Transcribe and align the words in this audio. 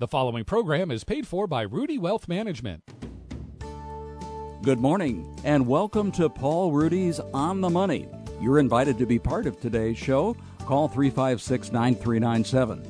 The 0.00 0.08
following 0.08 0.42
program 0.42 0.90
is 0.90 1.04
paid 1.04 1.24
for 1.24 1.46
by 1.46 1.64
Ruedi 1.64 2.00
Wealth 2.00 2.26
Management. 2.26 2.82
Good 4.64 4.80
morning, 4.80 5.38
and 5.44 5.68
welcome 5.68 6.10
to 6.12 6.28
Paul 6.28 6.72
Ruedi's 6.72 7.20
On 7.32 7.60
the 7.60 7.70
Money. 7.70 8.08
You're 8.40 8.58
invited 8.58 8.98
to 8.98 9.06
be 9.06 9.20
part 9.20 9.46
of 9.46 9.60
today's 9.60 9.96
show. 9.96 10.36
Call 10.66 10.88
356 10.88 11.70
9397. 11.70 12.82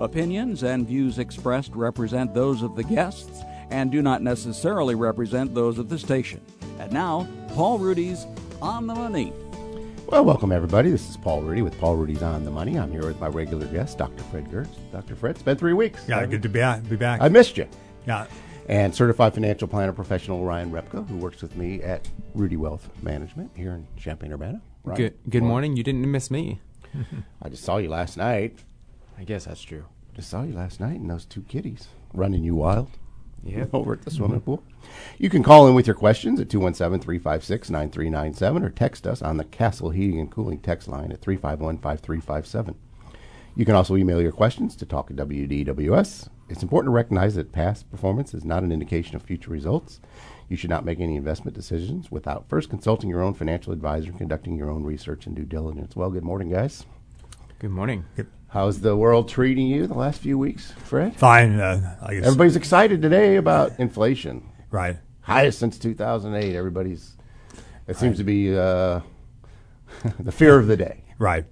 Opinions 0.00 0.62
and 0.62 0.86
views 0.86 1.18
expressed 1.18 1.74
represent 1.74 2.34
those 2.34 2.60
of 2.60 2.76
the 2.76 2.84
guests 2.84 3.40
and 3.70 3.90
do 3.90 4.02
not 4.02 4.20
necessarily 4.20 4.94
represent 4.94 5.54
those 5.54 5.78
of 5.78 5.88
the 5.88 5.98
station. 5.98 6.42
And 6.78 6.92
now, 6.92 7.26
Paul 7.54 7.78
Ruedi's 7.78 8.26
On 8.60 8.86
the 8.86 8.94
Money. 8.94 9.32
Well, 10.10 10.24
welcome 10.24 10.50
everybody. 10.50 10.90
This 10.90 11.08
is 11.08 11.16
Paul 11.16 11.42
Ruedi 11.42 11.62
with 11.62 11.78
Paul 11.78 11.96
Ruedi's 11.96 12.20
On 12.20 12.44
the 12.44 12.50
Money. 12.50 12.76
I'm 12.76 12.90
here 12.90 13.06
with 13.06 13.20
my 13.20 13.28
regular 13.28 13.66
guest, 13.66 13.96
Dr. 13.96 14.24
Fred 14.24 14.50
Giertz. 14.50 14.76
Dr. 14.90 15.14
Fred, 15.14 15.36
it's 15.36 15.42
been 15.44 15.56
three 15.56 15.72
weeks. 15.72 16.02
Yeah, 16.08 16.26
good 16.26 16.42
to 16.42 16.48
be 16.48 16.58
back. 16.58 16.82
Be 16.88 16.96
back. 16.96 17.20
I 17.20 17.28
missed 17.28 17.56
you. 17.56 17.68
Yeah. 18.08 18.26
And 18.68 18.92
certified 18.92 19.34
financial 19.34 19.68
planner 19.68 19.92
professional 19.92 20.44
Ryan 20.44 20.72
Repko, 20.72 21.08
who 21.08 21.16
works 21.16 21.42
with 21.42 21.54
me 21.54 21.80
at 21.82 22.08
Ruedi 22.36 22.56
Wealth 22.56 22.88
Management 23.04 23.52
here 23.54 23.70
in 23.70 23.86
Champaign 23.96 24.32
Urbana. 24.32 24.60
Ryan, 24.82 24.96
Good, 24.96 25.14
good 25.30 25.42
morning. 25.44 25.76
You 25.76 25.84
didn't 25.84 26.10
miss 26.10 26.28
me. 26.28 26.60
I 27.42 27.48
just 27.48 27.62
saw 27.62 27.76
you 27.76 27.88
last 27.88 28.16
night. 28.16 28.58
I 29.16 29.22
guess 29.22 29.44
that's 29.44 29.62
true. 29.62 29.84
Just 30.16 30.28
saw 30.28 30.42
you 30.42 30.54
last 30.54 30.80
night 30.80 30.98
and 30.98 31.08
those 31.08 31.24
two 31.24 31.42
kitties 31.42 31.86
running 32.12 32.42
you 32.42 32.56
wild. 32.56 32.90
Yep. 33.44 33.70
over 33.74 33.94
at 33.94 34.02
the 34.02 34.10
swimming 34.10 34.40
pool. 34.40 34.62
You 35.18 35.30
can 35.30 35.42
call 35.42 35.66
in 35.66 35.74
with 35.74 35.86
your 35.86 35.96
questions 35.96 36.40
at 36.40 36.50
217 36.50 37.02
356 37.02 37.70
9397 37.70 38.62
or 38.62 38.70
text 38.70 39.06
us 39.06 39.22
on 39.22 39.36
the 39.36 39.44
Castle 39.44 39.90
Heating 39.90 40.20
and 40.20 40.30
Cooling 40.30 40.58
text 40.58 40.88
line 40.88 41.12
at 41.12 41.20
351 41.20 41.78
5357. 41.78 42.76
You 43.56 43.64
can 43.64 43.74
also 43.74 43.96
email 43.96 44.22
your 44.22 44.32
questions 44.32 44.76
to 44.76 44.86
talk 44.86 45.10
at 45.10 45.16
WDWS. 45.16 46.28
It's 46.48 46.62
important 46.62 46.88
to 46.88 46.94
recognize 46.94 47.34
that 47.34 47.52
past 47.52 47.90
performance 47.90 48.34
is 48.34 48.44
not 48.44 48.62
an 48.62 48.72
indication 48.72 49.16
of 49.16 49.22
future 49.22 49.50
results. 49.50 50.00
You 50.48 50.56
should 50.56 50.70
not 50.70 50.84
make 50.84 50.98
any 50.98 51.16
investment 51.16 51.54
decisions 51.54 52.10
without 52.10 52.48
first 52.48 52.70
consulting 52.70 53.08
your 53.08 53.22
own 53.22 53.34
financial 53.34 53.72
advisor 53.72 54.10
and 54.10 54.18
conducting 54.18 54.56
your 54.56 54.70
own 54.70 54.82
research 54.84 55.26
and 55.26 55.36
due 55.36 55.44
diligence. 55.44 55.94
Well, 55.94 56.10
good 56.10 56.24
morning, 56.24 56.50
guys. 56.50 56.86
Good 57.58 57.70
morning. 57.70 58.04
How's 58.50 58.80
the 58.80 58.96
world 58.96 59.28
treating 59.28 59.68
you 59.68 59.86
the 59.86 59.94
last 59.94 60.20
few 60.20 60.36
weeks, 60.36 60.72
Fred? 60.84 61.16
Fine. 61.16 61.60
Uh, 61.60 61.96
I 62.02 62.14
guess. 62.14 62.26
Everybody's 62.26 62.56
excited 62.56 63.00
today 63.00 63.36
about 63.36 63.78
inflation. 63.78 64.48
right. 64.70 64.96
highest 65.20 65.60
since 65.60 65.78
2008. 65.78 66.56
Everybody's 66.56 67.16
it 67.86 67.96
seems 67.96 68.18
to 68.18 68.24
be 68.24 68.56
uh, 68.56 69.00
the 70.18 70.32
fear 70.32 70.58
of 70.58 70.66
the 70.66 70.76
day. 70.76 71.04
Right. 71.18 71.44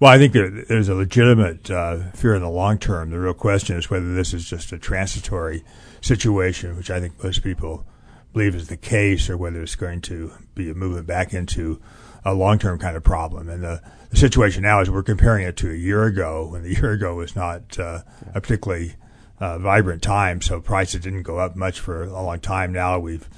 Well, 0.00 0.10
I 0.10 0.18
think 0.18 0.32
there, 0.32 0.50
there's 0.50 0.88
a 0.88 0.94
legitimate 0.94 1.70
uh, 1.70 2.10
fear 2.12 2.34
in 2.34 2.42
the 2.42 2.50
long 2.50 2.78
term. 2.78 3.10
The 3.10 3.20
real 3.20 3.34
question 3.34 3.76
is 3.76 3.88
whether 3.88 4.14
this 4.14 4.34
is 4.34 4.48
just 4.48 4.72
a 4.72 4.78
transitory 4.78 5.64
situation, 6.00 6.76
which 6.76 6.90
I 6.90 7.00
think 7.00 7.22
most 7.22 7.42
people 7.42 7.86
believe 8.32 8.54
is 8.54 8.68
the 8.68 8.76
case, 8.76 9.30
or 9.30 9.36
whether 9.36 9.62
it's 9.62 9.76
going 9.76 10.00
to 10.02 10.32
be 10.54 10.68
a 10.68 10.74
movement 10.74 11.06
back 11.06 11.32
into 11.32 11.80
a 12.24 12.34
long 12.34 12.58
term 12.58 12.78
kind 12.78 12.96
of 12.96 13.02
problem. 13.02 13.48
And 13.48 13.62
the, 13.62 13.82
the 14.10 14.16
situation 14.16 14.62
now 14.62 14.80
is 14.80 14.90
we're 14.90 15.02
comparing 15.02 15.46
it 15.46 15.56
to 15.58 15.70
a 15.70 15.76
year 15.76 16.04
ago, 16.04 16.48
when 16.50 16.62
the 16.62 16.74
year 16.80 16.92
ago 16.92 17.16
was 17.16 17.36
not 17.36 17.78
uh, 17.78 18.00
a 18.34 18.40
particularly 18.40 18.94
uh, 19.40 19.58
vibrant 19.58 20.02
time, 20.02 20.40
so 20.40 20.60
prices 20.60 21.00
didn't 21.00 21.22
go 21.22 21.38
up 21.38 21.56
much 21.56 21.80
for 21.80 22.04
a 22.04 22.22
long 22.22 22.40
time. 22.40 22.72
Now 22.72 22.98
we've 22.98 23.28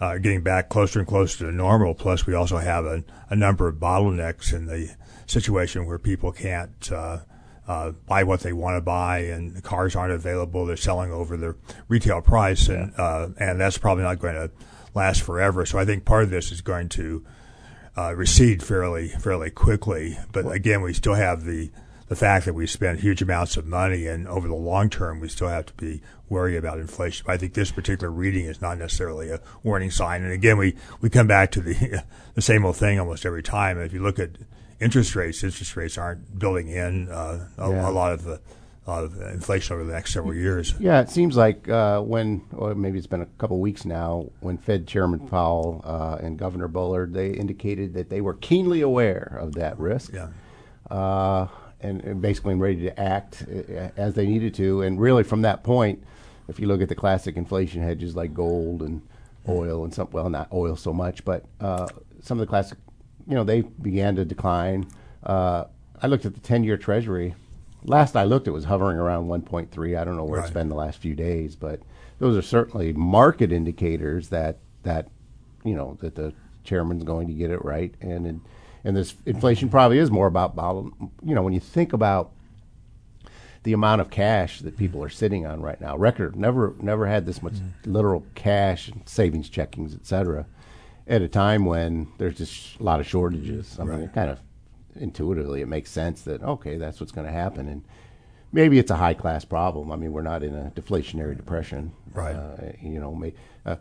uh, 0.00 0.18
getting 0.18 0.42
back 0.42 0.68
closer 0.68 0.98
and 0.98 1.08
closer 1.08 1.46
to 1.46 1.52
normal. 1.52 1.94
Plus, 1.94 2.26
we 2.26 2.34
also 2.34 2.58
have 2.58 2.84
a, 2.84 3.02
a 3.30 3.36
number 3.36 3.66
of 3.66 3.76
bottlenecks 3.76 4.52
in 4.52 4.66
the 4.66 4.94
situation 5.26 5.86
where 5.86 5.98
people 5.98 6.32
can't 6.32 6.92
uh, 6.92 7.18
uh, 7.66 7.92
buy 8.06 8.22
what 8.22 8.40
they 8.40 8.52
want 8.52 8.76
to 8.76 8.80
buy, 8.80 9.20
and 9.20 9.56
the 9.56 9.62
cars 9.62 9.96
aren't 9.96 10.12
available. 10.12 10.66
They're 10.66 10.76
selling 10.76 11.12
over 11.12 11.36
their 11.36 11.56
retail 11.88 12.20
price, 12.20 12.68
and 12.68 12.92
uh, 12.96 13.28
and 13.38 13.60
that's 13.60 13.78
probably 13.78 14.04
not 14.04 14.18
going 14.18 14.34
to 14.34 14.50
last 14.94 15.22
forever. 15.22 15.66
So 15.66 15.78
I 15.78 15.84
think 15.84 16.04
part 16.04 16.24
of 16.24 16.30
this 16.30 16.52
is 16.52 16.60
going 16.60 16.88
to 16.90 17.24
uh, 17.96 18.14
recede 18.14 18.62
fairly 18.62 19.08
fairly 19.08 19.50
quickly. 19.50 20.18
But 20.32 20.50
again, 20.50 20.82
we 20.82 20.92
still 20.92 21.14
have 21.14 21.44
the 21.44 21.70
the 22.08 22.16
fact 22.16 22.44
that 22.44 22.54
we 22.54 22.66
spend 22.68 23.00
huge 23.00 23.20
amounts 23.20 23.56
of 23.56 23.66
money, 23.66 24.06
and 24.06 24.28
over 24.28 24.46
the 24.46 24.54
long 24.54 24.88
term, 24.90 25.18
we 25.18 25.28
still 25.28 25.48
have 25.48 25.66
to 25.66 25.74
be 25.74 26.00
worried 26.28 26.56
about 26.56 26.78
inflation. 26.78 27.24
But 27.26 27.32
I 27.32 27.36
think 27.38 27.54
this 27.54 27.72
particular 27.72 28.12
reading 28.12 28.44
is 28.46 28.60
not 28.62 28.78
necessarily 28.78 29.30
a 29.30 29.40
warning 29.64 29.90
sign. 29.90 30.22
And 30.22 30.32
again, 30.32 30.56
we, 30.56 30.76
we 31.00 31.10
come 31.10 31.26
back 31.26 31.50
to 31.52 31.60
the 31.60 32.04
the 32.34 32.42
same 32.42 32.64
old 32.64 32.76
thing 32.76 33.00
almost 33.00 33.26
every 33.26 33.42
time. 33.42 33.80
If 33.80 33.92
you 33.92 34.02
look 34.02 34.18
at 34.20 34.30
interest 34.78 35.16
rates, 35.16 35.42
interest 35.42 35.74
rates 35.76 35.98
aren't 35.98 36.38
building 36.38 36.68
in 36.68 37.08
uh, 37.08 37.48
a, 37.58 37.70
Yeah. 37.70 37.88
a 37.88 37.90
lot 37.90 38.12
of 38.12 38.22
the 38.22 38.40
of 39.04 39.20
inflation 39.20 39.74
over 39.74 39.84
the 39.84 39.92
next 39.92 40.12
several 40.12 40.34
years. 40.34 40.74
Yeah, 40.78 41.00
it 41.00 41.10
seems 41.10 41.36
like 41.36 41.68
uh, 41.68 42.00
when, 42.00 42.42
or 42.52 42.74
maybe 42.74 42.98
it's 42.98 43.06
been 43.06 43.22
a 43.22 43.26
couple 43.38 43.58
weeks 43.58 43.84
now, 43.84 44.30
when 44.40 44.58
Fed 44.58 44.86
Chairman 44.86 45.20
Powell 45.20 45.82
uh, 45.84 46.18
and 46.24 46.38
Governor 46.38 46.68
Bullard 46.68 47.12
they 47.12 47.30
indicated 47.30 47.94
that 47.94 48.10
they 48.10 48.20
were 48.20 48.34
keenly 48.34 48.80
aware 48.82 49.38
of 49.40 49.54
that 49.54 49.78
risk. 49.78 50.12
Yeah. 50.12 50.28
uh, 50.90 51.48
and, 51.80 52.02
and 52.04 52.22
basically 52.22 52.54
ready 52.54 52.82
to 52.82 52.98
act 52.98 53.44
uh, 53.48 53.90
as 53.98 54.14
they 54.14 54.26
needed 54.26 54.54
to. 54.54 54.80
And 54.82 54.98
really, 54.98 55.22
from 55.24 55.42
that 55.42 55.62
point, 55.62 56.02
if 56.48 56.58
you 56.58 56.66
look 56.68 56.80
at 56.80 56.88
the 56.88 56.94
classic 56.94 57.36
inflation 57.36 57.82
hedges 57.82 58.16
like 58.16 58.32
gold 58.32 58.82
and 58.82 59.02
oil 59.48 59.84
and 59.84 59.92
some, 59.92 60.08
well, 60.10 60.30
not 60.30 60.48
oil 60.52 60.74
so 60.76 60.92
much, 60.92 61.24
but 61.24 61.44
uh, 61.60 61.86
some 62.22 62.38
of 62.38 62.46
the 62.46 62.48
classic, 62.48 62.78
you 63.28 63.34
know, 63.34 63.44
they 63.44 63.60
began 63.60 64.16
to 64.16 64.24
decline. 64.24 64.86
Uh, 65.22 65.64
I 66.00 66.06
looked 66.06 66.24
at 66.24 66.34
the 66.34 66.40
10 66.40 66.64
year 66.64 66.76
Treasury. 66.76 67.34
Last 67.86 68.16
I 68.16 68.24
looked, 68.24 68.48
it 68.48 68.52
was 68.52 68.64
hovering 68.64 68.98
around 68.98 69.28
1.3. 69.28 69.98
I 69.98 70.04
don't 70.04 70.16
know 70.16 70.24
where 70.24 70.40
it's 70.40 70.50
been 70.50 70.68
the 70.68 70.74
last 70.74 70.98
few 70.98 71.14
days, 71.14 71.54
but 71.56 71.80
those 72.18 72.36
are 72.36 72.42
certainly 72.42 72.92
market 72.92 73.52
indicators 73.52 74.28
that, 74.28 74.58
that 74.82 75.08
you 75.64 75.74
know, 75.74 75.96
that 76.00 76.14
the 76.14 76.32
chairman's 76.64 77.04
going 77.04 77.28
to 77.28 77.32
get 77.32 77.50
it 77.50 77.64
right. 77.64 77.94
And, 78.00 78.26
and, 78.26 78.40
and 78.84 78.96
this 78.96 79.14
inflation 79.24 79.68
probably 79.68 79.98
is 79.98 80.10
more 80.10 80.26
about 80.26 80.56
bottle. 80.56 80.92
You 81.24 81.34
know, 81.34 81.42
when 81.42 81.52
you 81.52 81.60
think 81.60 81.92
about 81.92 82.32
the 83.62 83.72
amount 83.72 84.00
of 84.00 84.10
cash 84.10 84.60
that 84.60 84.76
people 84.76 85.02
are 85.02 85.08
sitting 85.08 85.44
on 85.44 85.60
right 85.60 85.80
now, 85.80 85.96
record 85.96 86.36
never 86.36 86.74
never 86.80 87.06
had 87.06 87.26
this 87.26 87.42
much 87.42 87.54
mm-hmm. 87.54 87.92
literal 87.92 88.24
cash, 88.36 88.88
and 88.88 89.02
savings, 89.08 89.50
checkings, 89.50 89.94
et 89.94 90.06
cetera, 90.06 90.46
at 91.08 91.20
a 91.20 91.28
time 91.28 91.64
when 91.64 92.06
there's 92.18 92.36
just 92.36 92.78
a 92.78 92.82
lot 92.82 93.00
of 93.00 93.06
shortages. 93.08 93.76
I 93.80 93.84
mean, 93.84 94.00
it 94.00 94.12
kind 94.12 94.30
of 94.30 94.38
intuitively 94.98 95.60
it 95.60 95.68
makes 95.68 95.90
sense 95.90 96.22
that 96.22 96.42
okay, 96.42 96.76
that's 96.76 97.00
what's 97.00 97.12
going 97.12 97.26
to 97.26 97.32
happen, 97.32 97.68
and 97.68 97.84
maybe 98.52 98.78
it's 98.78 98.90
a 98.90 98.96
high 98.96 99.14
class 99.14 99.44
problem. 99.44 99.90
I 99.92 99.96
mean, 99.96 100.12
we're 100.12 100.22
not 100.22 100.42
in 100.42 100.54
a 100.54 100.72
deflationary 100.74 101.36
depression, 101.36 101.92
Right. 102.12 102.34
Uh, 102.34 102.72
you 102.80 102.98
know, 102.98 103.14
may, 103.14 103.34
uh, 103.66 103.76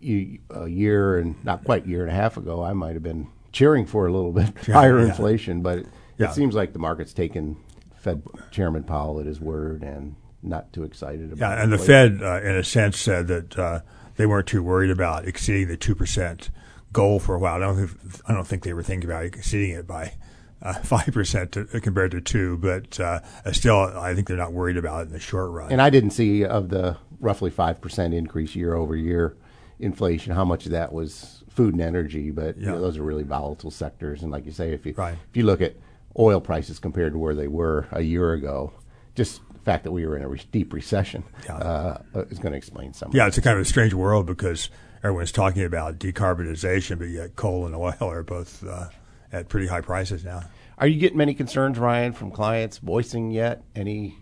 you, 0.00 0.38
a 0.50 0.68
year 0.68 1.18
and 1.18 1.42
not 1.44 1.64
quite 1.64 1.86
a 1.86 1.88
year 1.88 2.02
and 2.02 2.10
a 2.10 2.14
half 2.14 2.36
ago, 2.36 2.62
I 2.62 2.72
might 2.72 2.94
have 2.94 3.02
been 3.02 3.28
cheering 3.50 3.86
for 3.86 4.06
a 4.06 4.12
little 4.12 4.32
bit 4.32 4.56
higher 4.66 5.00
yeah. 5.00 5.06
inflation, 5.06 5.62
but 5.62 5.78
it, 5.78 5.86
Yeah. 6.18 6.30
it 6.30 6.34
seems 6.34 6.54
like 6.54 6.72
the 6.72 6.78
market's 6.78 7.12
taken 7.12 7.56
Fed 7.96 8.22
Chairman 8.50 8.84
Powell 8.84 9.18
at 9.20 9.26
his 9.26 9.40
word 9.40 9.82
and 9.82 10.14
not 10.42 10.72
too 10.72 10.84
excited 10.84 11.32
about. 11.32 11.52
It. 11.52 11.56
Yeah, 11.56 11.62
and 11.62 11.72
the. 11.72 11.78
Fed, 11.78 12.20
uh, 12.22 12.40
in 12.42 12.56
a 12.56 12.64
sense, 12.64 12.98
said 12.98 13.28
that 13.28 13.58
uh, 13.58 13.80
they 14.16 14.26
weren't 14.26 14.46
too 14.48 14.62
worried 14.62 14.90
about 14.90 15.26
exceeding 15.26 15.68
the 15.68 15.76
two 15.76 15.94
percent 15.94 16.50
goal 16.92 17.18
for 17.18 17.34
a 17.34 17.38
while. 17.38 17.54
I 17.54 17.58
don't, 17.60 17.86
think, 17.88 18.22
I 18.28 18.34
don't 18.34 18.46
think 18.46 18.64
they 18.64 18.72
were 18.72 18.82
thinking 18.82 19.08
about 19.08 19.24
exceeding 19.24 19.70
it 19.70 19.86
by 19.86 20.14
uh, 20.62 20.72
five 20.82 21.06
percent 21.12 21.56
compared 21.82 22.12
to 22.12 22.20
two, 22.20 22.56
but 22.58 22.98
uh, 23.00 23.20
still, 23.52 23.76
I 23.98 24.14
think 24.14 24.28
they're 24.28 24.36
not 24.36 24.52
worried 24.52 24.76
about 24.76 25.02
it 25.02 25.06
in 25.08 25.12
the 25.12 25.20
short 25.20 25.50
run. 25.50 25.72
And 25.72 25.82
I 25.82 25.90
didn't 25.90 26.10
see 26.10 26.44
of 26.44 26.68
the 26.68 26.96
roughly 27.20 27.50
five 27.50 27.80
percent 27.80 28.14
increase 28.14 28.54
year 28.54 28.74
over 28.74 28.96
year 28.96 29.36
inflation 29.78 30.32
how 30.32 30.44
much 30.44 30.64
of 30.66 30.72
that 30.72 30.92
was 30.92 31.42
food 31.48 31.74
and 31.74 31.82
energy, 31.82 32.30
but 32.30 32.56
you 32.56 32.66
know, 32.66 32.80
those 32.80 32.96
are 32.96 33.02
really 33.02 33.24
volatile 33.24 33.70
sectors. 33.70 34.22
And 34.22 34.30
like 34.30 34.46
you 34.46 34.52
say, 34.52 34.72
if 34.72 34.86
you 34.86 34.94
Right. 34.96 35.14
if 35.30 35.36
you 35.36 35.44
look 35.44 35.60
at 35.60 35.74
oil 36.18 36.40
prices 36.40 36.78
compared 36.78 37.12
to 37.12 37.18
where 37.18 37.34
they 37.34 37.48
were 37.48 37.86
a 37.90 38.00
year 38.02 38.32
ago, 38.32 38.72
just 39.14 39.40
the 39.52 39.58
fact 39.60 39.84
that 39.84 39.90
we 39.92 40.06
were 40.06 40.16
in 40.16 40.22
a 40.22 40.28
re- 40.28 40.40
deep 40.52 40.72
recession 40.72 41.24
Yeah. 41.44 41.56
uh, 41.56 41.98
is 42.30 42.38
going 42.38 42.52
to 42.52 42.58
explain 42.58 42.92
some. 42.94 43.10
yeah, 43.12 43.24
it. 43.24 43.28
it's 43.28 43.38
a 43.38 43.42
kind 43.42 43.56
of 43.58 43.62
a 43.62 43.68
strange 43.68 43.92
world 43.94 44.26
because 44.26 44.70
everyone's 45.02 45.32
talking 45.32 45.64
about 45.64 45.98
decarbonization, 45.98 46.98
but 46.98 47.08
yet 47.08 47.34
coal 47.36 47.66
and 47.66 47.74
oil 47.74 47.94
are 48.00 48.22
both 48.22 48.64
uh, 48.66 48.86
at 49.32 49.48
pretty 49.48 49.66
high 49.66 49.80
prices 49.80 50.24
now. 50.24 50.42
Are 50.78 50.86
you 50.86 51.00
getting 51.00 51.18
many 51.18 51.34
concerns, 51.34 51.78
Ryan, 51.78 52.12
from 52.12 52.30
clients 52.30 52.78
voicing 52.78 53.30
yet? 53.30 53.62
Any? 53.74 54.18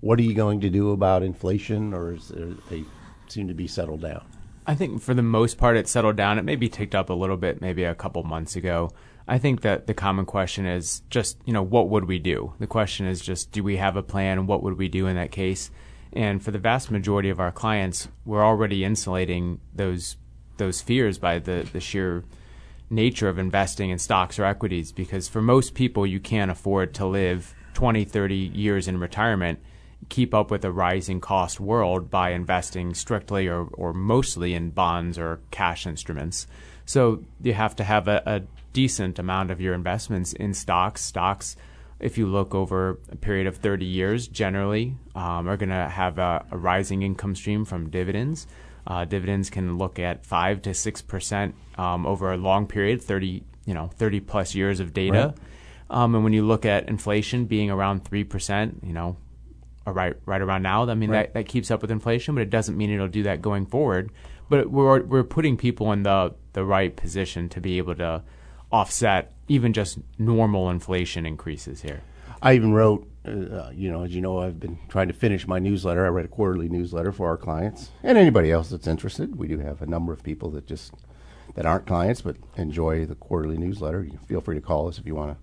What 0.00 0.18
are 0.18 0.22
you 0.22 0.34
going 0.34 0.60
to 0.60 0.70
do 0.70 0.90
about 0.90 1.22
inflation, 1.22 1.94
or 1.94 2.14
is 2.14 2.28
there, 2.28 2.54
they 2.70 2.84
seem 3.28 3.48
to 3.48 3.54
be 3.54 3.66
settled 3.66 4.02
down? 4.02 4.24
I 4.66 4.74
think 4.74 5.00
for 5.00 5.14
the 5.14 5.22
most 5.22 5.58
part, 5.58 5.76
it 5.76 5.88
settled 5.88 6.16
down. 6.16 6.38
It 6.38 6.44
maybe 6.44 6.68
ticked 6.68 6.94
up 6.94 7.10
a 7.10 7.14
little 7.14 7.36
bit, 7.36 7.60
maybe 7.60 7.84
a 7.84 7.94
couple 7.94 8.22
months 8.22 8.56
ago. 8.56 8.90
I 9.26 9.38
think 9.38 9.60
that 9.62 9.86
the 9.86 9.94
common 9.94 10.24
question 10.24 10.66
is 10.66 11.02
just, 11.08 11.38
you 11.44 11.52
know, 11.52 11.62
what 11.62 11.88
would 11.88 12.06
we 12.06 12.18
do? 12.18 12.54
The 12.58 12.66
question 12.66 13.06
is 13.06 13.20
just, 13.20 13.52
do 13.52 13.62
we 13.62 13.76
have 13.76 13.96
a 13.96 14.02
plan? 14.02 14.46
What 14.46 14.62
would 14.62 14.76
we 14.76 14.88
do 14.88 15.06
in 15.06 15.16
that 15.16 15.30
case? 15.30 15.70
And 16.12 16.42
for 16.42 16.50
the 16.50 16.58
vast 16.58 16.90
majority 16.90 17.30
of 17.30 17.40
our 17.40 17.52
clients, 17.52 18.08
we're 18.24 18.44
already 18.44 18.84
insulating 18.84 19.60
those 19.74 20.16
those 20.58 20.82
fears 20.82 21.18
by 21.18 21.38
the, 21.38 21.66
the 21.72 21.80
sheer 21.80 22.24
nature 22.92 23.28
of 23.28 23.38
investing 23.38 23.90
in 23.90 23.98
stocks 23.98 24.38
or 24.38 24.44
equities 24.44 24.92
because 24.92 25.28
for 25.28 25.42
most 25.42 25.74
people 25.74 26.06
you 26.06 26.20
can't 26.20 26.50
afford 26.50 26.94
to 26.94 27.06
live 27.06 27.54
20 27.74 28.04
30 28.04 28.34
years 28.34 28.86
in 28.86 29.00
retirement 29.00 29.58
keep 30.08 30.34
up 30.34 30.50
with 30.50 30.64
a 30.64 30.72
rising 30.72 31.20
cost 31.20 31.60
world 31.60 32.10
by 32.10 32.30
investing 32.30 32.94
strictly 32.94 33.48
or, 33.48 33.68
or 33.72 33.92
mostly 33.92 34.54
in 34.54 34.70
bonds 34.70 35.18
or 35.18 35.40
cash 35.50 35.86
instruments. 35.86 36.46
So 36.84 37.24
you 37.40 37.54
have 37.54 37.76
to 37.76 37.84
have 37.84 38.08
a, 38.08 38.22
a 38.26 38.42
decent 38.72 39.18
amount 39.18 39.50
of 39.50 39.60
your 39.60 39.74
investments 39.74 40.32
in 40.32 40.54
stocks. 40.54 41.02
Stocks, 41.02 41.56
if 42.00 42.18
you 42.18 42.26
look 42.26 42.54
over 42.54 42.98
a 43.10 43.16
period 43.16 43.46
of 43.46 43.56
30 43.56 43.86
years, 43.86 44.26
generally 44.26 44.96
um, 45.14 45.48
are 45.48 45.56
going 45.56 45.68
to 45.68 45.88
have 45.88 46.18
a, 46.18 46.44
a, 46.50 46.58
rising 46.58 47.02
income 47.02 47.34
stream 47.34 47.64
from 47.64 47.90
dividends. 47.90 48.46
Uh, 48.86 49.04
dividends 49.04 49.50
can 49.50 49.78
look 49.78 49.98
at 49.98 50.26
five 50.26 50.62
to 50.62 50.74
six 50.74 51.02
percent 51.02 51.54
um, 51.78 52.06
over 52.06 52.32
a 52.32 52.36
long 52.36 52.66
period, 52.66 53.02
30 53.02 53.44
you 53.64 53.74
know 53.74 53.88
30 53.96 54.20
plus 54.20 54.54
years 54.54 54.80
of 54.80 54.92
data. 54.92 55.34
Right. 55.36 55.98
Um, 55.98 56.14
and 56.14 56.24
when 56.24 56.32
you 56.32 56.44
look 56.44 56.64
at 56.64 56.88
inflation 56.88 57.44
being 57.44 57.70
around 57.70 58.04
three 58.04 58.24
percent, 58.24 58.80
you 58.82 58.92
know, 58.92 59.16
right 59.86 60.14
right 60.26 60.40
around 60.40 60.62
now, 60.62 60.88
I 60.88 60.94
mean 60.94 61.10
right. 61.10 61.32
that, 61.32 61.34
that 61.34 61.48
keeps 61.48 61.70
up 61.70 61.82
with 61.82 61.90
inflation, 61.90 62.34
but 62.34 62.40
it 62.42 62.50
doesn't 62.50 62.76
mean 62.76 62.90
it'll 62.90 63.08
do 63.08 63.24
that 63.24 63.42
going 63.42 63.66
forward. 63.66 64.10
But 64.48 64.70
we're 64.70 65.02
we're 65.02 65.24
putting 65.24 65.56
people 65.56 65.92
in 65.92 66.02
the 66.02 66.34
the 66.54 66.64
right 66.64 66.94
position 66.94 67.48
to 67.50 67.60
be 67.60 67.78
able 67.78 67.94
to 67.96 68.22
offset 68.70 69.32
even 69.48 69.72
just 69.72 69.98
normal 70.18 70.70
inflation 70.70 71.26
increases 71.26 71.82
here. 71.82 72.02
I 72.40 72.54
even 72.54 72.72
wrote, 72.72 73.06
uh, 73.24 73.70
you 73.72 73.90
know, 73.90 74.02
as 74.02 74.14
you 74.14 74.20
know, 74.20 74.40
I've 74.40 74.58
been 74.58 74.78
trying 74.88 75.08
to 75.08 75.14
finish 75.14 75.46
my 75.46 75.58
newsletter. 75.58 76.04
I 76.04 76.08
write 76.08 76.24
a 76.24 76.28
quarterly 76.28 76.68
newsletter 76.68 77.12
for 77.12 77.28
our 77.28 77.36
clients 77.36 77.90
and 78.02 78.18
anybody 78.18 78.50
else 78.50 78.70
that's 78.70 78.86
interested. 78.86 79.36
We 79.36 79.48
do 79.48 79.58
have 79.58 79.80
a 79.80 79.86
number 79.86 80.12
of 80.12 80.22
people 80.22 80.50
that 80.50 80.66
just 80.66 80.92
that 81.54 81.66
aren't 81.66 81.86
clients 81.86 82.22
but 82.22 82.36
enjoy 82.56 83.04
the 83.06 83.14
quarterly 83.14 83.58
newsletter. 83.58 84.02
You 84.02 84.18
feel 84.26 84.40
free 84.40 84.56
to 84.56 84.60
call 84.60 84.88
us 84.88 84.98
if 84.98 85.06
you 85.06 85.14
want 85.14 85.32
to 85.32 85.36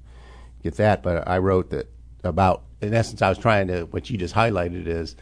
get 0.62 0.76
that. 0.76 1.04
But 1.04 1.28
I 1.28 1.38
wrote 1.38 1.70
that 1.70 1.90
about, 2.24 2.64
in 2.82 2.94
essence, 2.94 3.22
I 3.22 3.30
was 3.30 3.38
trying 3.38 3.68
to 3.68 3.84
what 3.86 4.10
you 4.10 4.18
just 4.18 4.36
highlighted 4.36 4.88
is 4.88 5.16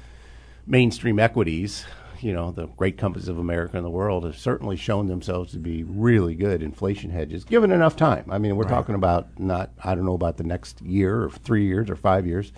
mainstream 0.65 1.19
equities 1.19 1.85
you 2.21 2.33
know, 2.33 2.51
the 2.51 2.67
great 2.67 2.97
companies 2.97 3.27
of 3.27 3.37
America 3.37 3.77
and 3.77 3.85
the 3.85 3.89
world 3.89 4.23
have 4.23 4.37
certainly 4.37 4.75
shown 4.75 5.07
themselves 5.07 5.51
to 5.51 5.59
be 5.59 5.83
really 5.83 6.35
good 6.35 6.61
inflation 6.61 7.11
hedges, 7.11 7.43
given 7.43 7.71
enough 7.71 7.95
time. 7.95 8.25
I 8.29 8.37
mean, 8.37 8.55
we're 8.55 8.63
right. 8.63 8.71
talking 8.71 8.95
about 8.95 9.39
not, 9.39 9.71
I 9.83 9.95
don't 9.95 10.05
know 10.05 10.13
about 10.13 10.37
the 10.37 10.43
next 10.43 10.81
year 10.81 11.23
or 11.23 11.29
three 11.29 11.65
years 11.65 11.89
or 11.89 11.95
five 11.95 12.25
years, 12.25 12.51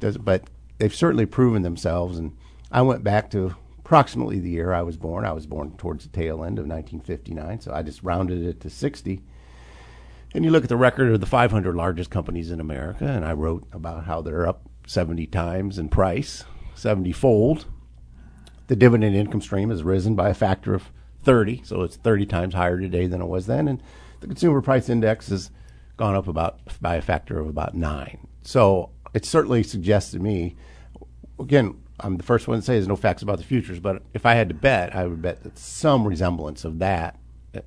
does, 0.00 0.18
but 0.18 0.48
they've 0.78 0.94
certainly 0.94 1.26
proven 1.26 1.62
themselves. 1.62 2.18
And 2.18 2.36
I 2.70 2.82
went 2.82 3.04
back 3.04 3.30
to 3.30 3.54
approximately 3.78 4.40
the 4.40 4.50
year 4.50 4.72
I 4.72 4.82
was 4.82 4.96
born. 4.96 5.24
I 5.24 5.32
was 5.32 5.46
born 5.46 5.76
towards 5.76 6.04
the 6.04 6.10
tail 6.10 6.44
end 6.44 6.58
of 6.58 6.66
1959, 6.66 7.60
so 7.60 7.72
I 7.72 7.82
just 7.82 8.02
rounded 8.02 8.42
it 8.42 8.60
to 8.60 8.70
60. 8.70 9.22
And 10.34 10.44
you 10.44 10.50
look 10.50 10.64
at 10.64 10.68
the 10.68 10.76
record 10.76 11.12
of 11.12 11.20
the 11.20 11.26
500 11.26 11.76
largest 11.76 12.10
companies 12.10 12.50
in 12.50 12.60
America, 12.60 13.06
and 13.06 13.24
I 13.24 13.32
wrote 13.32 13.64
about 13.72 14.04
how 14.04 14.20
they're 14.20 14.46
up 14.46 14.68
70 14.86 15.26
times 15.28 15.78
in 15.78 15.88
price, 15.88 16.44
70 16.74 17.12
fold 17.12 17.66
the 18.66 18.76
dividend 18.76 19.14
income 19.14 19.40
stream 19.40 19.70
has 19.70 19.82
risen 19.82 20.14
by 20.14 20.28
a 20.28 20.34
factor 20.34 20.74
of 20.74 20.90
30, 21.22 21.62
so 21.64 21.82
it's 21.82 21.96
30 21.96 22.26
times 22.26 22.54
higher 22.54 22.78
today 22.78 23.06
than 23.06 23.20
it 23.20 23.26
was 23.26 23.46
then, 23.46 23.68
and 23.68 23.82
the 24.20 24.26
consumer 24.26 24.62
price 24.62 24.88
index 24.88 25.28
has 25.28 25.50
gone 25.96 26.14
up 26.14 26.28
about 26.28 26.58
by 26.80 26.96
a 26.96 27.02
factor 27.02 27.38
of 27.38 27.48
about 27.48 27.74
nine. 27.74 28.26
So 28.42 28.90
it 29.14 29.24
certainly 29.24 29.62
suggests 29.62 30.10
to 30.12 30.18
me, 30.18 30.56
again, 31.38 31.80
I'm 32.00 32.16
the 32.16 32.22
first 32.22 32.46
one 32.46 32.58
to 32.58 32.62
say 32.62 32.74
there's 32.74 32.88
no 32.88 32.96
facts 32.96 33.22
about 33.22 33.38
the 33.38 33.44
futures, 33.44 33.80
but 33.80 34.02
if 34.12 34.26
I 34.26 34.34
had 34.34 34.48
to 34.48 34.54
bet, 34.54 34.94
I 34.94 35.06
would 35.06 35.22
bet 35.22 35.42
that 35.42 35.58
some 35.58 36.06
resemblance 36.06 36.64
of 36.64 36.78
that 36.80 37.18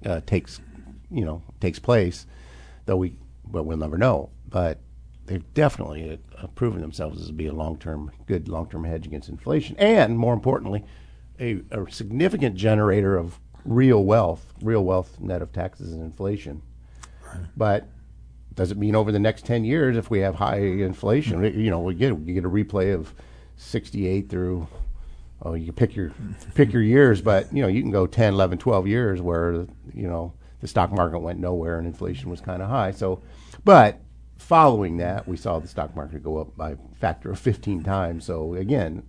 uh, 0.06 0.22
takes, 0.25 0.62
you 1.10 1.25
know, 1.25 1.42
takes 1.60 1.80
place, 1.80 2.28
though 2.86 2.98
we, 2.98 3.16
well, 3.50 3.63
we'll 3.63 3.78
never 3.78 3.98
know. 3.98 4.30
But 4.48 4.80
they've 5.30 5.54
definitely 5.54 6.20
uh, 6.38 6.48
proven 6.48 6.81
themselves 6.81 7.22
as 7.22 7.28
to 7.28 7.34
be 7.34 7.46
a 7.46 7.54
long-term, 7.54 8.12
good 8.26 8.48
long-term 8.48 8.84
hedge 8.84 9.06
against 9.06 9.30
inflation, 9.30 9.76
and 9.78 10.18
more 10.18 10.34
importantly, 10.34 10.84
a, 11.40 11.62
a, 11.72 11.90
significant 11.90 12.56
generator 12.56 13.16
of 13.16 13.40
real 13.64 14.04
wealth, 14.04 14.54
real 14.62 14.84
wealth 14.84 15.20
net 15.20 15.44
of 15.44 15.54
taxes 15.54 15.94
and 15.94 16.02
inflation. 16.02 16.64
Right. 17.24 17.46
But 17.56 17.88
does 18.56 18.72
it 18.72 18.78
mean 18.78 18.96
over 18.96 19.12
the 19.12 19.20
next 19.20 19.46
ten 19.46 19.64
years, 19.64 19.96
if 19.96 20.10
we 20.10 20.20
have 20.20 20.36
high 20.36 20.58
inflation, 20.58 21.44
you 21.44 21.70
know, 21.70 21.80
we 21.80 21.94
get 21.94 22.18
we 22.18 22.34
get 22.34 22.44
a 22.44 22.50
replay 22.50 22.94
of 22.94 23.14
'68 23.56 24.30
through. 24.30 24.68
Oh, 25.42 25.54
you 25.54 25.72
pick 25.72 25.96
your 25.96 26.12
pick 26.56 26.74
your 26.74 26.81
years, 26.81 27.22
but 27.22 27.54
you 27.54 27.62
know 27.62 27.70
you 27.70 27.81
can 27.81 27.92
go 27.92 28.06
10, 28.06 28.34
11, 28.34 28.58
12 28.58 28.88
years 28.88 29.22
where 29.22 29.68
you 29.94 30.08
know 30.08 30.34
the 30.60 30.68
stock 30.68 30.92
market 30.92 31.20
went 31.20 31.40
nowhere 31.40 31.78
and 31.78 31.88
inflation 31.88 32.30
was 32.30 32.42
kind 32.42 32.62
of 32.62 32.68
high. 32.68 32.92
So, 32.92 33.22
but 33.64 34.02
following 34.39 34.97
that, 34.97 35.27
we 35.27 35.38
saw 35.38 35.59
the 35.59 35.68
stock 35.68 35.95
market 35.95 36.24
go 36.24 36.38
up 36.38 36.56
by 36.57 36.71
a 36.71 36.77
factor 37.00 37.31
of 37.31 37.39
15 37.39 37.83
times. 37.83 38.25
So 38.25 38.56
again, 38.56 39.03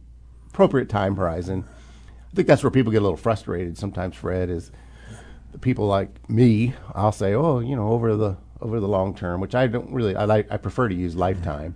appropriate 0.48 0.88
time 0.88 1.16
horizon. 1.16 1.64
I 2.30 2.36
think 2.36 2.46
that's 2.46 2.62
where 2.62 2.70
people 2.70 2.92
get 2.92 2.98
a 2.98 3.04
little 3.04 3.16
frustrated 3.16 3.78
sometimes. 3.78 4.16
Fred 4.16 4.50
is 4.50 4.70
the 5.52 5.58
people 5.58 5.86
like 5.86 6.28
me. 6.28 6.74
I'll 6.94 7.12
say, 7.12 7.34
oh, 7.34 7.60
you 7.60 7.74
know, 7.74 7.88
over 7.88 8.14
the 8.16 8.36
over 8.60 8.78
the 8.78 8.88
long 8.88 9.14
term, 9.14 9.40
which 9.40 9.54
I 9.54 9.66
don't 9.66 9.90
really. 9.92 10.14
I 10.14 10.24
like. 10.24 10.50
I 10.50 10.56
prefer 10.56 10.88
to 10.88 10.94
use 10.94 11.16
lifetime. 11.16 11.74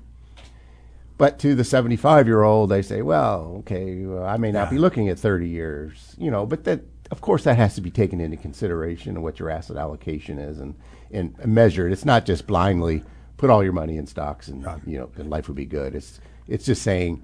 But 1.17 1.39
to 1.41 1.55
the 1.55 1.65
75 1.65 2.27
year 2.27 2.43
old, 2.43 2.71
they 2.71 2.83
say, 2.83 3.01
well, 3.01 3.57
okay, 3.61 4.05
well, 4.05 4.25
I 4.25 4.37
may 4.37 4.51
not 4.51 4.65
yeah. 4.65 4.71
be 4.71 4.79
looking 4.79 5.09
at 5.09 5.19
30 5.19 5.49
years, 5.49 6.17
you 6.19 6.29
know, 6.29 6.45
but 6.45 6.65
that, 6.65 6.81
of 7.13 7.21
course, 7.21 7.45
that 7.45 7.57
has 7.57 7.77
to 7.77 7.81
be 7.81 7.93
taken 7.93 8.21
into 8.21 8.37
consideration 8.37 9.15
and 9.15 9.23
what 9.23 9.39
your 9.39 9.49
asset 9.49 9.77
allocation 9.77 10.41
is 10.41 10.59
and, 10.59 10.75
and 11.13 11.37
measured. 11.47 11.93
It's 11.93 12.05
not 12.05 12.27
just 12.27 12.49
blindly 12.49 13.05
put 13.45 13.51
all 13.51 13.63
your 13.63 13.75
money 13.75 13.99
in 13.99 14.07
stocks 14.07 14.49
and 14.49 14.67
you 14.87 14.97
know 14.99 15.11
and 15.17 15.29
life 15.29 15.49
would 15.49 15.57
be 15.57 15.67
good. 15.67 15.95
It's 15.95 16.19
it's 16.49 16.65
just 16.65 16.81
saying 16.81 17.23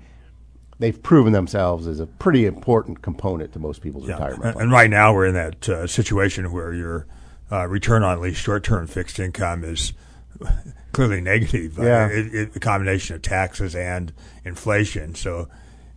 they've 0.78 1.02
proven 1.02 1.32
themselves 1.32 1.86
as 1.86 1.98
a 1.98 2.06
pretty 2.06 2.44
important 2.44 3.00
component 3.00 3.54
to 3.54 3.58
most 3.58 3.80
people's 3.80 4.06
yeah. 4.06 4.16
retirement. 4.16 4.56
And, 4.56 4.64
and, 4.64 4.70
right 4.70 4.90
now 4.90 5.14
we're 5.14 5.24
in 5.24 5.32
that 5.32 5.66
uh, 5.66 5.86
situation 5.86 6.52
where 6.52 6.74
your 6.74 7.06
uh, 7.50 7.66
return 7.68 8.02
on 8.02 8.12
at 8.12 8.20
least 8.20 8.38
short-term 8.38 8.86
fixed 8.86 9.18
income 9.18 9.64
is 9.64 9.94
clearly 10.92 11.22
negative. 11.22 11.78
Yeah. 11.78 12.04
Uh, 12.04 12.08
it, 12.08 12.34
it, 12.34 12.56
a 12.56 12.60
combination 12.60 13.16
of 13.16 13.22
taxes 13.22 13.74
and 13.74 14.12
inflation. 14.44 15.14
So 15.14 15.48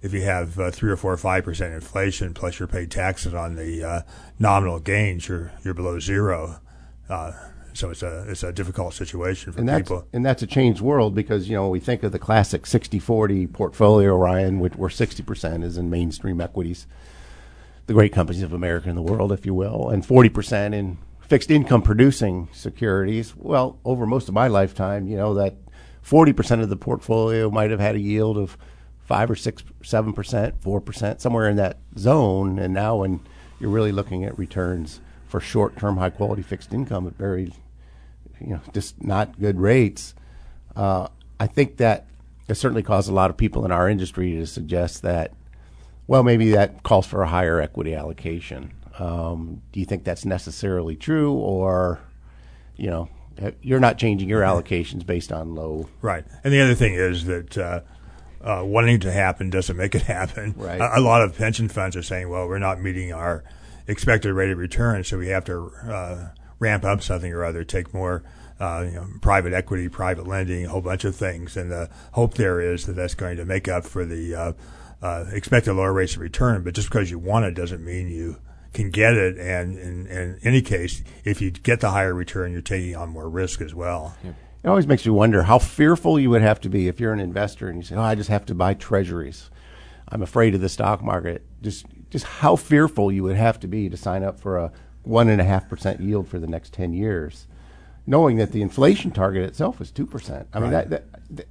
if 0.02 0.14
you 0.14 0.22
have 0.22 0.58
uh, 0.58 0.72
three 0.72 0.90
or 0.90 0.96
four 0.96 1.12
or 1.12 1.18
five 1.18 1.44
percent 1.44 1.74
inflation 1.74 2.34
plus 2.34 2.60
you're 2.60 2.68
paid 2.70 2.92
taxes 2.92 3.34
on 3.34 3.56
the 3.56 3.84
uh, 3.84 4.02
nominal 4.40 4.80
gains, 4.80 5.28
you're 5.28 5.52
you're 5.66 5.74
below 5.74 6.00
zero. 6.00 6.62
Uh, 7.10 7.34
so 7.74 7.90
it's 7.90 8.04
a 8.04 8.26
it's 8.30 8.44
a 8.44 8.54
difficult 8.54 8.94
situation 8.94 9.52
for 9.52 9.60
and 9.60 9.70
people. 9.70 10.08
And 10.14 10.26
that's 10.26 10.42
a 10.42 10.48
changed 10.48 10.82
world 10.82 11.16
because 11.16 11.50
you 11.50 11.56
know 11.56 11.70
we 11.70 11.80
think 11.80 12.04
of 12.04 12.12
the 12.12 12.20
classic 12.20 12.64
60-40 12.64 13.52
portfolio, 13.52 14.16
Ryan, 14.16 14.60
which, 14.60 14.76
where 14.76 14.90
sixty 14.90 15.24
percent 15.24 15.64
is 15.64 15.78
in 15.78 15.90
mainstream 15.90 16.40
equities, 16.40 16.88
the 17.88 17.94
great 17.94 18.14
companies 18.14 18.44
of 18.44 18.54
America 18.54 18.90
and 18.90 18.98
the 18.98 19.02
world, 19.02 19.32
if 19.32 19.46
you 19.46 19.54
will, 19.54 19.90
and 19.90 20.06
forty 20.06 20.30
percent 20.30 20.74
in 20.74 20.98
fixed 21.20 21.52
income 21.52 21.82
producing 21.82 22.48
securities. 22.52 23.36
Well, 23.36 23.80
over 23.84 24.06
most 24.06 24.28
of 24.28 24.34
my 24.34 24.48
lifetime, 24.48 25.08
you 25.08 25.18
know 25.18 25.34
that 25.34 25.56
forty 26.02 26.34
percent 26.34 26.62
of 26.62 26.70
the 26.70 26.78
portfolio 26.78 27.50
might 27.50 27.72
have 27.72 27.80
had 27.80 27.96
a 27.96 28.00
yield 28.00 28.38
of 28.38 28.58
five 29.06 29.30
or 29.30 29.36
six, 29.36 29.64
seven 29.84 30.14
percent, 30.14 30.62
four 30.62 30.80
percent, 30.80 31.22
somewhere 31.22 31.50
in 31.50 31.56
that 31.58 31.78
zone. 31.98 32.60
And 32.60 32.74
now, 32.74 32.98
when 32.98 33.20
you're 33.60 33.70
really 33.70 33.92
looking 33.92 34.24
at 34.24 34.38
returns 34.38 35.02
for 35.28 35.40
short-term, 35.40 35.98
high-quality 35.98 36.44
fixed 36.44 36.74
income 36.74 37.08
at 37.08 37.16
very 37.16 37.54
you 38.44 38.50
know 38.50 38.62
just 38.74 39.02
not 39.04 39.40
good 39.40 39.60
rates. 39.60 40.14
Uh, 40.76 41.08
I 41.40 41.48
think 41.48 41.78
that 41.78 42.08
it 42.48 42.56
certainly 42.56 42.84
caused 42.84 43.10
a 43.10 43.14
lot 43.14 43.30
of 43.30 43.38
people 43.38 43.66
in 43.66 43.72
our 43.72 43.90
industry 43.90 44.32
to 44.34 44.46
suggest 44.46 45.02
that, 45.04 45.34
well, 46.08 46.24
maybe 46.24 46.52
that 46.52 46.84
calls 46.84 47.06
for 47.06 47.22
a 47.22 47.28
higher 47.28 47.62
equity 47.62 47.96
allocation. 47.96 48.74
Um, 49.00 49.62
do 49.72 49.80
you 49.80 49.86
think 49.86 50.04
that's 50.04 50.26
necessarily 50.26 50.96
true, 50.96 51.34
or 51.34 52.00
you 52.76 52.90
know, 52.90 53.10
you're 53.62 53.80
not 53.80 53.98
changing 53.98 54.30
your 54.30 54.42
allocations 54.42 55.06
based 55.06 55.32
on 55.32 55.56
low? 55.56 55.90
Right. 56.02 56.26
And 56.44 56.54
the 56.54 56.62
other 56.62 56.76
thing 56.76 56.94
is 56.94 57.26
that. 57.26 57.58
Uh, 57.58 57.82
uh, 58.44 58.62
wanting 58.62 59.00
to 59.00 59.10
happen 59.10 59.50
doesn't 59.50 59.78
make 59.78 59.96
it 59.96 60.02
happen. 60.18 60.54
Right. 60.58 60.82
A, 60.82 61.00
a, 61.00 61.02
lot 61.02 61.22
of 61.22 61.38
pension 61.38 61.70
funds 61.70 61.96
are 61.96 62.04
saying, 62.04 62.28
"Well, 62.28 62.46
we're 62.46 62.60
not 62.60 62.82
meeting 62.82 63.14
our 63.14 63.42
expected 63.88 64.34
rate 64.34 64.52
of 64.52 64.58
return, 64.58 65.06
so 65.06 65.18
we 65.18 65.30
have 65.30 65.46
to 65.46 65.72
uh, 65.88 66.28
ramp 66.64 66.86
up 66.86 67.04
something 67.04 67.32
or 67.32 67.44
other, 67.44 67.64
take 67.64 67.94
more 67.94 68.24
uh, 68.60 68.86
you 68.86 68.96
know, 68.96 69.08
private 69.22 69.54
equity, 69.54 69.90
private 69.90 70.26
lending, 70.26 70.66
a 70.66 70.70
whole 70.70 70.82
bunch 70.82 71.04
of 71.04 71.16
things. 71.16 71.58
And 71.58 71.70
the 71.70 71.90
hope 72.14 72.36
there 72.36 72.62
is 72.62 72.86
that 72.86 72.94
that's 72.94 73.16
going 73.16 73.38
to 73.38 73.46
make 73.46 73.68
up 73.68 73.84
for 73.84 74.06
the 74.06 74.34
uh, 74.34 74.54
uh, 75.02 75.26
expected 75.32 75.74
lower 75.74 75.92
rates 75.92 76.16
of 76.16 76.22
return. 76.22 76.64
But 76.64 76.74
just 76.74 76.90
because 76.90 77.12
you 77.12 77.20
want 77.20 77.46
it 77.46 77.54
doesn't 77.54 77.84
mean 77.84 78.08
you 78.08 78.38
can 78.74 78.90
get 78.90 79.14
it. 79.16 79.38
And 79.38 79.78
in, 79.78 80.40
any 80.44 80.62
case, 80.62 81.04
if 81.26 81.42
you 81.42 81.52
get 81.52 81.82
the 81.82 81.92
higher 81.92 82.14
return, 82.14 82.54
you're 82.54 82.62
taking 82.62 82.96
on 82.96 83.10
more 83.10 83.30
risk 83.30 83.62
as 83.62 83.76
well. 83.76 84.16
Yep. 84.24 84.36
It 84.64 84.70
always 84.70 84.88
makes 84.88 85.06
you 85.06 85.14
wonder 85.14 85.44
how 85.44 85.60
fearful 85.60 86.18
you 86.18 86.30
would 86.30 86.42
have 86.42 86.62
to 86.62 86.70
be 86.70 86.88
if 86.88 87.02
you're 87.02 87.12
an 87.12 87.20
investor 87.20 87.68
and 87.68 87.78
you 87.78 87.84
say, 87.84 87.96
"Oh, 87.96 88.02
I 88.02 88.16
just 88.16 88.30
have 88.30 88.46
to 88.46 88.56
buy 88.56 88.76
treasuries. 88.76 89.50
I'm 90.08 90.22
afraid 90.22 90.56
of 90.56 90.62
the 90.62 90.70
stock 90.70 91.04
market." 91.04 91.46
Just 91.62 91.86
just 92.10 92.26
how 92.26 92.56
fearful 92.56 93.12
you 93.12 93.24
would 93.24 93.36
have 93.36 93.60
to 93.60 93.68
be 93.68 93.90
to 93.90 93.98
sign 93.98 94.24
up 94.24 94.40
for 94.40 94.58
a 94.58 94.72
one 95.04 95.30
and 95.30 95.40
a 95.42 95.44
half 95.44 95.68
percent 95.70 96.00
yield 96.00 96.28
for 96.28 96.40
the 96.40 96.48
next 96.48 96.74
ten 96.74 96.94
years, 96.94 97.48
knowing 98.08 98.38
that 98.38 98.52
the 98.52 98.62
inflation 98.62 99.12
target 99.12 99.44
itself 99.44 99.80
is 99.82 99.92
two 99.92 100.06
percent. 100.06 100.48
I 100.54 100.60
mean, 100.60 100.72
right. 100.72 100.90
that, 100.90 101.06
that, 101.36 101.48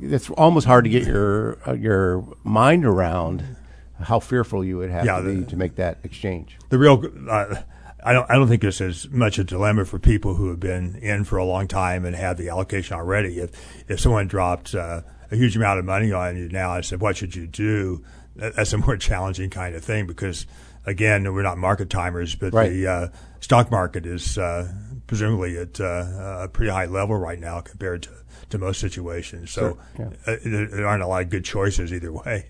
it's 0.00 0.28
almost 0.30 0.66
hard 0.66 0.84
to 0.84 0.90
get 0.90 1.04
your 1.06 1.58
uh, 1.68 1.72
your 1.72 2.24
mind 2.44 2.84
around 2.84 3.44
how 4.00 4.20
fearful 4.20 4.62
you 4.64 4.76
would 4.76 4.90
have 4.90 5.06
Yeah, 5.06 5.18
to 5.18 5.22
be 5.24 5.40
the- 5.40 5.46
to 5.46 5.56
make 5.56 5.76
that 5.76 5.98
exchange. 6.04 6.58
the 6.68 6.78
real 6.78 7.02
uh, 7.30 7.56
I 8.04 8.12
don't 8.12 8.30
I 8.30 8.34
don't 8.34 8.46
think 8.46 8.62
this 8.62 8.80
is 8.80 9.08
much 9.10 9.38
a 9.38 9.44
dilemma 9.44 9.84
for 9.84 9.98
people 9.98 10.34
who 10.34 10.48
have 10.50 10.60
been 10.60 10.96
in 10.96 11.24
for 11.24 11.38
a 11.38 11.44
long 11.44 11.66
time 11.66 12.04
and 12.04 12.14
have 12.14 12.36
the 12.36 12.48
allocation 12.50 12.96
already. 12.96 13.38
If 13.40 13.50
if 13.88 13.98
someone 14.00 14.28
dropped 14.28 14.74
uh, 14.74 15.00
a 15.30 15.36
huge 15.36 15.56
amount 15.56 15.78
of 15.78 15.84
money 15.84 16.12
on 16.12 16.36
you 16.36 16.48
now 16.48 16.74
and 16.74 16.84
said, 16.84 17.00
"What 17.00 17.16
should 17.16 17.34
you 17.34 17.46
do?" 17.46 18.04
That, 18.36 18.54
that's 18.54 18.72
a 18.74 18.78
more 18.78 18.96
challenging 18.98 19.48
kind 19.50 19.74
of 19.74 19.82
thing 19.82 20.06
because 20.06 20.46
again, 20.86 21.32
we're 21.34 21.42
not 21.42 21.58
market 21.58 21.90
timers, 21.90 22.34
but 22.34 22.52
Right. 22.54 22.70
the 22.70 22.86
uh, 22.86 23.08
stock 23.40 23.70
market 23.70 24.06
is 24.06 24.38
uh, 24.38 24.72
presumably 25.06 25.58
at 25.58 25.80
uh, 25.80 26.42
a 26.44 26.48
pretty 26.48 26.70
high 26.70 26.86
level 26.86 27.16
right 27.16 27.38
now 27.40 27.60
compared 27.60 28.02
to, 28.04 28.10
to 28.50 28.58
most 28.58 28.80
situations. 28.80 29.50
So 29.50 29.78
Sure, 29.96 30.10
yeah. 30.26 30.32
uh, 30.32 30.36
there, 30.44 30.86
aren't 30.86 31.02
a 31.02 31.06
lot 31.06 31.22
of 31.22 31.30
good 31.30 31.44
choices 31.44 31.92
either 31.92 32.12
way. 32.12 32.46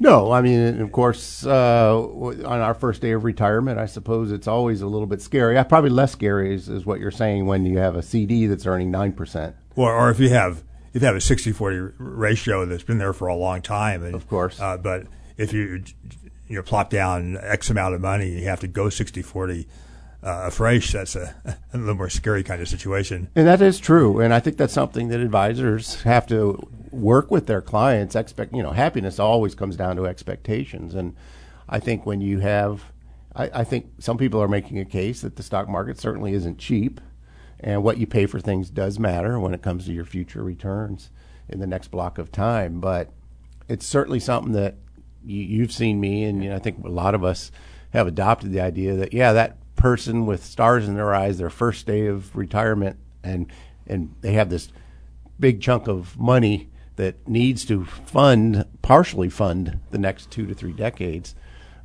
No, 0.00 0.32
I 0.32 0.40
mean, 0.42 0.80
of 0.80 0.90
course, 0.90 1.46
uh, 1.46 1.96
on 1.96 2.42
our 2.60 2.74
first 2.74 3.00
day 3.00 3.12
of 3.12 3.22
retirement, 3.22 3.78
I 3.78 3.86
suppose 3.86 4.32
it's 4.32 4.48
always 4.48 4.82
a 4.82 4.86
little 4.88 5.06
bit 5.06 5.22
scary. 5.22 5.56
Uh, 5.56 5.62
probably 5.62 5.90
less 5.90 6.10
scary 6.10 6.52
is, 6.52 6.68
is 6.68 6.84
what 6.84 6.98
you're 6.98 7.12
saying 7.12 7.46
when 7.46 7.64
you 7.64 7.78
have 7.78 7.94
a 7.94 8.02
CD 8.02 8.46
that's 8.46 8.66
earning 8.66 8.90
nine 8.90 9.12
percent. 9.12 9.54
Or, 9.76 9.92
or 9.94 10.10
if 10.10 10.18
you 10.18 10.30
have 10.30 10.64
if 10.94 11.02
you 11.02 11.06
have 11.06 11.16
a 11.16 11.20
60-40 11.20 11.94
ratio 11.98 12.64
that's 12.66 12.82
been 12.82 12.98
there 12.98 13.12
for 13.12 13.28
a 13.28 13.36
long 13.36 13.62
time, 13.62 14.02
and, 14.04 14.14
Of 14.14 14.28
course. 14.28 14.60
Uh, 14.60 14.76
but 14.76 15.06
if 15.36 15.52
you 15.52 15.82
you 16.48 16.56
know, 16.56 16.62
plop 16.62 16.90
down 16.90 17.36
X 17.40 17.70
amount 17.70 17.94
of 17.94 18.00
money, 18.00 18.40
you 18.40 18.48
have 18.48 18.60
to 18.60 18.68
go 18.68 18.84
60-40 18.84 19.66
uh, 20.22 20.44
afresh. 20.46 20.92
That's 20.92 21.16
a, 21.16 21.34
a 21.72 21.78
little 21.78 21.94
more 21.94 22.10
scary 22.10 22.42
kind 22.42 22.60
of 22.60 22.68
situation. 22.68 23.28
And 23.34 23.46
that 23.46 23.62
is 23.62 23.78
true, 23.78 24.20
and 24.20 24.32
I 24.32 24.40
think 24.40 24.56
that's 24.56 24.72
something 24.72 25.08
that 25.08 25.20
advisors 25.20 26.02
have 26.02 26.26
to 26.28 26.68
work 26.90 27.30
with 27.30 27.46
their 27.46 27.62
clients. 27.62 28.14
Expect, 28.14 28.54
you 28.54 28.62
know, 28.62 28.70
happiness 28.70 29.18
always 29.18 29.54
comes 29.54 29.76
down 29.76 29.96
to 29.96 30.06
expectations, 30.06 30.94
and 30.94 31.14
I 31.68 31.78
think 31.78 32.06
when 32.06 32.20
you 32.20 32.40
have, 32.40 32.84
I, 33.34 33.50
I 33.60 33.64
think 33.64 33.86
some 33.98 34.18
people 34.18 34.42
are 34.42 34.48
making 34.48 34.78
a 34.78 34.84
case 34.84 35.20
that 35.22 35.36
the 35.36 35.42
stock 35.42 35.68
market 35.68 35.98
certainly 35.98 36.32
isn't 36.32 36.58
cheap, 36.58 37.00
and 37.60 37.82
what 37.82 37.98
you 37.98 38.06
pay 38.06 38.26
for 38.26 38.40
things 38.40 38.70
does 38.70 38.98
matter 38.98 39.38
when 39.38 39.54
it 39.54 39.62
comes 39.62 39.86
to 39.86 39.92
your 39.92 40.04
future 40.04 40.42
returns 40.42 41.10
in 41.48 41.60
the 41.60 41.66
next 41.66 41.90
block 41.90 42.18
of 42.18 42.32
time. 42.32 42.80
But 42.80 43.10
it's 43.68 43.86
certainly 43.86 44.20
something 44.20 44.52
that 44.52 44.76
you, 45.24 45.42
you've 45.42 45.72
seen 45.72 46.00
me, 46.00 46.24
and 46.24 46.42
you 46.42 46.50
know, 46.50 46.56
I 46.56 46.58
think 46.58 46.84
a 46.84 46.88
lot 46.88 47.14
of 47.14 47.24
us 47.24 47.50
have 47.92 48.06
adopted 48.06 48.52
the 48.52 48.60
idea 48.60 48.94
that 48.94 49.12
yeah, 49.12 49.32
that 49.32 49.56
person 49.76 50.26
with 50.26 50.44
stars 50.44 50.88
in 50.88 50.94
their 50.94 51.14
eyes, 51.14 51.38
their 51.38 51.50
first 51.50 51.86
day 51.86 52.06
of 52.06 52.34
retirement, 52.36 52.96
and 53.22 53.46
and 53.86 54.14
they 54.20 54.32
have 54.32 54.50
this 54.50 54.70
big 55.38 55.60
chunk 55.60 55.88
of 55.88 56.18
money 56.18 56.70
that 56.96 57.26
needs 57.28 57.64
to 57.64 57.84
fund 57.84 58.64
partially 58.82 59.28
fund 59.28 59.80
the 59.90 59.98
next 59.98 60.30
two 60.30 60.46
to 60.46 60.54
three 60.54 60.72
decades. 60.72 61.34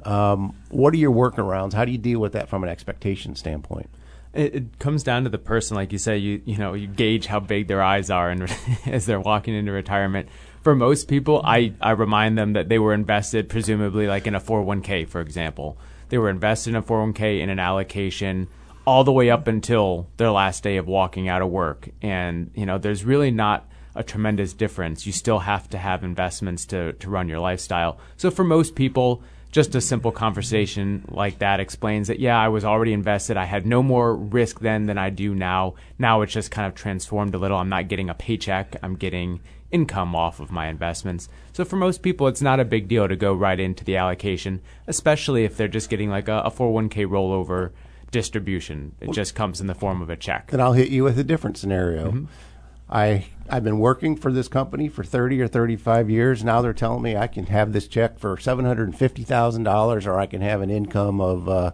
Um, 0.04 0.56
what 0.70 0.94
are 0.94 0.98
your 0.98 1.12
workarounds? 1.12 1.74
How 1.74 1.84
do 1.84 1.92
you 1.92 1.98
deal 1.98 2.20
with 2.20 2.34
that 2.34 2.48
from 2.48 2.64
an 2.64 2.70
expectation 2.70 3.36
standpoint? 3.36 3.90
It, 4.34 4.56
it 4.56 4.80
comes 4.80 5.04
down 5.04 5.24
to 5.24 5.30
the 5.30 5.40
person, 5.40 5.76
like 5.76 5.92
you 5.92 5.98
say. 5.98 6.18
You 6.18 6.42
you 6.46 6.58
know 6.58 6.74
you 6.74 6.88
gauge 6.88 7.26
how 7.26 7.40
big 7.40 7.68
their 7.68 7.82
eyes 7.82 8.10
are, 8.10 8.30
and 8.30 8.50
as 8.86 9.06
they're 9.06 9.20
walking 9.20 9.54
into 9.54 9.72
retirement. 9.72 10.30
For 10.62 10.76
most 10.76 11.08
people, 11.08 11.42
I 11.46 11.74
I 11.82 11.92
remind 11.92 12.38
them 12.38 12.54
that 12.54 12.70
they 12.70 12.80
were 12.80 12.94
invested, 12.94 13.50
presumably 13.50 14.08
like 14.08 14.28
in 14.28 14.36
a 14.36 14.42
401k, 14.42 15.08
for 15.08 15.22
example. 15.22 15.78
They 16.10 16.18
were 16.18 16.30
invested 16.30 16.72
in 16.72 16.76
a 16.76 16.82
401k 16.82 17.40
in 17.40 17.50
an 17.50 17.60
allocation 17.60 18.48
all 18.86 19.04
the 19.04 19.12
way 19.12 19.30
up 19.30 19.48
until 19.48 20.08
their 20.18 20.32
last 20.32 20.64
day 20.64 20.78
of 20.78 20.88
walking 20.88 21.30
out 21.30 21.42
of 21.42 21.50
work, 21.50 21.90
and 22.02 22.52
you 22.56 22.66
know 22.66 22.78
there's 22.78 23.06
really 23.06 23.32
not 23.32 23.70
a 23.96 24.04
tremendous 24.04 24.54
difference. 24.54 25.06
You 25.06 25.14
still 25.14 25.40
have 25.40 25.70
to 25.70 25.78
have 25.78 26.04
investments 26.04 26.66
to 26.68 26.94
to 26.94 27.10
run 27.10 27.30
your 27.30 27.40
lifestyle. 27.40 27.98
So 28.18 28.30
for 28.30 28.44
most 28.44 28.76
people, 28.76 29.24
just 29.52 29.76
a 29.76 29.82
simple 29.82 30.12
conversation 30.12 31.04
like 31.10 31.40
that 31.40 31.60
explains 31.60 32.08
that 32.08 32.20
yeah 32.20 32.40
i 32.40 32.48
was 32.48 32.64
already 32.64 32.94
invested 32.94 33.36
i 33.36 33.46
had 33.46 33.66
no 33.66 33.82
more 33.82 34.16
risk 34.16 34.60
then 34.60 34.86
than 34.86 34.98
i 34.98 35.10
do 35.10 35.34
now 35.34 35.74
now 35.98 36.22
it's 36.22 36.34
just 36.34 36.52
kind 36.52 36.68
of 36.68 36.76
transformed 36.76 37.34
a 37.34 37.38
little 37.38 37.58
i'm 37.58 37.70
not 37.70 37.88
getting 37.88 38.10
a 38.10 38.14
paycheck 38.14 38.76
i'm 38.84 38.96
getting 38.96 39.40
income 39.72 40.16
off 40.16 40.40
of 40.40 40.52
my 40.52 40.68
investments. 40.68 41.30
So 41.54 41.64
for 41.64 41.76
most 41.76 42.02
people 42.02 42.28
it's 42.28 42.42
not 42.42 42.60
a 42.60 42.66
big 42.66 42.88
deal 42.88 43.08
to 43.08 43.16
go 43.16 43.34
right 43.34 43.60
into 43.60 43.84
the 43.84 43.98
allocation 43.98 44.62
especially 44.88 45.44
if 45.44 45.58
they're 45.58 45.68
just 45.68 45.90
getting 45.90 46.10
like 46.10 46.28
a, 46.28 46.40
a 46.40 46.52
401k 46.52 47.06
rollover 47.08 47.72
distribution. 48.12 48.96
It 49.00 49.12
just 49.12 49.36
comes 49.36 49.62
in 49.62 49.68
the 49.68 49.76
form 49.76 50.02
of 50.02 50.10
a 50.10 50.16
check. 50.16 50.52
Then 50.52 50.62
I'll 50.62 50.74
hit 50.74 50.90
you 50.90 51.04
with 51.04 51.20
a 51.20 51.24
different 51.24 51.58
scenario. 51.58 52.28
I 52.90 53.26
I've 53.50 53.64
been 53.64 53.80
working 53.80 54.16
for 54.16 54.32
this 54.32 54.48
company 54.48 54.90
for 54.90 55.04
30 55.04 55.42
or 55.42 55.48
35 55.48 56.10
years. 56.10 56.44
Now 56.44 56.62
they're 56.62 56.74
telling 56.74 57.02
me 57.02 57.16
I 57.16 57.28
can 57.28 57.48
have 57.48 57.74
this 57.74 57.88
check 57.88 58.20
for 58.20 58.36
$750,000 58.38 60.08
or 60.08 60.20
I 60.20 60.26
can 60.28 60.42
have 60.42 60.62
an 60.62 60.70
income 60.70 61.20
of 61.20 61.50
uh, 61.50 61.72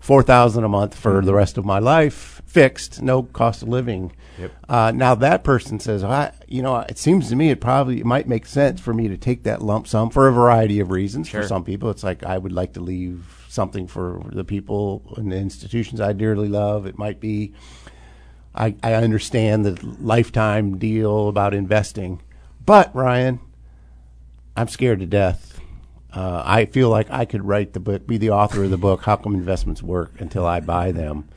4000 0.00 0.62
a 0.62 0.68
month 0.68 0.94
for 0.94 1.24
the 1.24 1.34
rest 1.34 1.58
of 1.58 1.64
my 1.64 1.78
life 1.78 2.35
fixed, 2.46 3.02
no 3.02 3.24
cost 3.24 3.62
of 3.62 3.68
living. 3.68 4.12
Yep. 4.38 4.52
Uh, 4.68 4.92
now 4.94 5.14
that 5.14 5.44
person 5.44 5.78
says, 5.78 6.02
I, 6.02 6.32
you 6.48 6.62
know, 6.62 6.76
it 6.76 6.96
seems 6.98 7.28
to 7.28 7.36
me 7.36 7.50
it 7.50 7.60
probably 7.60 8.00
it 8.00 8.06
might 8.06 8.28
make 8.28 8.46
sense 8.46 8.80
for 8.80 8.94
me 8.94 9.08
to 9.08 9.16
take 9.16 9.42
that 9.42 9.62
lump 9.62 9.86
sum 9.86 10.10
for 10.10 10.28
a 10.28 10.32
variety 10.32 10.80
of 10.80 10.90
reasons. 10.90 11.28
Sure. 11.28 11.42
For 11.42 11.48
some 11.48 11.64
people, 11.64 11.90
it's 11.90 12.04
like 12.04 12.24
I 12.24 12.38
would 12.38 12.52
like 12.52 12.72
to 12.74 12.80
leave 12.80 13.44
something 13.48 13.86
for 13.86 14.22
the 14.32 14.44
people 14.44 15.02
and 15.16 15.30
the 15.30 15.36
institutions 15.36 16.00
I 16.00 16.12
dearly 16.12 16.48
love. 16.48 16.86
It 16.86 16.98
might 16.98 17.20
be 17.20 17.54
I, 18.56 18.74
I 18.82 18.94
understand 18.94 19.66
the 19.66 19.78
lifetime 20.00 20.78
deal 20.78 21.28
about 21.28 21.52
investing, 21.52 22.22
but 22.64 22.94
Ryan, 22.94 23.40
I'm 24.56 24.68
scared 24.68 25.00
to 25.00 25.06
death. 25.06 25.60
Uh, 26.12 26.42
I 26.44 26.64
feel 26.64 26.88
like 26.88 27.10
I 27.10 27.26
could 27.26 27.44
write 27.44 27.74
the 27.74 27.80
book, 27.80 28.06
be 28.06 28.16
the 28.16 28.30
author 28.30 28.64
of 28.64 28.70
the 28.70 28.78
book, 28.78 29.02
How 29.02 29.16
Come 29.16 29.34
Investments 29.34 29.82
Work, 29.82 30.18
until 30.18 30.46
I 30.46 30.60
buy 30.60 30.90
them. 30.90 31.28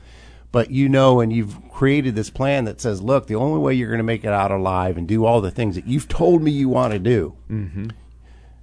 But 0.52 0.70
you 0.70 0.88
know, 0.88 1.20
and 1.20 1.32
you've 1.32 1.56
created 1.70 2.16
this 2.16 2.28
plan 2.30 2.64
that 2.64 2.80
says, 2.80 3.00
look, 3.00 3.26
the 3.28 3.36
only 3.36 3.60
way 3.60 3.74
you're 3.74 3.88
going 3.88 3.98
to 3.98 4.04
make 4.04 4.24
it 4.24 4.32
out 4.32 4.50
alive 4.50 4.96
and 4.96 5.06
do 5.06 5.24
all 5.24 5.40
the 5.40 5.50
things 5.50 5.76
that 5.76 5.86
you've 5.86 6.08
told 6.08 6.42
me 6.42 6.50
you 6.50 6.68
want 6.68 6.92
to 6.92 6.98
do, 6.98 7.36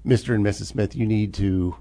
Mr. 0.05 0.35
and 0.35 0.45
Mrs. 0.45 0.65
Smith, 0.67 0.95
you 0.95 1.05
need 1.05 1.33
to 1.35 1.75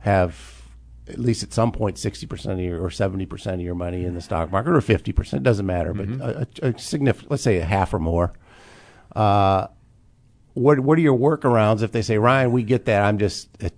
have 0.00 0.62
at 1.08 1.18
least 1.18 1.42
at 1.42 1.52
some 1.52 1.70
point 1.70 1.96
60% 1.96 2.52
of 2.52 2.58
your 2.60 2.82
or 2.82 2.88
70% 2.88 3.54
of 3.54 3.60
your 3.60 3.74
money 3.74 4.04
in 4.04 4.14
the 4.14 4.20
stock 4.20 4.50
market 4.50 4.70
or 4.70 4.80
50%, 4.80 5.42
doesn't 5.42 5.66
matter, 5.66 5.92
but 5.92 6.08
a, 6.08 6.46
a, 6.62 6.68
a 6.70 6.78
significant, 6.78 7.30
let's 7.30 7.42
say 7.42 7.58
a 7.58 7.64
half 7.64 7.92
or 7.94 7.98
more. 7.98 8.32
Uh, 9.14 9.66
what 10.54 10.80
what 10.80 10.98
are 10.98 11.02
your 11.02 11.18
workarounds 11.18 11.82
if 11.82 11.92
they 11.92 12.00
say, 12.02 12.16
Ryan, 12.16 12.52
we 12.52 12.62
get 12.62 12.86
that. 12.86 13.02
I'm 13.02 13.18
just, 13.18 13.48
I, 13.62 13.70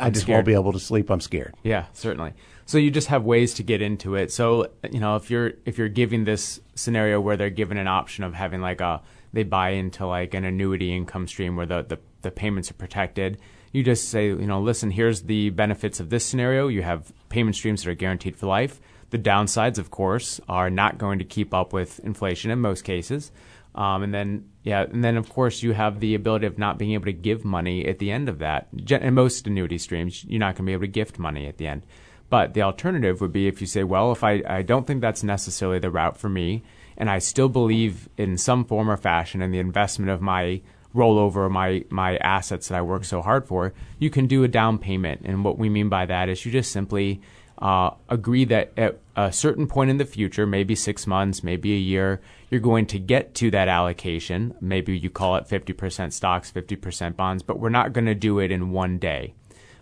I 0.00 0.10
just 0.10 0.22
scared. 0.24 0.36
won't 0.38 0.46
be 0.46 0.54
able 0.54 0.72
to 0.72 0.78
sleep. 0.80 1.10
I'm 1.10 1.20
scared. 1.20 1.54
Yeah, 1.62 1.86
certainly. 1.92 2.32
So 2.70 2.78
you 2.78 2.92
just 2.92 3.08
have 3.08 3.24
ways 3.24 3.54
to 3.54 3.64
get 3.64 3.82
into 3.82 4.14
it. 4.14 4.30
So 4.30 4.68
you 4.92 5.00
know, 5.00 5.16
if 5.16 5.28
you're 5.28 5.54
if 5.64 5.76
you're 5.76 5.88
giving 5.88 6.22
this 6.22 6.60
scenario 6.76 7.20
where 7.20 7.36
they're 7.36 7.50
given 7.50 7.78
an 7.78 7.88
option 7.88 8.22
of 8.22 8.32
having 8.32 8.60
like 8.60 8.80
a 8.80 9.02
they 9.32 9.42
buy 9.42 9.70
into 9.70 10.06
like 10.06 10.34
an 10.34 10.44
annuity 10.44 10.96
income 10.96 11.26
stream 11.26 11.56
where 11.56 11.66
the 11.66 11.82
the, 11.82 11.98
the 12.22 12.30
payments 12.30 12.70
are 12.70 12.74
protected, 12.74 13.40
you 13.72 13.82
just 13.82 14.08
say, 14.08 14.28
you 14.28 14.46
know, 14.46 14.60
listen, 14.60 14.92
here's 14.92 15.22
the 15.22 15.50
benefits 15.50 15.98
of 15.98 16.10
this 16.10 16.24
scenario. 16.24 16.68
You 16.68 16.82
have 16.82 17.12
payment 17.28 17.56
streams 17.56 17.82
that 17.82 17.90
are 17.90 17.94
guaranteed 17.96 18.36
for 18.36 18.46
life. 18.46 18.80
The 19.10 19.18
downsides, 19.18 19.78
of 19.78 19.90
course, 19.90 20.40
are 20.48 20.70
not 20.70 20.96
going 20.96 21.18
to 21.18 21.24
keep 21.24 21.52
up 21.52 21.72
with 21.72 21.98
inflation 22.04 22.52
in 22.52 22.60
most 22.60 22.82
cases. 22.82 23.32
Um, 23.74 24.04
and 24.04 24.14
then, 24.14 24.48
yeah, 24.62 24.82
and 24.82 25.02
then 25.02 25.16
of 25.16 25.28
course 25.28 25.64
you 25.64 25.72
have 25.72 25.98
the 25.98 26.14
ability 26.14 26.46
of 26.46 26.56
not 26.56 26.78
being 26.78 26.92
able 26.92 27.06
to 27.06 27.12
give 27.12 27.44
money 27.44 27.84
at 27.86 27.98
the 27.98 28.12
end 28.12 28.28
of 28.28 28.38
that. 28.38 28.68
In 28.88 29.14
most 29.14 29.48
annuity 29.48 29.78
streams, 29.78 30.22
you're 30.22 30.38
not 30.38 30.54
going 30.54 30.66
to 30.66 30.70
be 30.70 30.72
able 30.72 30.82
to 30.82 30.86
gift 30.86 31.18
money 31.18 31.48
at 31.48 31.58
the 31.58 31.66
end. 31.66 31.82
But 32.30 32.54
the 32.54 32.62
alternative 32.62 33.20
would 33.20 33.32
be 33.32 33.48
if 33.48 33.60
you 33.60 33.66
say, 33.66 33.84
well, 33.84 34.12
if 34.12 34.24
I, 34.24 34.42
I 34.46 34.62
don't 34.62 34.86
think 34.86 35.00
that's 35.00 35.22
necessarily 35.22 35.80
the 35.80 35.90
route 35.90 36.16
for 36.16 36.28
me, 36.28 36.62
and 36.96 37.10
I 37.10 37.18
still 37.18 37.48
believe 37.48 38.08
in 38.16 38.38
some 38.38 38.64
form 38.64 38.90
or 38.90 38.96
fashion 38.96 39.42
in 39.42 39.50
the 39.50 39.58
investment 39.58 40.10
of 40.10 40.20
my 40.22 40.62
rollover 40.94 41.50
my 41.50 41.84
my 41.88 42.16
assets 42.16 42.68
that 42.68 42.76
I 42.76 42.82
work 42.82 43.04
so 43.04 43.22
hard 43.22 43.46
for, 43.46 43.72
you 43.98 44.10
can 44.10 44.26
do 44.26 44.44
a 44.44 44.48
down 44.48 44.78
payment. 44.78 45.22
And 45.24 45.44
what 45.44 45.58
we 45.58 45.68
mean 45.68 45.88
by 45.88 46.06
that 46.06 46.28
is 46.28 46.44
you 46.44 46.52
just 46.52 46.72
simply 46.72 47.20
uh, 47.58 47.90
agree 48.08 48.44
that 48.46 48.72
at 48.76 48.98
a 49.16 49.32
certain 49.32 49.66
point 49.66 49.90
in 49.90 49.98
the 49.98 50.04
future, 50.04 50.46
maybe 50.46 50.74
six 50.74 51.06
months, 51.06 51.44
maybe 51.44 51.74
a 51.74 51.78
year, 51.78 52.20
you're 52.50 52.60
going 52.60 52.86
to 52.86 52.98
get 52.98 53.34
to 53.36 53.50
that 53.50 53.68
allocation. 53.68 54.54
Maybe 54.60 54.96
you 54.96 55.10
call 55.10 55.36
it 55.36 55.46
50% 55.46 56.12
stocks, 56.12 56.50
50% 56.50 57.16
bonds, 57.16 57.42
but 57.42 57.58
we're 57.60 57.68
not 57.68 57.92
going 57.92 58.06
to 58.06 58.14
do 58.14 58.38
it 58.38 58.50
in 58.50 58.70
one 58.70 58.98
day. 58.98 59.34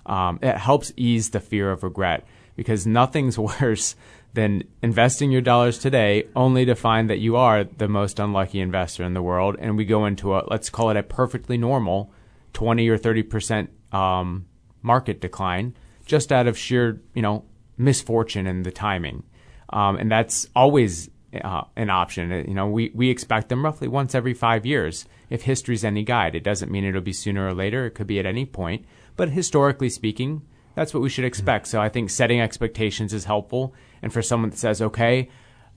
Um, 0.07 0.41
it 0.43 0.57
helps 0.57 0.93
ease 0.97 1.31
the 1.31 1.41
fear 1.41 1.71
of 1.71 1.85
regret 1.85 2.27
because 2.59 2.89
nothing's 2.89 3.39
worse 3.61 3.95
than 4.35 4.65
investing 4.83 5.31
your 5.31 5.41
dollars 5.41 5.79
today 5.79 6.27
only 6.37 6.67
to 6.67 6.75
find 6.75 7.09
that 7.09 7.19
you 7.19 7.37
are 7.37 7.65
the 7.65 7.89
most 7.89 8.19
unlucky 8.19 8.61
investor 8.61 9.05
in 9.05 9.15
the 9.15 9.23
world. 9.23 9.57
And 9.59 9.77
we 9.77 9.85
go 9.85 10.05
into 10.05 10.35
a, 10.35 10.45
let's 10.49 10.69
call 10.69 10.91
it 10.91 10.97
a 10.97 11.03
perfectly 11.03 11.57
normal 11.57 12.13
20 12.53 12.87
or 12.89 12.99
30% 12.99 13.69
um, 13.93 14.47
market 14.83 15.21
decline 15.21 15.75
just 16.05 16.33
out 16.33 16.49
of 16.49 16.59
sheer, 16.59 17.01
you 17.15 17.23
know, 17.23 17.45
misfortune 17.79 18.47
and 18.49 18.67
the 18.67 18.73
timing. 18.73 19.23
Um, 19.71 19.97
and 19.97 20.11
that's 20.11 20.49
always 20.57 21.09
uh, 21.41 21.63
an 21.77 21.91
option. 21.91 22.31
You 22.49 22.55
know, 22.55 22.67
we, 22.67 22.91
we 22.93 23.09
expect 23.09 23.51
them 23.51 23.65
roughly 23.65 23.87
once 23.87 24.17
every 24.17 24.35
five 24.35 24.67
years. 24.67 25.07
If 25.31 25.43
history's 25.43 25.85
any 25.85 26.03
guide, 26.03 26.35
it 26.35 26.43
doesn't 26.43 26.73
mean 26.73 26.85
it'll 26.85 27.03
be 27.03 27.13
sooner 27.13 27.47
or 27.47 27.55
later. 27.55 27.87
It 27.87 27.93
could 27.93 28.09
be 28.09 28.19
at 28.19 28.27
any 28.27 28.47
point. 28.47 28.85
But 29.17 29.31
historically 29.31 29.91
speaking, 29.91 30.43
that's 30.75 30.95
what 30.95 31.03
we 31.03 31.09
should 31.09 31.25
expect. 31.25 31.67
So 31.67 31.81
I 31.81 31.89
think 31.89 32.11
setting 32.11 32.41
expectations 32.41 33.13
is 33.13 33.25
helpful. 33.25 33.75
And 34.03 34.13
for 34.13 34.23
someone 34.23 34.51
that 34.51 34.59
says, 34.59 34.81
okay, 34.81 35.29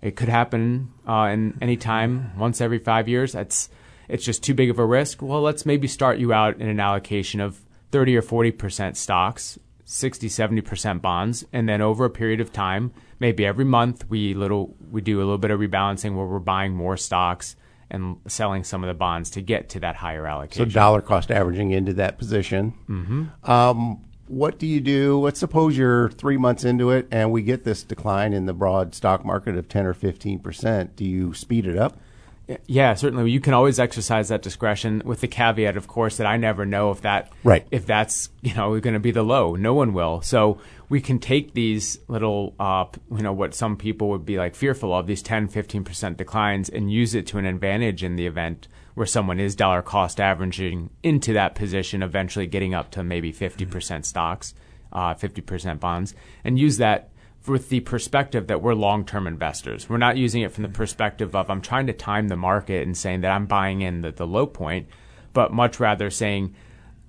it 0.02 0.16
could 0.16 0.30
happen 0.30 0.92
uh, 1.08 1.30
in 1.32 1.58
any 1.62 1.78
time, 1.78 2.32
once 2.38 2.62
every 2.62 2.80
five 2.80 3.08
years, 3.08 3.34
that's 3.34 3.70
it's 4.08 4.26
just 4.26 4.44
too 4.44 4.54
big 4.54 4.70
of 4.70 4.78
a 4.78 4.86
risk. 4.86 5.22
Well, 5.22 5.42
let's 5.42 5.66
maybe 5.66 5.88
start 5.88 6.18
you 6.18 6.34
out 6.34 6.60
in 6.60 6.68
an 6.68 6.80
allocation 6.80 7.40
of 7.40 7.62
30 7.92 8.18
or 8.18 8.22
40% 8.22 8.96
stocks, 8.98 9.58
60, 9.86 10.28
70% 10.28 11.02
bonds, 11.02 11.46
and 11.54 11.70
then 11.70 11.82
over 11.82 12.06
a 12.06 12.10
period 12.10 12.42
of 12.42 12.52
time, 12.52 12.92
maybe 13.20 13.46
every 13.46 13.66
month 13.66 14.10
we 14.10 14.34
little 14.34 14.76
we 14.90 15.02
do 15.02 15.18
a 15.18 15.24
little 15.24 15.38
bit 15.38 15.52
of 15.52 15.60
rebalancing 15.60 16.16
where 16.16 16.26
we're 16.26 16.40
buying 16.40 16.74
more 16.74 16.98
stocks 16.98 17.56
and 17.90 18.18
selling 18.28 18.64
some 18.64 18.84
of 18.84 18.88
the 18.88 18.94
bonds 18.94 19.30
to 19.30 19.42
get 19.42 19.70
to 19.70 19.80
that 19.82 19.98
higher 19.98 20.26
allocation. 20.26 20.70
So 20.70 20.74
dollar 20.74 21.02
cost 21.02 21.30
averaging 21.30 21.72
into 21.72 21.94
that 21.96 22.18
position. 22.18 22.74
Mm-hmm. 22.90 23.52
Um, 23.52 24.04
what 24.32 24.58
do 24.58 24.66
you 24.66 24.80
do? 24.80 25.20
Let's 25.20 25.40
suppose 25.40 25.78
you're 25.78 26.10
three 26.12 26.38
months 26.38 26.64
into 26.64 26.90
it 26.90 27.08
and 27.12 27.32
we 27.32 27.42
get 27.42 27.64
this 27.66 27.84
decline 27.84 28.32
in 28.34 28.46
the 28.46 28.54
broad 28.54 28.96
stock 28.96 29.26
market 29.26 29.58
of 29.58 29.68
10 29.68 29.86
or 29.86 29.94
15%. 29.94 30.96
Do 30.96 31.04
you 31.04 31.34
speed 31.34 31.68
it 31.68 31.78
up? 31.78 31.98
Yeah, 32.66 32.94
certainly. 32.96 33.30
You 33.32 33.40
can 33.40 33.54
always 33.54 33.80
exercise 33.80 34.30
that 34.30 34.42
discretion 34.42 35.02
with 35.06 35.22
the 35.22 35.28
caveat, 35.28 35.78
of 35.78 35.88
course, 35.88 36.18
that 36.18 36.28
I 36.28 36.38
never 36.38 36.66
know 36.66 36.92
if 36.92 37.02
that 37.02 37.32
Right. 37.44 37.66
if 37.72 37.86
that's 37.86 38.30
you 38.42 38.54
know 38.54 38.78
going 38.80 38.94
to 38.94 39.00
be 39.00 39.12
the 39.12 39.24
low. 39.24 39.56
No 39.56 39.74
one 39.74 39.94
will. 39.94 40.22
So 40.22 40.60
we 40.90 41.00
can 41.00 41.20
take 41.20 41.54
these 41.54 42.00
little, 42.10 42.54
uh, 42.60 42.86
you 43.10 43.22
know, 43.24 43.32
what 43.32 43.54
some 43.54 43.78
people 43.78 44.10
would 44.10 44.26
be 44.26 44.38
like 44.38 44.56
fearful 44.56 44.94
of 44.94 45.08
these 45.08 45.22
10, 45.22 45.48
15 45.48 45.84
percent 45.86 46.18
declines, 46.18 46.68
and 46.68 46.92
use 46.92 47.16
it 47.16 47.26
to 47.28 47.38
an 47.38 47.46
advantage 47.46 48.04
in 48.04 48.18
the 48.18 48.26
event 48.26 48.68
where 48.94 49.06
someone 49.06 49.40
is 49.40 49.56
dollar 49.56 49.82
cost 49.82 50.20
averaging 50.20 50.90
into 51.04 51.34
that 51.34 51.56
position, 51.56 52.04
eventually 52.04 52.48
getting 52.48 52.74
up 52.74 52.92
to 52.92 53.04
maybe 53.04 53.32
fifty 53.32 53.66
percent 53.66 54.06
stocks, 54.06 54.54
uh, 54.92 55.14
fifty 55.14 55.42
percent 55.42 55.80
bonds, 55.80 56.14
and 56.44 56.60
use 56.60 56.78
that 56.78 57.10
with 57.48 57.70
the 57.70 57.80
perspective 57.80 58.48
that 58.48 58.62
we're 58.62 58.76
long-term 58.76 59.26
investors. 59.26 59.90
We're 59.90 59.98
not 59.98 60.18
using 60.18 60.44
it 60.44 60.52
from 60.52 60.64
the 60.64 60.70
perspective 60.70 61.36
of 61.36 61.50
I'm 61.50 61.62
trying 61.62 61.88
to 61.88 61.94
time 61.94 62.28
the 62.28 62.36
market 62.36 62.86
and 62.86 62.96
saying 62.96 63.22
that 63.22 63.32
I'm 63.32 63.48
buying 63.48 63.82
in 63.82 64.02
the, 64.02 64.12
the 64.12 64.28
low 64.28 64.46
point, 64.46 64.88
but 65.34 65.52
much 65.52 65.80
rather 65.80 66.10
saying 66.12 66.56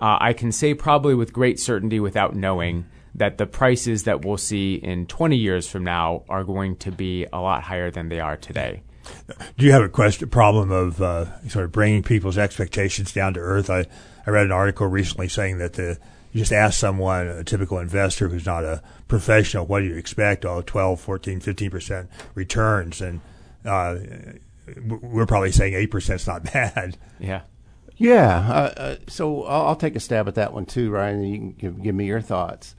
uh, 0.01 0.19
I 0.21 0.33
can 0.33 0.51
say 0.51 0.75
probably 0.75 1.15
with 1.15 1.33
great 1.33 1.61
certainty 1.61 2.01
without 2.01 2.35
knowing 2.35 2.87
that 3.15 3.39
the 3.39 3.47
prices 3.47 4.05
that 4.05 4.25
we'll 4.25 4.39
see 4.39 4.75
in 4.75 5.07
20 5.07 5.37
years 5.37 5.69
from 5.69 5.85
now 5.85 6.25
are 6.29 6.45
going 6.45 6.77
to 6.77 6.91
be 6.91 7.27
a 7.33 7.41
lot 7.41 7.63
higher 7.63 7.91
than 7.91 8.09
they 8.09 8.21
are 8.21 8.37
today. 8.37 8.83
Do 9.59 9.67
you 9.67 9.73
have 9.73 9.83
a 9.83 9.89
question 9.89 10.29
problem 10.29 10.71
of 10.71 11.03
uh, 11.03 11.49
sort 11.49 11.65
of 11.65 11.73
bringing 11.73 12.03
people's 12.03 12.39
expectations 12.39 13.13
down 13.13 13.35
to 13.35 13.41
earth? 13.41 13.71
I, 13.71 13.87
I 14.27 14.31
read 14.31 14.47
an 14.47 14.53
article 14.53 14.87
recently 14.87 15.29
saying 15.29 15.59
that 15.59 15.75
the 15.75 15.99
you 16.33 16.41
just 16.41 16.53
ask 16.53 16.79
someone, 16.79 17.27
a 17.27 17.45
typical 17.45 17.79
investor 17.79 18.29
who's 18.29 18.47
not 18.47 18.65
a 18.65 18.83
professional, 19.07 19.67
what 19.67 19.81
do 19.81 19.87
you 19.87 19.97
expect? 19.97 20.47
Oh, 20.47 20.63
12, 20.63 20.99
14, 20.99 21.41
15% 21.41 22.09
returns. 22.35 23.03
And 23.03 23.21
uh, 23.67 23.97
we're 24.87 25.27
probably 25.27 25.53
saying 25.53 25.75
8% 25.75 26.15
is 26.15 26.27
not 26.27 26.45
bad. 26.53 26.97
Yeah. 27.21 27.43
Yeah. 27.99 28.39
Uh, 28.49 28.81
uh, 28.81 28.97
so 29.09 29.45
I'll, 29.45 29.67
I'll 29.69 29.77
take 29.77 29.95
a 29.95 30.01
stab 30.01 30.27
at 30.27 30.35
that 30.37 30.55
one 30.55 30.65
too, 30.65 30.91
Ryan. 30.91 31.17
And 31.17 31.31
you 31.31 31.39
can 31.39 31.53
give, 31.53 31.83
give 31.83 31.95
me 31.95 32.07
your 32.07 32.23
thoughts. 32.23 32.75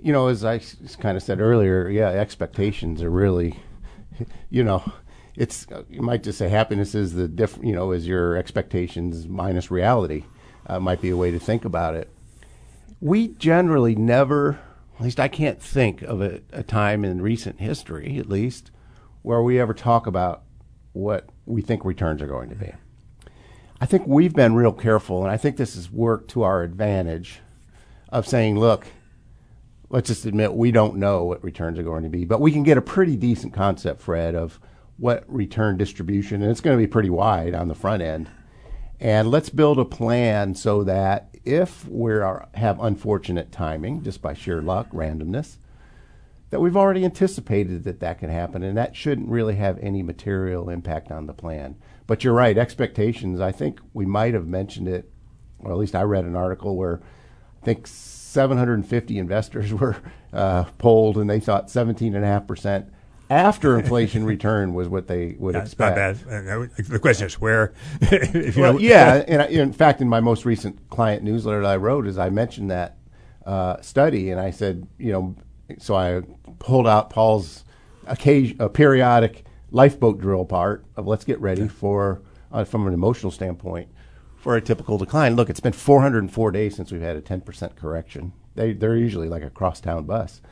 You 0.00 0.12
know, 0.12 0.28
as 0.28 0.44
I 0.44 0.60
kind 1.00 1.16
of 1.16 1.24
said 1.24 1.40
earlier, 1.40 1.88
yeah, 1.88 2.08
expectations 2.08 3.02
are 3.02 3.10
really, 3.10 3.58
you 4.50 4.62
know, 4.62 4.92
it's 5.36 5.66
you 5.88 6.02
might 6.02 6.22
just 6.22 6.38
say 6.38 6.48
happiness 6.48 6.94
is 6.94 7.14
the 7.14 7.28
different, 7.28 7.66
you 7.66 7.74
know, 7.74 7.92
is 7.92 8.06
your 8.06 8.36
expectations 8.36 9.26
minus 9.26 9.70
reality. 9.70 10.24
Uh, 10.66 10.78
might 10.78 11.00
be 11.00 11.10
a 11.10 11.16
way 11.16 11.30
to 11.30 11.40
think 11.40 11.64
about 11.64 11.94
it. 11.96 12.08
We 13.00 13.28
generally 13.28 13.96
never, 13.96 14.60
at 14.94 15.00
least 15.00 15.18
I 15.18 15.26
can't 15.26 15.60
think 15.60 16.02
of 16.02 16.22
a, 16.22 16.40
a 16.52 16.62
time 16.62 17.04
in 17.04 17.20
recent 17.20 17.58
history, 17.58 18.16
at 18.18 18.28
least, 18.28 18.70
where 19.22 19.42
we 19.42 19.58
ever 19.58 19.74
talk 19.74 20.06
about 20.06 20.42
what 20.92 21.28
we 21.46 21.62
think 21.62 21.84
returns 21.84 22.22
are 22.22 22.28
going 22.28 22.48
to 22.50 22.54
be. 22.54 22.72
I 23.80 23.86
think 23.86 24.06
we've 24.06 24.34
been 24.34 24.54
real 24.54 24.72
careful, 24.72 25.22
and 25.22 25.32
I 25.32 25.36
think 25.36 25.56
this 25.56 25.74
has 25.74 25.90
worked 25.90 26.30
to 26.30 26.42
our 26.42 26.62
advantage 26.62 27.40
of 28.10 28.28
saying, 28.28 28.56
look, 28.56 28.86
let's 29.90 30.06
just 30.06 30.24
admit 30.24 30.54
we 30.54 30.70
don't 30.70 30.96
know 30.96 31.24
what 31.24 31.42
returns 31.42 31.80
are 31.80 31.82
going 31.82 32.04
to 32.04 32.08
be, 32.08 32.24
but 32.24 32.40
we 32.40 32.52
can 32.52 32.62
get 32.62 32.78
a 32.78 32.82
pretty 32.82 33.16
decent 33.16 33.52
concept, 33.52 34.00
Fred, 34.00 34.36
of 34.36 34.60
what 35.02 35.24
return 35.26 35.76
distribution, 35.76 36.42
and 36.42 36.50
it's 36.52 36.60
going 36.60 36.78
to 36.78 36.80
be 36.80 36.86
pretty 36.86 37.10
wide 37.10 37.56
on 37.56 37.66
the 37.66 37.74
front 37.74 38.00
end. 38.00 38.30
And 39.00 39.32
let's 39.32 39.48
build 39.48 39.80
a 39.80 39.84
plan 39.84 40.54
so 40.54 40.84
that 40.84 41.36
if 41.44 41.88
we 41.88 42.12
have 42.54 42.78
unfortunate 42.80 43.50
timing, 43.50 44.04
just 44.04 44.22
by 44.22 44.32
sheer 44.32 44.62
luck, 44.62 44.88
randomness, 44.92 45.56
that 46.50 46.60
we've 46.60 46.76
already 46.76 47.04
anticipated 47.04 47.82
that 47.82 47.98
that 47.98 48.20
can 48.20 48.30
happen, 48.30 48.62
and 48.62 48.76
that 48.76 48.94
shouldn't 48.94 49.28
really 49.28 49.56
have 49.56 49.76
any 49.80 50.04
material 50.04 50.70
impact 50.70 51.10
on 51.10 51.26
the 51.26 51.34
plan. 51.34 51.74
But 52.06 52.22
you're 52.22 52.32
right, 52.32 52.56
expectations. 52.56 53.40
I 53.40 53.50
think 53.50 53.80
we 53.92 54.06
might 54.06 54.34
have 54.34 54.46
mentioned 54.46 54.86
it, 54.86 55.10
or 55.58 55.72
at 55.72 55.78
least 55.78 55.96
I 55.96 56.02
read 56.02 56.26
an 56.26 56.36
article 56.36 56.76
where 56.76 57.02
I 57.60 57.64
think 57.64 57.88
750 57.88 59.18
investors 59.18 59.72
were 59.74 59.96
uh, 60.32 60.62
polled, 60.78 61.18
and 61.18 61.28
they 61.28 61.40
thought 61.40 61.66
17.5 61.66 62.46
percent 62.46 62.92
after 63.32 63.78
inflation 63.78 64.24
return 64.24 64.74
was 64.74 64.88
what 64.88 65.08
they 65.08 65.36
would 65.38 65.54
That's 65.54 65.70
expect. 65.70 65.96
not 65.96 66.30
bad. 66.30 66.46
And, 66.46 66.70
The 66.86 66.98
question 66.98 67.26
is 67.26 67.40
where. 67.40 67.72
if 68.00 68.56
you 68.56 68.62
Well, 68.62 68.80
yeah, 68.80 69.24
and 69.26 69.42
I, 69.42 69.46
in 69.46 69.72
fact, 69.72 70.00
in 70.00 70.08
my 70.08 70.20
most 70.20 70.44
recent 70.44 70.90
client 70.90 71.22
newsletter 71.22 71.62
that 71.62 71.70
I 71.70 71.76
wrote, 71.76 72.06
is 72.06 72.18
I 72.18 72.28
mentioned 72.28 72.70
that 72.70 72.98
uh, 73.46 73.80
study, 73.80 74.30
and 74.30 74.38
I 74.38 74.50
said, 74.50 74.86
you 74.98 75.12
know, 75.12 75.34
so 75.78 75.94
I 75.94 76.20
pulled 76.58 76.86
out 76.86 77.08
Paul's 77.08 77.64
occasion, 78.06 78.60
uh, 78.60 78.68
periodic 78.68 79.44
lifeboat 79.70 80.20
drill 80.20 80.44
part 80.44 80.84
of 80.96 81.06
let's 81.06 81.24
get 81.24 81.40
ready 81.40 81.66
for, 81.68 82.20
uh, 82.52 82.64
from 82.64 82.86
an 82.86 82.92
emotional 82.92 83.32
standpoint, 83.32 83.88
for 84.36 84.56
a 84.56 84.60
typical 84.60 84.98
decline. 84.98 85.36
Look, 85.36 85.48
it's 85.48 85.60
been 85.60 85.72
404 85.72 86.50
days 86.50 86.76
since 86.76 86.92
we've 86.92 87.00
had 87.00 87.16
a 87.16 87.22
10% 87.22 87.76
correction. 87.76 88.32
They 88.54 88.74
they're 88.74 88.96
usually 88.96 89.28
like 89.28 89.42
a 89.42 89.48
crosstown 89.48 90.04
bus. 90.04 90.42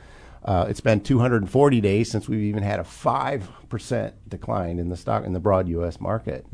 Uh, 0.43 0.65
it's 0.67 0.81
been 0.81 1.01
240 1.01 1.81
days 1.81 2.09
since 2.09 2.27
we've 2.27 2.41
even 2.41 2.63
had 2.63 2.79
a 2.79 2.83
five 2.83 3.49
percent 3.69 4.15
decline 4.27 4.79
in 4.79 4.89
the 4.89 4.97
stock 4.97 5.23
in 5.23 5.33
the 5.33 5.39
broad 5.39 5.67
U.S. 5.69 5.99
market. 5.99 6.45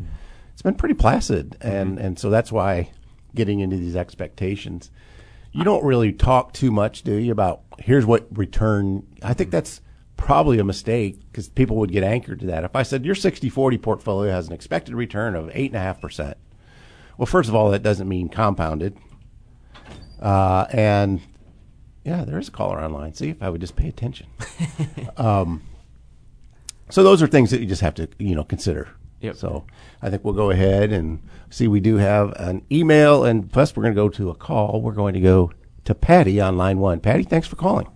It's 0.53 0.61
been 0.61 0.75
pretty 0.75 0.95
placid, 0.95 1.57
and 1.61 1.97
and 1.97 2.19
so 2.19 2.29
that's 2.29 2.51
why 2.51 2.91
getting 3.35 3.59
into 3.59 3.77
these 3.77 3.95
expectations. 3.95 4.91
You 5.53 5.63
don't 5.63 5.83
really 5.83 6.11
talk 6.11 6.53
too 6.53 6.71
much, 6.71 7.03
do 7.03 7.15
you, 7.15 7.31
about 7.31 7.61
here's 7.79 8.05
what 8.05 8.27
return? 8.37 9.07
I 9.23 9.33
think 9.33 9.51
that's 9.51 9.81
probably 10.17 10.59
a 10.59 10.63
mistake 10.63 11.19
because 11.31 11.47
people 11.47 11.77
would 11.77 11.91
get 11.91 12.03
anchored 12.03 12.39
to 12.41 12.47
that. 12.47 12.63
If 12.63 12.75
I 12.75 12.83
said 12.83 13.05
your 13.05 13.15
60-40 13.15 13.81
portfolio 13.81 14.31
has 14.31 14.47
an 14.47 14.53
expected 14.53 14.95
return 14.95 15.35
of 15.35 15.49
eight 15.53 15.71
and 15.71 15.77
a 15.77 15.79
half 15.79 16.01
percent, 16.01 16.37
well, 17.17 17.27
first 17.27 17.47
of 17.47 17.55
all, 17.55 17.71
that 17.71 17.83
doesn't 17.83 18.07
mean 18.07 18.27
compounded, 18.27 18.97
uh, 20.21 20.65
and 20.71 21.21
yeah, 22.07 22.23
there 22.23 22.39
is 22.39 22.47
a 22.47 22.51
caller 22.51 22.79
online. 22.79 23.13
See 23.13 23.29
if 23.29 23.43
I 23.43 23.49
would 23.49 23.59
just 23.59 23.75
pay 23.75 23.89
attention. 23.89 24.27
um, 25.17 25.61
so 26.89 27.03
those 27.03 27.21
are 27.21 27.27
things 27.27 27.51
that 27.51 27.59
you 27.59 27.65
just 27.65 27.81
have 27.81 27.95
to 27.95 28.07
you 28.17 28.33
know 28.33 28.45
consider. 28.45 28.87
Yep. 29.19 29.35
So 29.35 29.65
I 30.01 30.09
think 30.09 30.23
we'll 30.23 30.33
go 30.33 30.49
ahead 30.51 30.93
and 30.93 31.21
see. 31.49 31.67
We 31.67 31.81
do 31.81 31.97
have 31.97 32.31
an 32.37 32.63
email, 32.71 33.25
and 33.25 33.51
plus 33.51 33.75
we're 33.75 33.83
going 33.83 33.93
to 33.93 34.01
go 34.01 34.07
to 34.07 34.29
a 34.29 34.35
call. 34.35 34.81
We're 34.81 34.93
going 34.93 35.15
to 35.15 35.19
go 35.19 35.51
to 35.83 35.93
Patty 35.93 36.39
on 36.39 36.55
line 36.55 36.79
one. 36.79 37.01
Patty, 37.01 37.23
thanks 37.23 37.45
for 37.45 37.57
calling. 37.57 37.87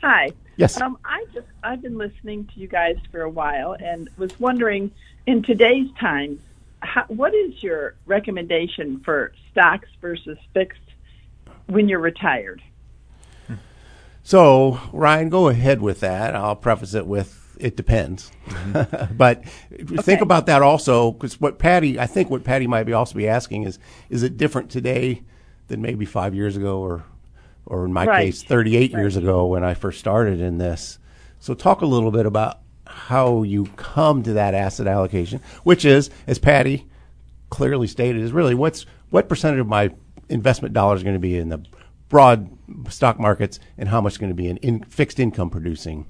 Hi. 0.00 0.32
Yes. 0.56 0.80
Um, 0.80 0.96
I 1.04 1.26
just 1.34 1.46
I've 1.62 1.82
been 1.82 1.98
listening 1.98 2.46
to 2.54 2.60
you 2.60 2.68
guys 2.68 2.96
for 3.12 3.20
a 3.20 3.30
while 3.30 3.76
and 3.78 4.08
was 4.16 4.40
wondering 4.40 4.90
in 5.26 5.42
today's 5.42 5.88
times, 6.00 6.38
how, 6.80 7.04
what 7.08 7.34
is 7.34 7.62
your 7.62 7.96
recommendation 8.06 9.00
for 9.04 9.32
stocks 9.50 9.88
versus 10.00 10.38
fixed 10.54 10.80
when 11.66 11.86
you're 11.86 12.00
retired? 12.00 12.62
So 14.24 14.80
Ryan, 14.92 15.28
go 15.28 15.48
ahead 15.48 15.82
with 15.82 16.00
that. 16.00 16.34
I'll 16.34 16.56
preface 16.56 16.94
it 16.94 17.06
with 17.06 17.42
it 17.60 17.76
depends, 17.76 18.32
but 19.16 19.44
think 19.44 20.20
about 20.20 20.46
that 20.46 20.60
also 20.60 21.12
because 21.12 21.40
what 21.40 21.58
Patty, 21.58 22.00
I 22.00 22.06
think 22.06 22.30
what 22.30 22.42
Patty 22.42 22.66
might 22.66 22.82
be 22.84 22.92
also 22.92 23.14
be 23.14 23.28
asking 23.28 23.62
is, 23.62 23.78
is 24.10 24.24
it 24.24 24.36
different 24.36 24.70
today 24.70 25.22
than 25.68 25.80
maybe 25.80 26.04
five 26.04 26.34
years 26.34 26.56
ago 26.56 26.80
or, 26.80 27.04
or 27.66 27.84
in 27.84 27.92
my 27.92 28.06
Right. 28.06 28.24
case, 28.26 28.42
38 28.42 28.90
years 28.90 29.16
ago 29.16 29.46
when 29.46 29.62
I 29.62 29.74
first 29.74 30.00
started 30.00 30.40
in 30.40 30.58
this. 30.58 30.98
So 31.38 31.54
talk 31.54 31.82
a 31.82 31.86
little 31.86 32.10
bit 32.10 32.26
about 32.26 32.58
how 32.86 33.42
you 33.44 33.66
come 33.76 34.22
to 34.24 34.32
that 34.32 34.54
asset 34.54 34.86
allocation, 34.86 35.40
which 35.62 35.84
is, 35.84 36.10
as 36.26 36.38
Patty 36.38 36.86
clearly 37.50 37.86
stated, 37.86 38.20
is 38.22 38.32
really 38.32 38.54
what's 38.54 38.84
what 39.10 39.28
percentage 39.28 39.60
of 39.60 39.68
my 39.68 39.90
investment 40.28 40.74
dollars 40.74 41.02
are 41.02 41.04
going 41.04 41.14
to 41.14 41.20
be 41.20 41.36
in 41.36 41.50
the 41.50 41.64
broad 42.08 42.50
stock 42.88 43.18
markets 43.18 43.58
and 43.78 43.88
how 43.88 44.00
much 44.00 44.14
is 44.14 44.18
going 44.18 44.30
to 44.30 44.36
be 44.36 44.48
in, 44.48 44.56
in 44.58 44.82
fixed 44.84 45.18
income 45.18 45.50
producing 45.50 46.06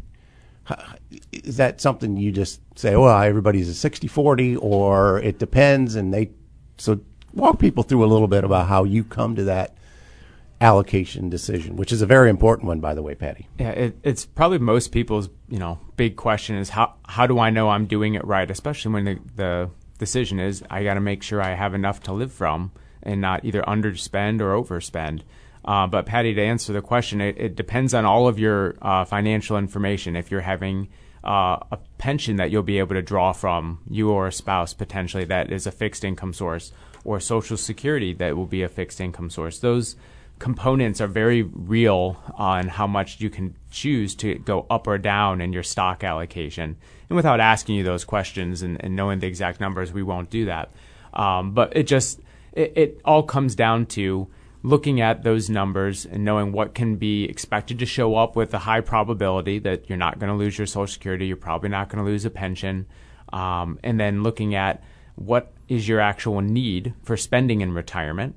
is 1.33 1.57
that 1.59 1.81
something 1.81 2.17
you 2.17 2.33
just 2.33 2.61
say, 2.77 2.95
oh, 2.95 3.03
well, 3.03 3.23
everybody's 3.23 3.69
a 3.69 3.75
60 3.75 4.09
40 4.09 4.57
or 4.57 5.19
it 5.21 5.39
depends? 5.39 5.95
And 5.95 6.13
they, 6.13 6.31
so 6.79 7.01
walk 7.33 7.59
people 7.59 7.83
through 7.83 8.05
a 8.05 8.07
little 8.07 8.29
bit 8.29 8.45
about 8.45 8.69
how 8.69 8.85
you 8.85 9.05
come 9.05 9.37
to 9.37 9.45
that 9.45 9.77
allocation 10.61 11.29
decision, 11.29 11.77
which 11.77 11.93
is 11.93 12.01
a 12.01 12.07
very 12.07 12.31
important 12.31 12.69
one, 12.69 12.81
by 12.81 12.95
the 12.95 13.03
way, 13.03 13.15
Patty. 13.15 13.49
Yeah, 13.59 13.71
it, 13.71 13.99
it's 14.03 14.25
probably 14.25 14.59
most 14.59 14.93
people's 14.93 15.29
you 15.49 15.59
know 15.59 15.79
big 15.97 16.17
question 16.17 16.57
is 16.57 16.71
how 16.71 16.95
how 17.07 17.27
do 17.27 17.39
I 17.39 17.51
know 17.51 17.69
I'm 17.69 17.87
doing 17.87 18.15
it 18.15 18.25
right, 18.25 18.51
especially 18.51 18.93
when 18.93 19.05
the, 19.05 19.19
the 19.37 19.71
decision 19.99 20.41
is 20.41 20.65
I 20.71 20.85
got 20.85 20.95
to 20.95 21.01
make 21.01 21.23
sure 21.23 21.43
I 21.43 21.55
have 21.55 21.75
enough 21.75 22.01
to 22.05 22.13
live 22.13 22.33
from 22.33 22.73
and 23.03 23.21
not 23.21 23.45
either 23.45 23.63
underspend 23.63 24.41
or 24.41 24.55
overspend. 24.55 25.23
Uh, 25.65 25.87
but 25.87 26.05
Patty, 26.07 26.35
to 26.35 26.43
answer 26.43 26.73
the 26.73 26.83
question, 26.83 27.21
it, 27.21 27.37
it 27.39 27.57
depends 27.57 27.95
on 27.95 28.05
all 28.05 28.29
of 28.29 28.39
your 28.39 28.77
uh, 28.83 29.05
financial 29.05 29.57
information. 29.57 30.15
If 30.15 30.31
you're 30.31 30.43
having 30.43 30.89
uh, 31.25 31.59
a 31.73 31.79
pension 31.97 32.37
that 32.37 32.51
you'll 32.51 32.63
be 32.63 32.79
able 32.79 32.95
to 32.95 33.03
draw 33.03 33.33
from, 33.33 33.81
you 33.89 34.11
or 34.11 34.27
a 34.27 34.33
spouse 34.33 34.75
potentially, 34.75 35.25
that 35.25 35.51
is 35.51 35.67
a 35.67 35.73
fixed 35.73 36.05
income 36.05 36.35
source, 36.35 36.73
or 37.05 37.19
Social 37.19 37.57
Security 37.57 38.13
that 38.15 38.37
will 38.37 38.47
be 38.47 38.63
a 38.63 38.69
fixed 38.69 39.01
income 39.01 39.31
source. 39.31 39.59
Those 39.59 39.97
components 40.39 41.01
are 41.01 41.07
very 41.07 41.43
real 41.43 42.21
on 42.35 42.69
how 42.69 42.87
much 42.87 43.21
you 43.21 43.31
can 43.31 43.55
choose 43.71 44.15
to 44.17 44.35
go 44.35 44.67
up 44.69 44.87
or 44.87 44.99
down 44.99 45.41
in 45.41 45.53
your 45.53 45.63
stock 45.63 46.05
allocation. 46.05 46.77
And 47.09 47.17
without 47.17 47.41
asking 47.41 47.77
you 47.77 47.85
those 47.85 48.05
questions 48.05 48.63
and, 48.63 48.83
and 48.85 48.97
knowing 48.97 49.21
the 49.21 49.27
exact 49.27 49.61
numbers, 49.61 49.93
we 49.93 50.03
won't 50.03 50.31
do 50.31 50.47
that. 50.47 50.71
Um, 51.15 51.53
but 51.53 51.77
it 51.77 51.85
just 51.85 52.21
it, 52.53 52.73
it 52.77 53.01
all 53.05 53.23
comes 53.23 53.55
down 53.55 53.87
to 53.87 54.29
looking 54.65 55.03
at 55.03 55.23
those 55.23 55.51
numbers 55.51 56.07
and 56.07 56.25
knowing 56.25 56.51
what 56.51 56.75
can 56.75 56.97
be 56.97 57.25
expected 57.25 57.79
to 57.79 57.87
show 57.87 58.17
up 58.17 58.35
with 58.35 58.53
a 58.55 58.59
high 58.59 58.81
probability 58.81 59.59
that 59.59 59.91
you're 59.91 59.99
not 59.99 60.19
going 60.19 60.33
to 60.33 60.37
lose 60.37 60.57
your 60.57 60.67
Social 60.67 60.87
Security, 60.87 61.27
you're 61.27 61.37
probably 61.37 61.69
not 61.69 61.91
going 61.91 62.03
to 62.03 62.11
lose 62.11 62.25
a 62.25 62.31
pension, 62.31 62.87
um, 63.31 63.79
and 63.85 64.01
then 64.01 64.23
looking 64.23 64.55
at 64.55 64.83
what 65.17 65.53
is 65.69 65.87
your 65.87 66.01
actual 66.01 66.41
need 66.41 66.95
for 67.03 67.15
spending 67.15 67.61
in 67.61 67.75
retirement. 67.75 68.35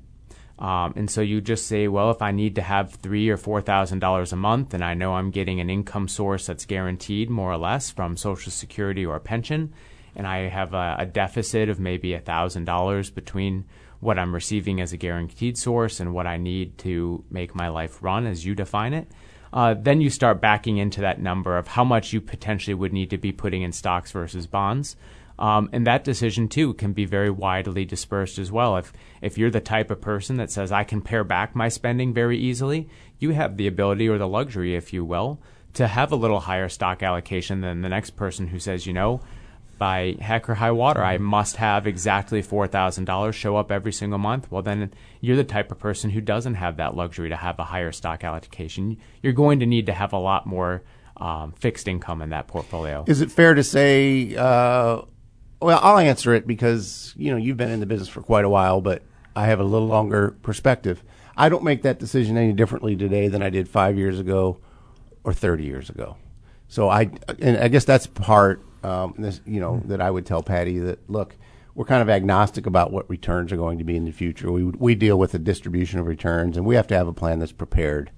Um, 0.59 0.93
and 0.97 1.09
so 1.09 1.21
you 1.21 1.39
just 1.39 1.65
say, 1.65 1.87
well, 1.87 2.11
if 2.11 2.21
I 2.21 2.31
need 2.31 2.55
to 2.55 2.61
have 2.61 2.95
three 2.95 3.29
or 3.29 3.37
four 3.37 3.61
thousand 3.61 3.99
dollars 3.99 4.33
a 4.33 4.35
month, 4.35 4.73
and 4.73 4.83
I 4.83 4.95
know 4.95 5.13
I'm 5.13 5.31
getting 5.31 5.61
an 5.61 5.69
income 5.69 6.09
source 6.09 6.45
that's 6.47 6.65
guaranteed 6.65 7.29
more 7.29 7.53
or 7.53 7.57
less 7.57 7.89
from 7.89 8.17
Social 8.17 8.51
Security 8.51 9.05
or 9.05 9.17
pension, 9.21 9.71
and 10.13 10.27
I 10.27 10.49
have 10.49 10.73
a, 10.73 10.97
a 10.99 11.05
deficit 11.05 11.69
of 11.69 11.79
maybe 11.79 12.13
a 12.13 12.19
thousand 12.19 12.65
dollars 12.65 13.09
between 13.09 13.65
what 13.99 14.19
I'm 14.19 14.33
receiving 14.33 14.79
as 14.81 14.93
a 14.93 14.97
guaranteed 14.97 15.57
source 15.57 15.99
and 15.99 16.13
what 16.13 16.27
I 16.27 16.37
need 16.37 16.77
to 16.79 17.23
make 17.29 17.55
my 17.55 17.69
life 17.69 18.01
run 18.01 18.25
as 18.25 18.45
you 18.45 18.55
define 18.55 18.93
it. 18.93 19.07
Uh, 19.51 19.73
then 19.73 20.01
you 20.01 20.09
start 20.09 20.41
backing 20.41 20.77
into 20.77 21.01
that 21.01 21.21
number 21.21 21.57
of 21.57 21.67
how 21.67 21.83
much 21.83 22.13
you 22.13 22.21
potentially 22.21 22.73
would 22.73 22.93
need 22.93 23.09
to 23.09 23.17
be 23.17 23.31
putting 23.31 23.61
in 23.61 23.71
stocks 23.71 24.11
versus 24.11 24.45
bonds. 24.45 24.95
Um, 25.39 25.69
and 25.71 25.85
that 25.85 26.03
decision 26.03 26.47
too 26.47 26.73
can 26.73 26.93
be 26.93 27.05
very 27.05 27.29
widely 27.29 27.85
dispersed 27.85 28.39
as 28.39 28.51
well. 28.51 28.77
If 28.77 28.91
if 29.21 29.37
you're 29.37 29.51
the 29.51 29.61
type 29.61 29.91
of 29.91 30.01
person 30.01 30.37
that 30.37 30.51
says 30.51 30.71
I 30.71 30.83
can 30.83 31.01
pare 31.01 31.23
back 31.23 31.55
my 31.55 31.69
spending 31.69 32.13
very 32.13 32.37
easily, 32.37 32.89
you 33.19 33.31
have 33.31 33.57
the 33.57 33.67
ability 33.67 34.07
or 34.07 34.17
the 34.17 34.27
luxury, 34.27 34.75
if 34.75 34.93
you 34.93 35.05
will, 35.05 35.39
to 35.73 35.87
have 35.87 36.11
a 36.11 36.15
little 36.15 36.39
higher 36.39 36.69
stock 36.69 37.03
allocation 37.03 37.61
than 37.61 37.81
the 37.81 37.89
next 37.89 38.11
person 38.11 38.47
who 38.47 38.59
says, 38.59 38.87
you 38.87 38.93
know, 38.93 39.21
by 39.77 40.15
heck 40.19 40.49
or 40.49 40.55
high 40.55 40.71
water, 40.71 41.03
I 41.03 41.17
must 41.17 41.57
have 41.57 41.87
exactly 41.87 42.41
$4,000 42.41 43.33
show 43.33 43.55
up 43.55 43.71
every 43.71 43.93
single 43.93 44.19
month. 44.19 44.51
Well, 44.51 44.61
then 44.61 44.93
you're 45.21 45.35
the 45.35 45.43
type 45.43 45.71
of 45.71 45.79
person 45.79 46.09
who 46.09 46.21
doesn't 46.21 46.55
have 46.55 46.77
that 46.77 46.95
luxury 46.95 47.29
to 47.29 47.35
have 47.35 47.59
a 47.59 47.63
higher 47.63 47.91
stock 47.91 48.23
allocation. 48.23 48.97
You're 49.21 49.33
going 49.33 49.59
to 49.59 49.65
need 49.65 49.85
to 49.87 49.93
have 49.93 50.13
a 50.13 50.17
lot 50.17 50.45
more 50.45 50.83
um, 51.17 51.53
fixed 51.53 51.87
income 51.87 52.21
in 52.21 52.29
that 52.29 52.47
portfolio. 52.47 53.03
Is 53.07 53.21
it 53.21 53.31
fair 53.31 53.53
to 53.53 53.63
say, 53.63 54.35
uh, 54.35 55.01
well, 55.61 55.79
I'll 55.81 55.97
answer 55.97 56.33
it 56.33 56.45
because, 56.45 57.13
you 57.17 57.31
know, 57.31 57.37
you've 57.37 57.57
been 57.57 57.71
in 57.71 57.79
the 57.79 57.85
business 57.85 58.09
for 58.09 58.21
quite 58.21 58.45
a 58.45 58.49
while, 58.49 58.81
but 58.81 59.03
I 59.35 59.47
have 59.47 59.59
a 59.59 59.63
little 59.63 59.87
longer 59.87 60.35
perspective. 60.41 61.03
I 61.35 61.49
don't 61.49 61.63
make 61.63 61.83
that 61.83 61.99
decision 61.99 62.37
any 62.37 62.53
differently 62.53 62.95
today 62.95 63.27
than 63.27 63.43
I 63.43 63.49
did 63.49 63.69
five 63.69 63.97
years 63.97 64.19
ago 64.19 64.59
or 65.23 65.33
30 65.33 65.63
years 65.63 65.89
ago. 65.89 66.17
So 66.67 66.89
I, 66.89 67.09
and 67.39 67.57
I 67.57 67.67
guess 67.67 67.85
that's 67.85 68.07
part 68.07 68.61
um, 68.83 69.15
this, 69.17 69.41
you 69.45 69.59
know, 69.59 69.81
that 69.85 70.01
I 70.01 70.11
would 70.11 70.25
tell 70.25 70.43
Patty 70.43 70.79
that 70.79 71.09
look, 71.09 71.35
we're 71.75 71.85
kind 71.85 72.01
of 72.01 72.09
agnostic 72.09 72.65
about 72.65 72.91
what 72.91 73.09
returns 73.09 73.51
are 73.51 73.57
going 73.57 73.77
to 73.77 73.83
be 73.83 73.95
in 73.95 74.05
the 74.05 74.11
future. 74.11 74.51
We 74.51 74.63
we 74.63 74.95
deal 74.95 75.17
with 75.17 75.31
the 75.31 75.39
distribution 75.39 75.99
of 75.99 76.07
returns, 76.07 76.57
and 76.57 76.65
we 76.65 76.75
have 76.75 76.87
to 76.87 76.95
have 76.95 77.07
a 77.07 77.13
plan 77.13 77.39
that's 77.39 77.51
prepared 77.51 78.11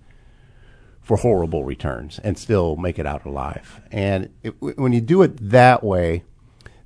for 1.02 1.18
horrible 1.18 1.64
returns 1.64 2.20
and 2.20 2.38
still 2.38 2.76
make 2.76 3.00
it 3.00 3.06
out 3.06 3.26
alive. 3.26 3.82
And 3.92 4.30
it, 4.44 4.50
when 4.62 4.94
you 4.94 5.02
do 5.02 5.24
it 5.24 5.38
that 5.50 5.84
way, 5.84 6.24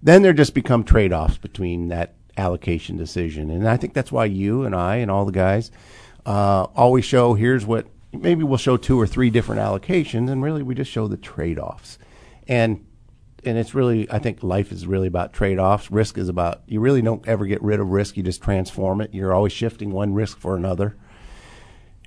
then 0.02 0.22
there 0.22 0.34
just 0.34 0.54
become 0.54 0.84
trade 0.84 1.12
offs 1.12 1.38
between 1.38 1.90
that 1.90 2.16
allocation 2.38 2.98
decision. 2.98 3.50
And 3.50 3.68
I 3.68 3.78
think 3.78 3.94
that's 3.94 4.12
why 4.12 4.26
you 4.26 4.64
and 4.64 4.76
I 4.76 4.96
and 4.96 5.12
all 5.12 5.26
the 5.26 5.32
guys 5.32 5.72
uh, 6.26 6.68
always 6.76 7.06
show 7.06 7.34
here's 7.34 7.66
what 7.66 7.88
maybe 8.12 8.44
we'll 8.44 8.58
show 8.58 8.78
two 8.78 9.00
or 9.00 9.08
three 9.08 9.30
different 9.30 9.62
allocations, 9.62 10.30
and 10.30 10.44
really 10.44 10.64
we 10.64 10.76
just 10.76 10.92
show 10.92 11.08
the 11.08 11.18
trade 11.18 11.60
offs. 11.60 11.98
And 12.48 12.86
and 13.46 13.58
it's 13.58 13.74
really 13.74 14.10
I 14.12 14.20
think 14.20 14.44
life 14.44 14.72
is 14.72 14.88
really 14.88 15.08
about 15.08 15.34
trade 15.34 15.60
offs. 15.60 15.92
Risk 15.92 16.18
is 16.18 16.30
about 16.30 16.62
you 16.68 16.80
really 16.80 17.02
don't 17.02 17.28
ever 17.28 17.46
get 17.46 17.62
rid 17.62 17.80
of 17.80 17.90
risk. 17.90 18.18
You 18.18 18.24
just 18.24 18.42
transform 18.42 19.02
it. 19.02 19.14
You're 19.14 19.34
always 19.34 19.54
shifting 19.54 19.92
one 19.92 20.14
risk 20.14 20.38
for 20.40 20.56
another. 20.56 20.96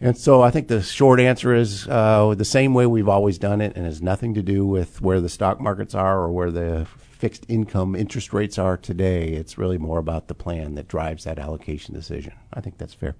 And 0.00 0.16
so 0.16 0.42
I 0.42 0.50
think 0.50 0.68
the 0.68 0.82
short 0.82 1.20
answer 1.20 1.54
is 1.54 1.88
uh, 1.88 2.34
the 2.36 2.44
same 2.44 2.74
way 2.74 2.86
we've 2.86 3.08
always 3.08 3.38
done 3.38 3.62
it, 3.62 3.74
and 3.76 3.86
has 3.86 4.02
nothing 4.02 4.34
to 4.34 4.42
do 4.42 4.66
with 4.66 5.00
where 5.00 5.20
the 5.20 5.28
stock 5.30 5.58
markets 5.58 5.94
are 5.94 6.20
or 6.20 6.30
where 6.30 6.50
the 6.50 6.86
fixed 6.98 7.46
income 7.48 7.96
interest 7.96 8.34
rates 8.34 8.58
are 8.58 8.76
today. 8.76 9.28
It's 9.28 9.56
really 9.56 9.78
more 9.78 9.98
about 9.98 10.28
the 10.28 10.34
plan 10.34 10.74
that 10.74 10.86
drives 10.86 11.24
that 11.24 11.38
allocation 11.38 11.94
decision. 11.94 12.34
I 12.52 12.60
think 12.60 12.76
that's 12.76 12.92
fair. 12.92 13.16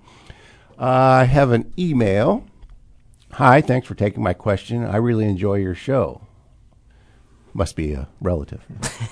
Uh, 0.79 0.85
I 1.23 1.25
have 1.25 1.51
an 1.51 1.73
email. 1.79 2.45
Hi, 3.33 3.63
thanks 3.63 3.87
for 3.87 3.95
taking 3.95 4.23
my 4.23 4.35
question. 4.35 4.85
I 4.85 4.97
really 4.97 5.25
enjoy 5.25 5.55
your 5.55 5.75
show. 5.75 6.26
Must 7.57 7.75
be 7.75 7.95
a 7.95 8.07
relative. 8.21 8.61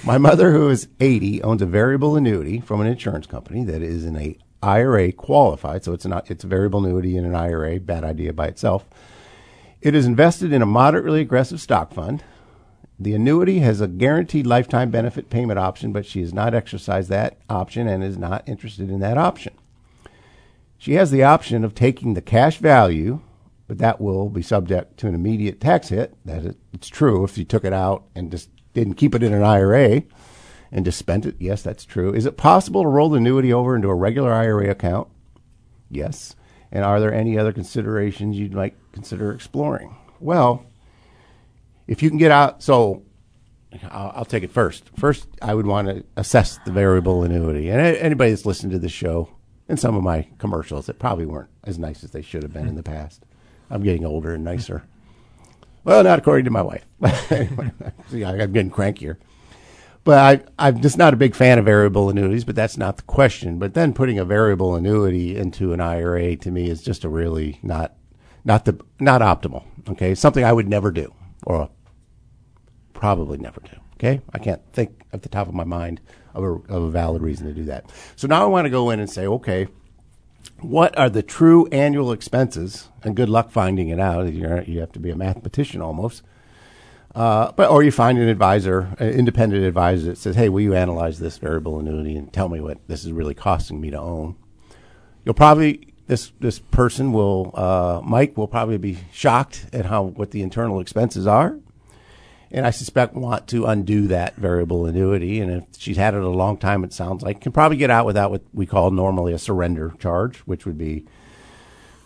My 0.04 0.18
mother, 0.18 0.52
who 0.52 0.68
is 0.68 0.90
80, 1.00 1.42
owns 1.42 1.62
a 1.62 1.66
variable 1.66 2.18
annuity 2.18 2.60
from 2.60 2.82
an 2.82 2.88
insurance 2.88 3.26
company 3.26 3.64
that 3.64 3.82
is 3.82 4.04
in 4.04 4.18
a 4.18 4.38
IRA 4.62 5.14
qualified. 5.14 5.86
So 5.86 5.94
it's 5.94 6.06
not 6.06 6.30
it's 6.30 6.44
a 6.44 6.48
variable 6.48 6.84
annuity 6.84 7.16
in 7.16 7.24
an 7.24 7.34
IRA. 7.34 7.80
Bad 7.80 8.04
idea 8.04 8.34
by 8.34 8.48
itself. 8.48 8.84
It 9.82 9.96
is 9.96 10.06
invested 10.06 10.52
in 10.52 10.62
a 10.62 10.66
moderately 10.66 11.22
aggressive 11.22 11.62
stock 11.62 11.94
fund. 11.94 12.26
The 13.00 13.14
annuity 13.14 13.60
has 13.60 13.80
a 13.80 13.88
guaranteed 13.88 14.46
lifetime 14.46 14.92
benefit 14.92 15.30
payment 15.30 15.60
option, 15.60 15.94
but 15.94 16.06
she 16.06 16.20
has 16.20 16.34
not 16.34 16.54
exercised 16.54 17.10
that 17.10 17.38
option 17.50 17.88
and 17.88 18.04
is 18.04 18.18
not 18.18 18.46
interested 18.50 18.90
in 18.90 19.00
that 19.00 19.18
option. 19.18 19.54
She 20.78 20.96
has 20.96 21.10
the 21.10 21.24
option 21.24 21.64
of 21.64 21.74
taking 21.74 22.16
the 22.16 22.22
cash 22.22 22.58
value 22.58 23.22
but 23.68 23.78
that 23.80 24.00
will 24.00 24.30
be 24.30 24.42
subject 24.42 24.98
to 24.98 25.08
an 25.08 25.16
immediate 25.16 25.60
tax 25.60 25.90
hit. 25.90 26.16
That 26.26 26.56
it's 26.74 26.88
true 26.88 27.24
if 27.24 27.38
you 27.38 27.44
took 27.44 27.66
it 27.66 27.74
out 27.74 28.04
and 28.16 28.32
just 28.32 28.50
didn't 28.74 28.96
keep 28.96 29.14
it 29.14 29.24
in 29.24 29.34
an 29.34 29.44
IRA 29.44 30.04
and 30.72 30.86
just 30.86 30.98
spent 30.98 31.26
it. 31.26 31.36
Yes, 31.40 31.62
that's 31.62 31.86
true. 31.86 32.14
Is 32.14 32.26
it 32.26 32.38
possible 32.38 32.84
to 32.84 32.88
roll 32.88 33.10
the 33.10 33.18
annuity 33.18 33.52
over 33.52 33.76
into 33.76 33.90
a 33.90 33.96
regular 33.96 34.34
IRA 34.34 34.70
account? 34.70 35.10
Yes. 35.90 36.36
And 36.72 36.84
are 36.84 37.00
there 37.00 37.14
any 37.14 37.38
other 37.38 37.54
considerations 37.54 38.38
you'd 38.38 38.54
like 38.54 38.76
consider 38.92 39.32
exploring? 39.32 39.96
Well, 40.20 40.66
if 41.88 42.02
you 42.02 42.10
can 42.10 42.18
get 42.18 42.32
out, 42.32 42.62
so 42.62 43.04
I'll, 43.90 44.12
I'll 44.18 44.26
take 44.26 44.44
it 44.44 44.52
first. 44.52 44.90
First, 44.98 45.28
I 45.42 45.54
would 45.54 45.66
want 45.66 45.88
to 45.88 46.04
assess 46.16 46.60
the 46.66 46.72
variable 46.72 47.24
annuity. 47.24 47.70
And 47.70 47.82
anybody 47.82 48.32
that's 48.32 48.46
listened 48.46 48.72
to 48.74 48.80
the 48.80 48.90
show 48.90 49.30
and 49.70 49.80
some 49.80 49.96
of 49.96 50.04
my 50.04 50.28
commercials 50.38 50.86
that 50.88 51.00
probably 51.00 51.26
weren't 51.26 51.50
as 51.64 51.80
nice 51.80 52.04
as 52.04 52.12
they 52.12 52.22
should 52.22 52.44
have 52.44 52.54
been 52.54 52.68
in 52.68 52.76
the 52.76 52.84
past 52.84 53.26
I'm 53.70 53.84
getting 53.84 54.06
older 54.06 54.34
and 54.34 54.44
nicer. 54.44 54.84
Well, 55.84 56.04
not 56.04 56.20
according 56.20 56.46
to 56.46 56.52
my 56.52 56.62
wife. 56.62 56.86
See, 58.10 58.26
I'm 58.26 58.38
getting 58.52 58.72
crankier. 58.72 59.18
But 60.04 60.20
I, 60.20 60.68
I'm 60.70 60.82
just 60.82 60.98
not 60.98 61.14
a 61.14 61.18
big 61.18 61.36
fan 61.36 61.60
of 61.60 61.66
variable 61.66 62.10
annuities, 62.10 62.46
but 62.46 62.56
that's 62.56 62.78
not 62.78 62.98
the 62.98 63.04
question. 63.04 63.60
But 63.60 63.74
then 63.74 63.94
putting 63.94 64.18
a 64.20 64.26
variable 64.26 64.76
annuity 64.76 65.36
into 65.36 65.74
an 65.74 65.82
IRA 65.82 66.38
to 66.38 66.52
me 66.52 66.70
is 66.70 66.82
just 66.82 67.04
a 67.04 67.10
really 67.10 67.60
not 67.62 67.94
not 68.46 68.64
the 68.64 68.80
not 69.02 69.22
optimal. 69.22 69.66
Okay, 69.90 70.16
something 70.16 70.46
I 70.46 70.54
would 70.54 70.70
never 70.70 70.92
do, 70.92 71.14
or 71.46 71.70
probably 72.94 73.38
never 73.38 73.60
do. 73.62 73.78
Okay, 73.96 74.22
I 74.34 74.40
can't 74.40 74.62
think 74.72 75.02
at 75.12 75.24
the 75.24 75.30
top 75.30 75.50
of 75.50 75.54
my 75.54 75.66
mind 75.66 76.00
of 76.34 76.44
a, 76.44 76.54
of 76.74 76.84
a 76.84 76.90
valid 76.90 77.22
reason 77.22 77.48
to 77.48 77.54
do 77.54 77.66
that. 77.66 77.92
So 78.16 78.28
now 78.28 78.44
I 78.44 78.46
want 78.46 78.66
to 78.66 78.70
go 78.70 78.92
in 78.92 79.00
and 79.02 79.10
say, 79.10 79.28
okay, 79.28 79.68
what 80.60 80.98
are 80.98 81.10
the 81.10 81.24
true 81.24 81.68
annual 81.68 82.12
expenses? 82.12 82.90
And 83.04 83.16
good 83.16 83.30
luck 83.30 83.52
finding 83.52 83.90
it 83.90 84.00
out. 84.00 84.32
You're, 84.34 84.64
you 84.64 84.80
have 84.80 84.92
to 84.94 85.00
be 85.00 85.10
a 85.10 85.16
mathematician 85.16 85.82
almost. 85.82 86.24
Uh, 87.16 87.52
but 87.54 87.70
or 87.72 87.82
you 87.82 87.92
find 87.92 88.20
an 88.20 88.28
advisor, 88.28 88.96
an 89.00 89.10
independent 89.10 89.64
advisor 89.64 90.08
that 90.08 90.18
says, 90.18 90.36
"Hey, 90.36 90.50
will 90.50 90.62
you 90.62 90.76
analyze 90.76 91.20
this 91.20 91.40
variable 91.40 91.80
annuity 91.80 92.16
and 92.16 92.32
tell 92.32 92.48
me 92.48 92.60
what 92.60 92.78
this 92.88 93.04
is 93.06 93.12
really 93.12 93.34
costing 93.34 93.82
me 93.82 93.90
to 93.90 94.00
own?" 94.00 94.36
You'll 95.26 95.34
probably 95.34 95.94
this 96.06 96.32
this 96.40 96.60
person 96.60 97.14
will 97.14 97.52
uh, 97.56 98.02
Mike 98.04 98.38
will 98.38 98.48
probably 98.48 98.78
be 98.78 99.00
shocked 99.12 99.66
at 99.74 99.86
how 99.86 100.04
what 100.04 100.30
the 100.30 100.44
internal 100.44 100.80
expenses 100.80 101.26
are, 101.26 101.58
and 102.52 102.66
I 102.66 102.72
suspect 102.72 103.14
want 103.14 103.48
to 103.48 103.66
undo 103.66 104.08
that 104.08 104.36
variable 104.36 104.86
annuity. 104.86 105.40
And 105.40 105.52
if 105.52 105.64
she's 105.78 105.98
had 105.98 106.14
it 106.14 106.22
a 106.22 106.30
long 106.30 106.58
time, 106.58 106.84
it 106.84 106.94
sounds 106.94 107.24
like 107.24 107.42
can 107.42 107.52
probably 107.52 107.78
get 107.78 107.90
out 107.90 108.06
without 108.06 108.32
what 108.32 108.44
we 108.54 108.66
call 108.66 108.92
normally 108.92 109.34
a 109.34 109.40
surrender 109.40 109.94
charge, 110.00 110.40
which 110.40 110.66
would 110.66 110.78
be 110.78 111.06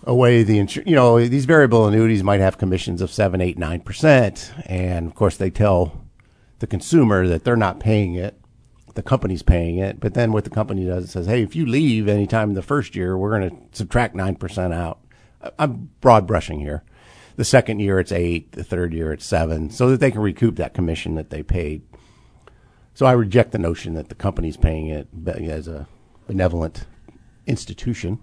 a 0.04 0.16
way 0.16 0.44
the 0.44 0.58
insur- 0.58 0.88
you 0.88 0.96
know 0.96 1.24
these 1.28 1.46
variable 1.46 1.88
annuities 1.88 2.24
might 2.24 2.40
have 2.40 2.58
commissions 2.58 3.02
of 3.02 3.12
seven, 3.12 3.42
eight, 3.42 3.58
nine 3.58 3.82
percent, 3.82 4.52
and 4.66 5.08
of 5.08 5.16
course 5.16 5.38
they 5.38 5.50
tell 5.50 6.06
the 6.60 6.68
consumer 6.68 7.28
that 7.28 7.44
they're 7.44 7.56
not 7.56 7.80
paying 7.80 8.16
it 8.16 8.42
the 8.96 9.04
company's 9.04 9.44
paying 9.44 9.78
it. 9.78 10.00
But 10.00 10.14
then 10.14 10.32
what 10.32 10.44
the 10.44 10.50
company 10.50 10.86
does 10.86 11.06
is 11.06 11.12
says, 11.12 11.26
hey, 11.26 11.42
if 11.42 11.56
you 11.56 11.66
leave 11.66 12.08
anytime 12.08 12.50
in 12.50 12.56
the 12.56 12.62
first 12.62 12.96
year, 12.96 13.18
we're 13.18 13.38
going 13.38 13.50
to 13.50 13.78
subtract 13.78 14.16
9% 14.16 14.74
out. 14.74 15.00
I'm 15.58 15.90
broad 16.02 16.28
brushing 16.28 16.60
here. 16.60 16.84
The 17.36 17.46
second 17.46 17.80
year 17.80 18.00
it's 18.00 18.12
eight, 18.12 18.52
the 18.52 18.64
third 18.64 18.94
year 18.94 19.14
it's 19.14 19.26
seven, 19.26 19.70
so 19.70 19.90
that 19.90 20.00
they 20.00 20.12
can 20.12 20.22
recoup 20.22 20.58
that 20.58 20.74
commission 20.74 21.16
that 21.16 21.30
they 21.30 21.44
paid. 21.44 21.84
So 22.94 23.06
I 23.06 23.14
reject 23.14 23.52
the 23.52 23.58
notion 23.58 23.94
that 23.94 24.10
the 24.10 24.16
company's 24.16 24.58
paying 24.58 24.88
it 24.88 25.08
as 25.28 25.68
a 25.68 25.88
benevolent 26.28 26.86
institution. 27.48 28.20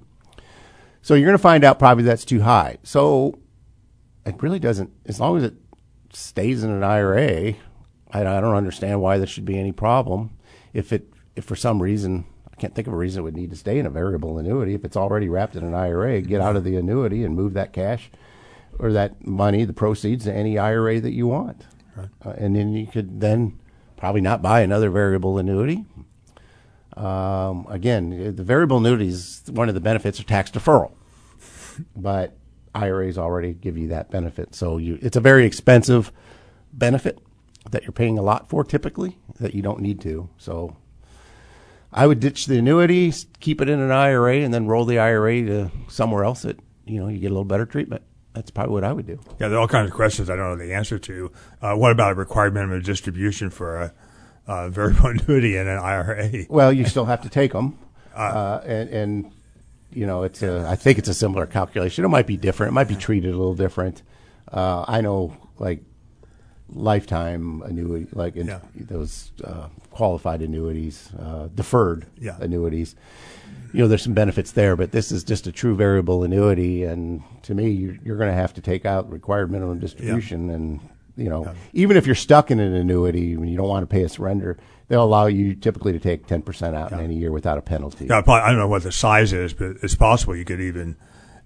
So 1.03 1.14
you're 1.14 1.27
going 1.27 1.38
to 1.38 1.42
find 1.42 1.64
out 1.64 1.79
probably 1.79 2.05
that's 2.05 2.25
too 2.25 2.42
high. 2.42 2.79
So 2.83 3.38
it 4.27 4.42
really 4.42 4.59
doesn't, 4.59 4.90
as 5.07 5.21
long 5.21 5.37
as 5.38 5.42
it 5.42 5.55
stays 6.12 6.62
in 6.62 6.71
an 6.71 6.83
IRA, 6.83 7.55
I, 8.11 8.23
don't 8.23 8.55
understand 8.55 9.01
why 9.01 9.18
there 9.18 9.27
should 9.27 9.44
be 9.44 9.59
any 9.59 9.73
problem 9.73 10.31
if 10.73 10.92
it 10.92 11.12
if 11.37 11.44
for 11.44 11.57
some 11.57 11.81
reason 11.81 12.25
I 12.51 12.57
can't 12.57 12.75
think 12.75 12.88
of 12.88 12.94
a 12.94 12.97
reason 12.97 13.21
it 13.21 13.25
would 13.25 13.37
need 13.37 13.51
to 13.51 13.57
stay 13.57 13.79
in 13.79 13.87
a 13.87 13.90
variable 13.90 14.38
annuity 14.38 14.75
if 14.75 14.85
it's 14.85 14.97
already 14.97 15.29
wrapped 15.29 15.57
in 15.57 15.64
an 15.64 15.75
IRA, 15.75 16.21
get 16.21 16.40
out 16.40 16.57
of 16.57 16.64
the 16.64 16.77
annuity 16.77 17.23
and 17.23 17.37
move 17.37 17.55
that 17.55 17.73
cash 17.73 18.11
or 18.78 18.92
that 18.92 19.26
money, 19.26 19.64
the 19.64 19.72
proceeds 19.72 20.24
to 20.24 20.34
any 20.34 20.58
IRA 20.58 21.00
that 21.00 21.12
you 21.12 21.26
want, 21.26 21.66
right. 21.96 22.08
uh, 22.24 22.30
and 22.30 22.54
then 22.54 22.72
you 22.72 22.86
could 22.86 23.20
then 23.20 23.58
probably 23.96 24.20
not 24.20 24.42
buy 24.42 24.60
another 24.60 24.90
variable 24.90 25.38
annuity. 25.38 25.84
Um, 26.96 27.66
again, 27.68 28.34
the 28.34 28.42
variable 28.42 28.78
annuities, 28.78 29.42
one 29.48 29.68
of 29.68 29.74
the 29.74 29.80
benefits 29.80 30.18
are 30.20 30.24
tax 30.24 30.50
deferral, 30.50 30.92
but 31.96 32.36
IRAs 32.74 33.18
already 33.18 33.52
give 33.52 33.76
you 33.76 33.88
that 33.88 34.10
benefit. 34.10 34.54
So 34.54 34.78
you, 34.78 34.98
it's 35.00 35.16
a 35.16 35.20
very 35.20 35.44
expensive 35.44 36.12
benefit 36.72 37.18
that 37.70 37.82
you're 37.82 37.92
paying 37.92 38.18
a 38.18 38.22
lot 38.22 38.48
for 38.48 38.64
typically 38.64 39.18
that 39.40 39.54
you 39.54 39.62
don't 39.62 39.80
need 39.80 40.00
to. 40.00 40.28
So 40.38 40.76
I 41.92 42.06
would 42.06 42.20
ditch 42.20 42.46
the 42.46 42.58
annuity, 42.58 43.12
keep 43.40 43.60
it 43.60 43.68
in 43.68 43.80
an 43.80 43.90
IRA, 43.90 44.38
and 44.38 44.52
then 44.52 44.66
roll 44.66 44.84
the 44.84 44.98
IRA 44.98 45.42
to 45.46 45.70
somewhere 45.88 46.24
else 46.24 46.42
that 46.42 46.58
you 46.84 47.00
know 47.00 47.08
you 47.08 47.18
get 47.18 47.28
a 47.28 47.34
little 47.34 47.44
better 47.44 47.66
treatment. 47.66 48.02
That's 48.34 48.50
probably 48.50 48.74
what 48.74 48.84
I 48.84 48.92
would 48.92 49.06
do. 49.06 49.18
Yeah, 49.40 49.48
there 49.48 49.58
are 49.58 49.60
all 49.62 49.68
kinds 49.68 49.88
of 49.88 49.94
questions 49.94 50.30
I 50.30 50.36
don't 50.36 50.58
know 50.58 50.64
the 50.64 50.74
answer 50.74 50.98
to. 50.98 51.32
Uh, 51.60 51.74
what 51.74 51.90
about 51.92 52.12
a 52.12 52.14
required 52.14 52.54
minimum 52.54 52.82
distribution 52.82 53.50
for 53.50 53.76
a, 53.82 53.94
a 54.46 54.70
variable 54.70 55.06
annuity 55.10 55.56
in 55.56 55.66
an 55.66 55.78
IRA? 55.78 56.46
Well, 56.48 56.72
you 56.72 56.84
still 56.84 57.06
have 57.06 57.22
to 57.22 57.28
take 57.28 57.52
them, 57.52 57.78
uh, 58.14 58.18
uh, 58.18 58.62
and, 58.64 58.88
and 58.90 59.32
you 59.90 60.06
know 60.06 60.22
it's 60.22 60.42
a. 60.42 60.66
I 60.68 60.76
think 60.76 60.98
it's 60.98 61.08
a 61.08 61.14
similar 61.14 61.46
calculation. 61.46 62.04
It 62.04 62.08
might 62.08 62.26
be 62.26 62.36
different. 62.36 62.72
It 62.72 62.74
might 62.74 62.88
be 62.88 62.96
treated 62.96 63.32
a 63.32 63.36
little 63.36 63.54
different. 63.54 64.02
Uh, 64.52 64.84
I 64.86 65.00
know, 65.00 65.36
like 65.58 65.82
lifetime 66.72 67.62
annuity, 67.62 68.07
like 68.12 68.37
in, 68.37 68.48
yeah. 68.48 68.61
those 68.74 69.33
uh, 69.44 69.68
qualified 69.90 70.42
annuities, 70.42 71.11
uh, 71.18 71.48
deferred 71.54 72.07
yeah. 72.18 72.37
annuities. 72.40 72.94
You 73.72 73.81
know, 73.81 73.88
there's 73.88 74.02
some 74.02 74.14
benefits 74.14 74.52
there, 74.52 74.76
but 74.76 74.92
this 74.92 75.12
is 75.12 75.24
just 75.24 75.46
a 75.46 75.52
true 75.52 75.76
variable 75.76 76.24
annuity, 76.24 76.85
and 76.85 77.22
to 77.42 77.54
me, 77.54 77.70
you're, 77.70 77.96
you're 78.02 78.16
going 78.16 78.31
to 78.31 78.37
have 78.37 78.54
to 78.54 78.61
take 78.61 78.87
out 78.87 79.11
required 79.11 79.50
minimum 79.50 79.78
distribution, 79.78 80.48
yeah. 80.48 80.54
and 80.54 80.81
you 81.16 81.28
know, 81.28 81.52
even 81.72 81.96
if 81.96 82.07
you're 82.07 82.14
stuck 82.14 82.50
in 82.50 82.61
an 82.61 82.74
annuity 82.74 83.33
and 83.35 83.50
you 83.50 83.57
don't 83.57 83.68
want 83.68 83.83
to 83.83 83.92
pay 83.92 84.04
a 84.04 84.09
surrender, 84.09 84.57
they'll 84.87 85.02
allow 85.02 85.26
you 85.26 85.54
typically 85.54 85.92
to 85.92 85.98
take 85.98 86.28
10% 86.28 86.74
out 86.74 86.92
in 86.92 87.00
any 87.00 87.16
year 87.16 87.33
without 87.33 87.59
a 87.59 87.62
penalty. 87.62 88.07
Yeah, 88.07 88.22
I 88.24 88.50
don't 88.50 88.59
know 88.59 88.68
what 88.68 88.85
the 88.85 88.92
size 88.92 89.33
is, 89.33 89.52
but 89.52 89.78
it's 89.83 89.96
possible 89.96 90.37
you 90.37 90.44
could 90.44 90.61
even 90.61 90.96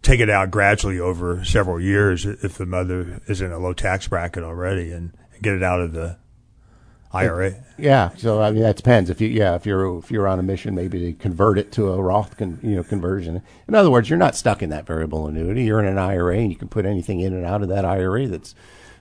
take 0.02 0.20
it 0.20 0.28
out 0.28 0.50
gradually 0.50 0.98
over 0.98 1.44
several 1.44 1.80
years 1.80 2.26
if 2.26 2.58
the 2.58 2.66
mother 2.66 3.20
is 3.26 3.40
in 3.40 3.52
a 3.52 3.58
low 3.58 3.72
tax 3.72 4.08
bracket 4.08 4.42
already 4.42 4.90
and 4.90 5.12
get 5.40 5.54
it 5.54 5.62
out 5.62 5.80
of 5.80 5.92
the 5.92 6.18
IRA. 7.12 7.54
Yeah, 7.78 8.10
so 8.16 8.40
I 8.40 8.50
mean 8.50 8.62
that 8.62 8.76
depends. 8.76 9.10
If 9.10 9.20
you 9.20 9.28
yeah, 9.28 9.54
if 9.54 9.66
you're 9.66 9.98
if 9.98 10.10
you're 10.10 10.26
on 10.26 10.38
a 10.38 10.42
mission, 10.42 10.74
maybe 10.74 10.98
to 11.00 11.12
convert 11.12 11.58
it 11.58 11.72
to 11.72 11.92
a 11.92 12.02
Roth 12.02 12.36
con, 12.36 12.58
you 12.62 12.76
know 12.76 12.82
conversion. 12.82 13.42
In 13.68 13.74
other 13.74 13.90
words, 13.90 14.08
you're 14.08 14.18
not 14.18 14.34
stuck 14.34 14.62
in 14.62 14.70
that 14.70 14.86
variable 14.86 15.26
annuity. 15.26 15.64
You're 15.64 15.80
in 15.80 15.86
an 15.86 15.98
IRA, 15.98 16.38
and 16.38 16.50
you 16.50 16.56
can 16.56 16.68
put 16.68 16.86
anything 16.86 17.20
in 17.20 17.34
and 17.34 17.44
out 17.44 17.62
of 17.62 17.68
that 17.68 17.84
IRA 17.84 18.26
that's 18.28 18.54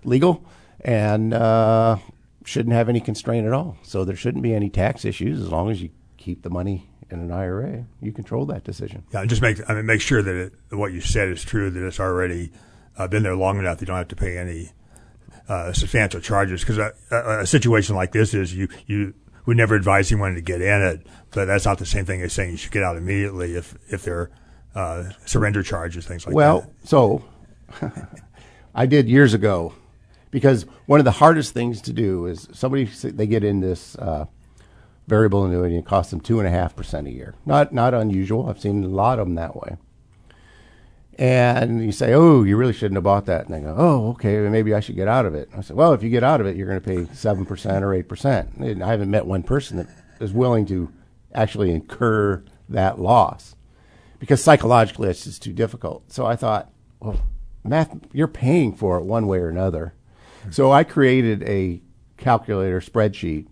legal 0.04 0.44
and 0.82 1.34
uh, 1.34 1.98
shouldn't 2.44 2.74
have 2.74 2.90
any 2.90 3.00
constraint 3.00 3.46
at 3.46 3.54
all. 3.54 3.78
So 3.84 4.04
there 4.04 4.16
shouldn't 4.16 4.44
be 4.44 4.54
any 4.54 4.70
tax 4.70 5.06
issues 5.06 5.40
as 5.40 5.50
long 5.50 5.70
as 5.70 5.82
you 5.82 5.90
keep 6.18 6.42
the 6.42 6.50
money 6.50 6.90
in 7.12 7.20
an 7.20 7.32
IRA, 7.32 7.86
you 8.02 8.12
control 8.12 8.46
that 8.48 8.64
decision. 8.64 9.04
Yeah, 9.14 9.26
just 9.26 9.42
make 9.42 9.58
I 9.70 9.76
mean 9.76 9.86
make 9.86 10.02
sure 10.02 10.22
that 10.22 10.36
it, 10.36 10.54
what 10.70 10.94
you 10.94 11.02
said 11.02 11.30
is 11.30 11.44
true. 11.44 11.70
That 11.70 11.86
it's 11.86 12.00
already 12.00 12.52
uh, 12.98 13.08
been 13.08 13.24
there 13.24 13.36
long 13.36 13.60
enough. 13.60 13.82
You 13.82 13.88
don't 13.88 13.98
have 13.98 14.08
to 14.10 14.16
pay 14.16 14.38
any 14.38 14.72
uh, 15.48 15.74
substantial 15.74 16.22
charges. 16.22 16.62
Because 16.62 16.78
a, 16.78 16.94
a, 17.12 17.40
a, 17.42 17.48
situation 17.48 17.96
like 17.96 18.12
this 18.12 18.34
is 18.34 18.56
you 18.56 18.68
you 18.88 19.14
would 19.46 19.58
never 19.58 19.76
advise 19.76 20.12
anyone 20.12 20.36
to 20.36 20.42
get 20.42 20.62
in 20.62 20.82
it, 20.82 21.08
but 21.32 21.46
that's 21.46 21.66
not 21.66 21.78
the 21.78 21.86
same 21.86 22.06
thing 22.06 22.22
as 22.22 22.34
saying 22.34 22.52
you 22.52 22.58
should 22.58 22.72
get 22.72 22.84
out 22.84 22.98
immediately 22.98 23.56
if 23.56 23.78
if 23.90 24.04
there 24.04 24.20
are 24.20 24.32
uh, 24.76 25.12
surrender 25.26 25.64
charges, 25.64 26.06
things 26.06 26.26
like 26.26 26.36
well, 26.36 26.62
that. 26.62 26.92
Well, 26.92 27.24
so 27.80 27.92
I 28.76 28.86
did 28.86 29.10
years 29.10 29.34
ago 29.34 29.74
because 30.30 30.66
one 30.86 31.00
of 31.00 31.06
the 31.06 31.12
hardest 31.12 31.54
things 31.54 31.82
to 31.82 31.94
do 31.94 32.26
is 32.28 32.48
somebody 32.54 32.86
they 32.86 33.28
get 33.28 33.44
in 33.44 33.60
this. 33.60 33.98
Variable 35.12 35.44
annuity 35.44 35.76
and 35.76 35.84
it 35.84 35.90
costs 35.90 36.12
them 36.12 36.22
two 36.22 36.40
and 36.40 36.48
a 36.48 37.12
year. 37.12 37.36
Not 37.46 37.74
not 37.74 37.94
unusual. 37.94 38.48
I've 38.48 38.62
seen 38.62 38.82
a 38.82 38.88
lot 38.88 39.20
of 39.20 39.28
them 39.28 39.36
that 39.36 39.58
way. 39.58 39.76
And 41.20 41.84
you 41.84 41.92
say, 41.92 42.14
"Oh, 42.14 42.44
you 42.44 42.56
really 42.56 42.72
shouldn't 42.72 42.96
have 42.96 43.04
bought 43.04 43.26
that." 43.26 43.46
And 43.46 43.54
they 43.54 43.60
go, 43.60 43.76
"Oh, 43.78 44.12
okay, 44.12 44.38
maybe 44.48 44.74
I 44.74 44.80
should 44.80 44.96
get 44.96 45.10
out 45.10 45.26
of 45.26 45.36
it." 45.36 45.50
I 45.54 45.60
said, 45.60 45.76
"Well, 45.76 45.92
if 45.92 46.02
you 46.02 46.10
get 46.10 46.24
out 46.24 46.40
of 46.40 46.48
it, 46.48 46.56
you're 46.56 46.66
going 46.66 46.80
to 46.80 46.88
pay 46.88 47.14
seven 47.14 47.46
percent 47.46 47.84
or 47.84 47.94
eight 47.94 48.08
percent." 48.08 48.52
I 48.62 48.88
haven't 48.88 49.12
met 49.12 49.26
one 49.26 49.44
person 49.44 49.76
that 49.76 49.90
is 50.22 50.32
willing 50.32 50.66
to 50.68 50.90
actually 51.34 51.72
incur 51.72 52.42
that 52.70 52.98
loss 52.98 53.58
because 54.18 54.42
psychologically 54.42 55.10
it's 55.10 55.26
just 55.26 55.44
too 55.44 55.52
difficult. 55.52 56.10
So 56.10 56.26
I 56.26 56.38
thought, 56.38 56.72
well, 57.02 57.20
math, 57.66 57.94
you're 58.14 58.30
paying 58.30 58.74
for 58.74 58.98
it 58.98 59.04
one 59.04 59.28
way 59.28 59.40
or 59.40 59.50
another. 59.50 59.94
So 60.52 60.72
I 60.72 60.86
created 60.86 61.44
a 61.44 61.82
calculator 62.16 62.80
spreadsheet 62.80 63.48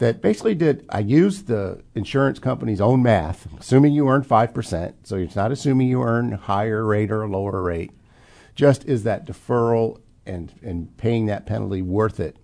that 0.00 0.22
basically 0.22 0.54
did 0.54 0.86
I 0.88 1.00
used 1.00 1.46
the 1.46 1.82
insurance 1.94 2.38
company's 2.38 2.80
own 2.80 3.02
math, 3.02 3.46
assuming 3.58 3.92
you 3.92 4.08
earn 4.08 4.22
five 4.22 4.54
percent. 4.54 5.06
So 5.06 5.16
it's 5.16 5.36
not 5.36 5.52
assuming 5.52 5.88
you 5.88 6.02
earn 6.02 6.32
higher 6.32 6.84
rate 6.84 7.10
or 7.10 7.22
a 7.22 7.28
lower 7.28 7.62
rate. 7.62 7.92
Just 8.54 8.86
is 8.86 9.02
that 9.04 9.26
deferral 9.26 10.00
and 10.24 10.54
and 10.62 10.96
paying 10.96 11.26
that 11.26 11.44
penalty 11.44 11.82
worth 11.82 12.18
it? 12.18 12.38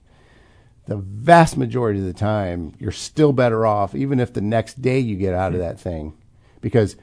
The 0.85 0.99
vast 0.99 1.57
majority 1.57 1.99
of 1.99 2.05
the 2.05 2.13
time, 2.13 2.75
you're 2.79 2.93
still 2.93 3.33
better 3.33 3.67
off, 3.67 3.95
even 3.95 4.21
if 4.21 4.35
the 4.35 4.43
next 4.43 4.83
day 4.83 4.99
you 4.99 5.17
get 5.17 5.33
out 5.33 5.55
of 5.55 5.59
that 5.59 5.81
thing, 5.81 6.13
because 6.61 6.95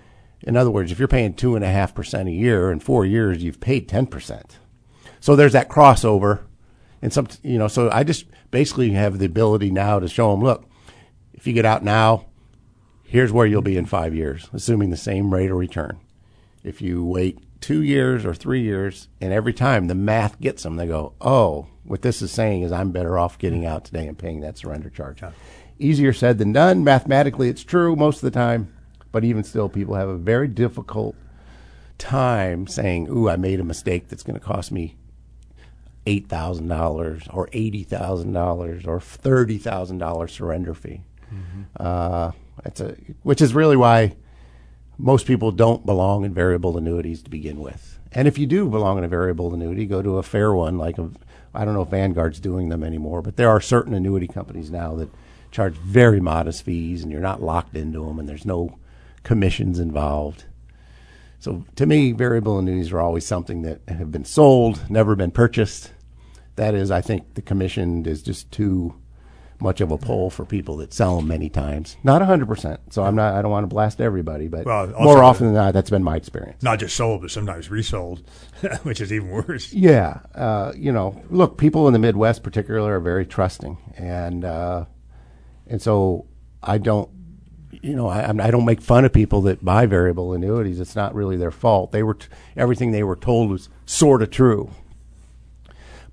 in 0.42 0.56
other 0.56 0.70
words, 0.70 0.92
if 0.92 1.00
you're 1.00 1.08
paying 1.08 1.34
two 1.34 1.56
and 1.56 1.66
a 1.66 1.70
half 1.70 1.96
percent 1.96 2.30
a 2.30 2.32
year 2.32 2.72
in 2.72 2.80
four 2.80 3.08
years, 3.08 3.44
you've 3.44 3.60
paid 3.60 3.90
ten 3.90 4.06
percent. 4.06 4.60
So 5.20 5.36
there's 5.36 5.54
that 5.54 5.68
crossover 5.68 6.44
and 7.04 7.14
some 7.14 7.28
you 7.44 7.60
know 7.60 7.68
so 7.68 7.90
i 7.92 8.04
just 8.04 8.26
basically 8.54 8.92
you 8.92 8.96
have 8.96 9.18
the 9.18 9.26
ability 9.26 9.72
now 9.72 10.00
to 10.00 10.08
show 10.08 10.30
them 10.30 10.44
look 10.44 10.64
if 11.34 11.48
you 11.48 11.54
get 11.54 11.66
out 11.66 11.84
now 11.84 12.28
here's 13.04 13.32
where 13.32 13.48
you'll 13.48 13.64
be 13.64 13.76
in 13.76 13.86
five 13.86 14.14
years 14.14 14.48
assuming 14.54 14.92
the 14.92 14.96
same 14.96 15.34
rate 15.34 15.50
of 15.50 15.58
return. 15.58 16.00
If 16.64 16.80
you 16.80 17.04
wait 17.04 17.40
two 17.62 17.82
years 17.82 18.26
or 18.26 18.36
three 18.36 18.62
years 18.62 19.08
and 19.20 19.34
every 19.34 19.54
time 19.54 19.88
the 19.88 19.96
math 19.96 20.40
gets 20.40 20.62
them 20.62 20.76
they 20.76 20.86
go 20.86 21.14
oh 21.20 21.66
what 21.84 22.04
this 22.04 22.22
is 22.22 22.32
saying 22.32 22.62
is 22.62 22.72
i'm 22.72 22.92
better 22.92 23.18
off 23.18 23.40
getting 23.40 23.66
out 23.66 23.86
today 23.86 24.06
and 24.08 24.20
paying 24.20 24.42
that 24.42 24.60
surrender 24.60 24.92
charge. 24.92 25.24
Easier 25.80 26.14
said 26.14 26.38
than 26.38 26.54
done. 26.54 26.84
Mathematically 26.84 27.50
it's 27.50 27.64
true 27.64 27.96
most 27.96 28.18
of 28.18 28.32
the 28.32 28.40
time 28.40 28.72
but 29.12 29.24
even 29.24 29.44
still 29.44 29.68
people 29.68 29.96
have 29.96 30.10
a 30.10 30.16
very 30.16 30.48
difficult 30.48 31.16
time 31.98 32.68
saying 32.68 33.08
ooh 33.10 33.28
i 33.28 33.36
made 33.36 33.60
a 33.60 33.64
mistake 33.64 34.10
that's 34.10 34.24
going 34.24 34.40
to 34.40 34.46
cost 34.46 34.72
me 34.72 34.96
eight 36.06 36.28
thousand 36.28 36.68
dollars 36.68 37.28
or 37.32 37.50
eighty 37.54 37.84
thousand 37.84 38.34
dollars 38.34 38.86
or 38.86 39.00
thirty 39.00 39.58
thousand 39.58 39.98
dollars 39.98 40.32
surrender 40.32 40.74
fee. 40.74 41.02
Mm-hmm. 41.34 41.62
Uh, 41.78 42.32
it's 42.66 42.82
a 42.82 42.96
which 43.24 43.42
is 43.42 43.54
really 43.54 43.78
why 43.78 44.16
most 44.98 45.26
people 45.26 45.52
don't 45.52 45.86
belong 45.86 46.24
in 46.24 46.34
variable 46.34 46.78
annuities 46.78 47.24
to 47.24 47.30
begin 47.30 47.60
with. 47.60 48.00
And 48.12 48.28
if 48.28 48.38
you 48.38 48.46
do 48.46 48.70
belong 48.70 49.00
in 49.00 49.04
a 49.04 49.08
variable 49.08 49.54
annuity, 49.54 49.86
go 49.86 50.02
to 50.02 50.18
a 50.18 50.24
fair 50.24 50.54
one 50.54 50.78
like 50.78 50.98
a 50.98 51.10
I 51.54 51.66
don't 51.66 51.74
know 51.76 51.84
if 51.84 51.90
Vanguard's 51.90 52.40
doing 52.40 52.70
them 52.70 52.84
anymore, 52.84 53.22
but 53.22 53.36
there 53.38 53.50
are 53.50 53.62
certain 53.62 53.94
annuity 53.94 54.28
companies 54.28 54.72
now 54.72 54.96
that 54.96 55.10
charge 55.52 55.76
very 55.76 56.20
modest 56.20 56.64
fees 56.64 57.04
and 57.04 57.12
you're 57.12 57.22
not 57.22 57.42
locked 57.42 57.76
into 57.76 58.06
them 58.06 58.20
and 58.20 58.28
there's 58.28 58.46
no 58.46 58.78
commissions 59.22 59.80
involved. 59.80 60.46
So 61.40 61.66
to 61.76 61.86
me, 61.86 62.12
variable 62.12 62.58
annuities 62.58 62.92
are 62.92 63.02
always 63.02 63.26
something 63.26 63.62
that 63.64 63.82
have 63.88 64.12
been 64.12 64.26
sold, 64.26 64.90
never 64.90 65.16
been 65.16 65.32
purchased. 65.32 65.92
That 66.56 66.76
is, 66.76 66.92
I 66.92 67.02
think 67.02 67.34
the 67.34 67.42
commission 67.42 68.06
is 68.06 68.22
just 68.22 68.52
too 68.52 68.96
much 69.60 69.80
of 69.82 69.92
a 69.92 69.98
pull 69.98 70.30
for 70.30 70.46
people 70.46 70.78
that 70.78 70.94
sell 70.94 71.18
them 71.18 71.28
many 71.28 71.50
times. 71.50 71.96
Not 72.04 72.22
100%. 72.22 72.78
So 72.90 73.04
I'm 73.04 73.16
not 73.16 73.34
I 73.34 73.42
don't 73.42 73.52
want 73.52 73.64
to 73.64 73.68
blast 73.68 74.02
everybody, 74.02 74.48
but 74.48 74.66
Well, 74.66 74.88
more 75.00 75.24
often 75.24 75.48
than 75.48 75.56
not 75.56 75.74
that's 75.74 75.90
been 75.90 76.04
my 76.04 76.18
experience. 76.18 76.62
Not 76.62 76.80
just 76.80 76.96
sold, 76.96 77.22
but 77.22 77.32
sometimes 77.32 77.70
resold, 77.72 78.24
which 78.84 79.00
is 79.00 79.12
even 79.14 79.30
worse. 79.30 79.72
Yeah, 79.72 80.20
uh, 80.36 80.74
you 80.76 80.92
know, 80.92 81.22
look, 81.30 81.58
people 81.58 81.88
in 81.88 81.94
the 81.94 82.00
Midwest, 82.00 82.44
particularly, 82.44 82.90
are 82.90 83.00
very 83.00 83.26
trusting, 83.26 83.78
and 83.96 84.44
uh, 84.44 84.86
and 85.68 85.82
so 85.82 86.28
I 86.62 86.78
don't, 86.78 87.10
you 87.72 87.96
know, 87.96 88.08
I, 88.08 88.30
I 88.30 88.52
don't 88.52 88.66
make 88.66 88.82
fun 88.82 89.06
of 89.06 89.14
people 89.14 89.42
that 89.44 89.64
buy 89.64 89.86
variable 89.86 90.34
annuities. 90.34 90.80
It's 90.80 90.96
not 90.96 91.16
really 91.16 91.38
their 91.38 91.52
fault. 91.52 91.92
They 91.94 92.04
were 92.04 92.16
t- 92.16 92.28
everything 92.58 92.92
they 92.92 93.04
were 93.04 93.16
told 93.16 93.50
was 93.50 93.70
sort 93.86 94.22
of 94.22 94.30
true, 94.30 94.72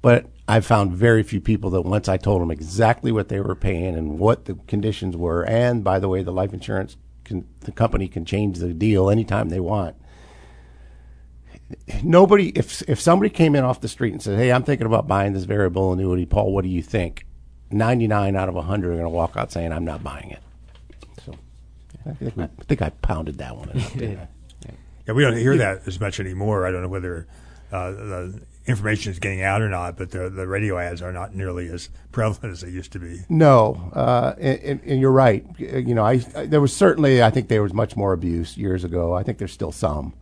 but 0.03 0.27
I've 0.49 0.67
found 0.67 0.93
very 0.93 1.23
few 1.23 1.41
people 1.41 1.71
that 1.71 1.83
once 1.83 2.09
I 2.09 2.17
told 2.17 2.43
them 2.43 2.51
exactly 2.51 3.13
what 3.13 3.29
they 3.29 3.41
were 3.41 3.55
paying 3.55 3.97
and 3.97 4.19
what 4.19 4.47
the 4.47 4.55
conditions 4.67 5.17
were, 5.17 5.45
and 5.45 5.85
by 5.85 5.99
the 5.99 6.09
way, 6.09 6.23
the 6.23 6.33
life 6.33 6.53
insurance 6.53 6.97
can, 7.25 7.47
the 7.61 7.73
company 7.73 8.09
can 8.09 8.25
change 8.25 8.59
the 8.59 8.75
deal 8.75 9.11
anytime 9.11 9.49
they 9.49 9.61
want 9.61 9.97
nobody 12.03 12.49
if 12.51 12.83
if 12.89 13.01
somebody 13.01 13.31
came 13.31 13.55
in 13.55 13.65
off 13.65 13.81
the 13.81 13.89
street 13.89 14.13
and 14.13 14.23
said, 14.23 14.39
"Hey, 14.39 14.53
I'm 14.53 14.63
thinking 14.63 14.87
about 14.87 15.07
buying 15.07 15.33
this 15.33 15.45
variable 15.45 15.93
annuity, 15.93 16.27
Paul, 16.27 16.53
what 16.53 16.63
do 16.65 16.71
you 16.71 16.83
think?" 16.83 17.27
99 17.71 18.35
out 18.35 18.49
of 18.49 18.57
100 18.57 18.89
are 18.89 18.93
going 18.93 19.05
to 19.05 19.09
walk 19.09 19.37
out 19.37 19.53
saying, 19.53 19.73
"I'm 19.73 19.85
not 19.85 20.03
buying 20.03 20.31
it." 20.31 20.41
So 21.25 21.35
I 22.07 22.15
think, 22.15 22.37
we, 22.37 22.43
I 22.43 22.49
think 22.67 22.83
I 22.83 22.91
pounded 22.91 23.39
that 23.39 23.57
one 23.57 23.69
enough. 23.75 23.93
didn't 23.95 24.29
Yeah, 25.07 25.15
we 25.15 25.23
don't 25.23 25.37
hear 25.37 25.57
that 25.59 25.83
as 25.87 26.01
much 26.01 26.21
anymore. 26.21 26.67
I 26.67 26.71
don't 26.71 26.83
know 26.83 26.89
whether 26.89 27.27
uh, 27.73 27.91
the 27.93 28.43
information 28.71 29.13
is 29.13 29.19
getting 29.19 29.43
out 29.43 29.61
or 29.61 29.69
not, 29.69 29.97
but 29.97 30.11
the 30.11 30.31
the 30.31 30.47
radio 30.47 30.79
ads 30.79 31.03
are 31.03 31.13
not 31.13 31.35
nearly 31.35 31.69
as 31.69 31.91
prevalent 32.13 32.53
as 32.53 32.61
they 32.63 32.71
used 32.71 32.93
to 32.93 32.99
be. 32.99 33.21
No, 33.29 33.91
uh, 33.95 34.35
and, 34.39 34.81
and, 34.85 35.01
you're 35.01 35.13
right. 35.13 35.45
You 35.59 35.95
know, 35.95 36.05
I, 36.05 36.25
I 36.35 36.47
there 36.47 36.61
was 36.61 36.75
certainly 36.75 37.23
I 37.23 37.31
think 37.31 37.49
there 37.49 37.63
was 37.63 37.75
much 37.75 37.97
more 37.97 38.13
abuse 38.13 38.57
years 38.57 38.85
ago. 38.85 39.15
I 39.15 39.23
think 39.23 39.39
there's 39.39 39.53
still 39.53 39.73
some, 39.73 40.15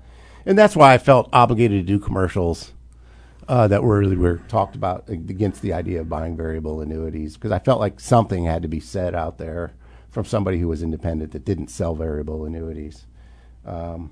and 0.45 0.59
that's 0.59 0.75
why 0.75 0.95
I 0.95 0.99
felt 0.99 1.29
obligated 1.33 1.87
to 1.87 1.93
do 1.93 1.99
commercials 1.99 2.73
uh, 3.49 3.67
that 3.69 3.83
were 3.83 3.99
really 3.99 4.17
were 4.17 4.39
talked 4.49 4.77
about 4.77 5.09
against 5.09 5.63
the 5.63 5.73
idea 5.73 6.01
of 6.01 6.09
buying 6.09 6.37
variable 6.37 6.81
annuities 6.81 7.35
because 7.35 7.51
I 7.51 7.59
felt 7.59 7.81
like 7.81 7.99
something 7.99 8.45
had 8.45 8.63
to 8.63 8.69
be 8.69 8.81
said 8.81 9.15
out 9.15 9.39
there 9.39 9.73
from 10.11 10.25
somebody 10.25 10.59
who 10.59 10.69
was 10.69 10.83
independent 10.83 11.33
that 11.33 11.45
didn't 11.45 11.69
sell 11.69 11.95
variable 11.95 12.45
annuities. 12.45 13.07
Um, 13.65 14.11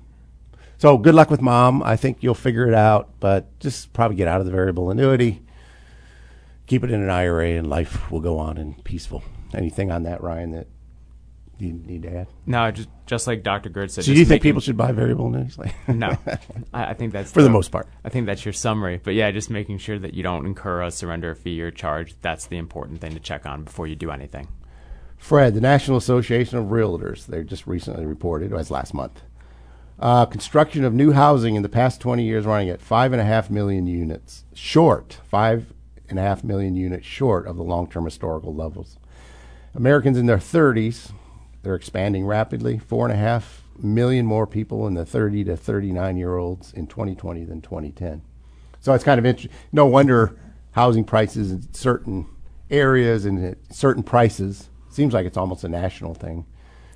so 0.77 0.97
good 0.97 1.15
luck 1.15 1.29
with 1.29 1.41
mom. 1.41 1.83
I 1.83 1.95
think 1.95 2.17
you'll 2.21 2.33
figure 2.33 2.67
it 2.67 2.73
out, 2.73 3.09
but 3.19 3.59
just 3.59 3.93
probably 3.93 4.17
get 4.17 4.27
out 4.27 4.39
of 4.39 4.45
the 4.45 4.51
variable 4.51 4.91
annuity 4.91 5.41
keep 6.67 6.83
it 6.83 6.91
in 6.91 7.01
an 7.01 7.09
IRA 7.09 7.51
and 7.51 7.69
life 7.69 8.11
will 8.11 8.19
go 8.19 8.37
on 8.37 8.57
and 8.57 8.81
peaceful. 8.83 9.23
Anything 9.53 9.91
on 9.91 10.03
that, 10.03 10.21
Ryan, 10.21 10.51
that 10.51 10.67
you 11.57 11.73
need 11.73 12.03
to 12.03 12.15
add? 12.15 12.27
No, 12.45 12.69
just 12.69 12.89
just 13.07 13.25
like 13.25 13.41
Dr. 13.41 13.69
Giertz 13.69 13.91
said. 13.91 14.03
So 14.03 14.11
do 14.11 14.13
just 14.13 14.19
you 14.19 14.25
think 14.25 14.43
people 14.43 14.61
should 14.61 14.77
buy 14.77 14.91
variable 14.91 15.27
annuities? 15.27 15.57
No, 15.87 16.15
I, 16.73 16.87
I 16.87 16.93
think 16.93 17.13
that's 17.13 17.31
For 17.31 17.41
the 17.41 17.49
most 17.49 17.71
part. 17.71 17.87
I 18.03 18.09
think 18.09 18.27
that's 18.27 18.45
your 18.45 18.53
summary. 18.53 18.99
But 19.01 19.15
yeah, 19.15 19.31
just 19.31 19.49
making 19.49 19.79
sure 19.79 19.97
that 19.97 20.13
you 20.13 20.21
don't 20.21 20.45
incur 20.45 20.83
a 20.83 20.91
surrender 20.91 21.33
fee 21.33 21.59
or 21.61 21.71
charge. 21.71 22.15
That's 22.21 22.45
the 22.45 22.57
important 22.57 23.01
thing 23.01 23.13
to 23.13 23.19
check 23.19 23.45
on 23.45 23.63
before 23.63 23.87
you 23.87 23.95
do 23.95 24.11
anything. 24.11 24.49
Fred, 25.17 25.55
the 25.55 25.61
National 25.61 25.97
Association 25.97 26.59
of 26.59 26.65
Realtors, 26.65 27.25
they 27.25 27.43
just 27.43 27.65
recently 27.65 28.05
reported, 28.05 28.51
it 28.51 28.55
was 28.55 28.69
last 28.69 28.93
month, 28.93 29.23
uh, 29.99 30.25
construction 30.25 30.83
of 30.83 30.93
new 30.93 31.11
housing 31.11 31.55
in 31.55 31.63
the 31.63 31.69
past 31.69 31.99
20 32.01 32.23
years 32.23 32.45
running 32.45 32.69
at 32.69 32.79
5.5 32.79 33.49
million 33.49 33.87
units, 33.87 34.43
short, 34.53 35.19
5.5 35.31 36.43
million 36.43 36.75
units 36.75 37.05
short 37.05 37.47
of 37.47 37.55
the 37.55 37.63
long 37.63 37.89
term 37.89 38.05
historical 38.05 38.53
levels. 38.53 38.97
Americans 39.73 40.17
in 40.17 40.25
their 40.25 40.37
30s, 40.37 41.11
they're 41.63 41.75
expanding 41.75 42.25
rapidly, 42.25 42.79
4.5 42.79 43.43
million 43.83 44.25
more 44.25 44.47
people 44.47 44.87
in 44.87 44.93
the 44.93 45.05
30 45.05 45.43
to 45.45 45.57
39 45.57 46.17
year 46.17 46.37
olds 46.37 46.73
in 46.73 46.87
2020 46.87 47.43
than 47.45 47.61
2010. 47.61 48.21
So 48.79 48.93
it's 48.93 49.03
kind 49.03 49.19
of 49.19 49.25
interesting. 49.25 49.55
No 49.71 49.85
wonder 49.85 50.37
housing 50.71 51.03
prices 51.03 51.51
in 51.51 51.73
certain 51.73 52.27
areas 52.69 53.25
and 53.25 53.55
certain 53.71 54.03
prices 54.03 54.69
seems 54.89 55.13
like 55.13 55.25
it's 55.25 55.37
almost 55.37 55.63
a 55.63 55.69
national 55.69 56.13
thing. 56.13 56.45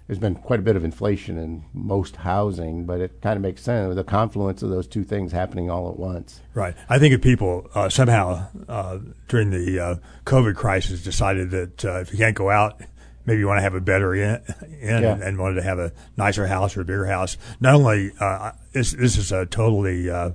There's 0.08 0.20
been 0.20 0.36
quite 0.36 0.60
a 0.60 0.64
bit 0.64 0.76
of 0.76 0.84
inflation 0.84 1.38
in 1.38 1.64
most 1.74 2.18
housing, 2.18 2.86
but 2.86 3.00
it 3.00 3.22
kind 3.22 3.38
of 3.38 3.42
makes 3.42 3.62
sense 3.62 3.88
with 3.88 3.98
the 3.98 4.04
confluence 4.04 4.62
of 4.62 4.70
those 4.70 4.86
two 4.88 5.04
things 5.04 5.32
happening 5.32 5.70
all 5.70 5.90
at 5.90 5.98
once. 5.98 6.42
Right. 6.54 6.76
I 6.90 7.00
think 7.00 7.14
if 7.14 7.22
people 7.22 7.70
uh, 7.74 7.88
somehow 7.88 8.48
uh, 8.68 9.00
during 9.30 9.52
the 9.52 9.80
uh, 9.80 9.96
COVID 10.26 10.56
crisis 10.56 11.02
decided 11.02 11.52
that 11.52 11.86
uh, 11.86 12.00
if 12.00 12.12
you 12.12 12.18
can't 12.18 12.36
go 12.36 12.50
out, 12.50 12.82
maybe 13.26 13.40
you 13.40 13.48
want 13.48 13.60
to 13.60 13.62
have 13.62 13.76
a 13.76 13.80
better 13.80 14.14
in, 14.14 14.42
in 14.82 15.04
Yeah. 15.04 15.18
and, 15.22 15.38
wanted 15.38 15.56
to 15.56 15.64
have 15.64 15.80
a 15.80 15.94
nicer 16.18 16.46
house 16.46 16.76
or 16.76 16.82
a 16.82 16.86
bigger 16.86 17.06
house. 17.06 17.38
Not 17.62 17.76
only 17.76 18.12
uh, 18.20 18.52
this, 18.74 18.92
this 18.92 19.18
is 19.18 19.32
a 19.32 19.46
totally 19.46 20.10
uh, 20.10 20.32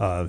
uh, 0.00 0.28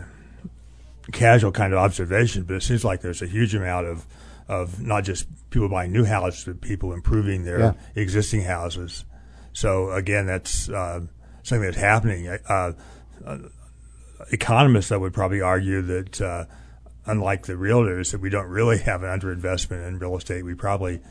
casual 1.11 1.51
kind 1.51 1.73
of 1.73 1.79
observation, 1.79 2.43
but 2.43 2.55
it 2.55 2.63
seems 2.63 2.83
like 2.83 3.01
there's 3.01 3.21
a 3.21 3.27
huge 3.27 3.55
amount 3.55 3.88
of 3.88 4.05
of 4.47 4.79
not 4.81 5.03
just 5.03 5.27
people 5.49 5.67
buying 5.69 5.91
new 5.91 6.05
houses, 6.05 6.43
but 6.45 6.62
people 6.62 6.93
improving 6.93 7.43
their 7.45 7.60
Yeah. 7.60 7.73
existing 7.95 8.43
houses. 8.43 9.05
So 9.53 9.91
again, 9.91 10.25
that's 10.27 10.69
uh, 10.69 11.01
something 11.43 11.63
that's 11.65 11.77
happening. 11.77 12.27
Uh, 12.27 12.73
economists, 14.31 14.91
I 14.91 14.97
would 14.97 15.13
probably 15.13 15.41
argue 15.41 15.81
that 15.81 16.21
uh, 16.21 16.45
unlike 17.05 17.45
the 17.45 17.53
realtors, 17.53 18.12
that 18.12 18.21
we 18.21 18.29
don't 18.29 18.47
really 18.47 18.77
have 18.79 19.03
an 19.03 19.19
underinvestment 19.19 19.88
in 19.88 19.99
real 19.99 20.15
estate. 20.17 20.43
We 20.43 20.53
probably, 20.55 21.01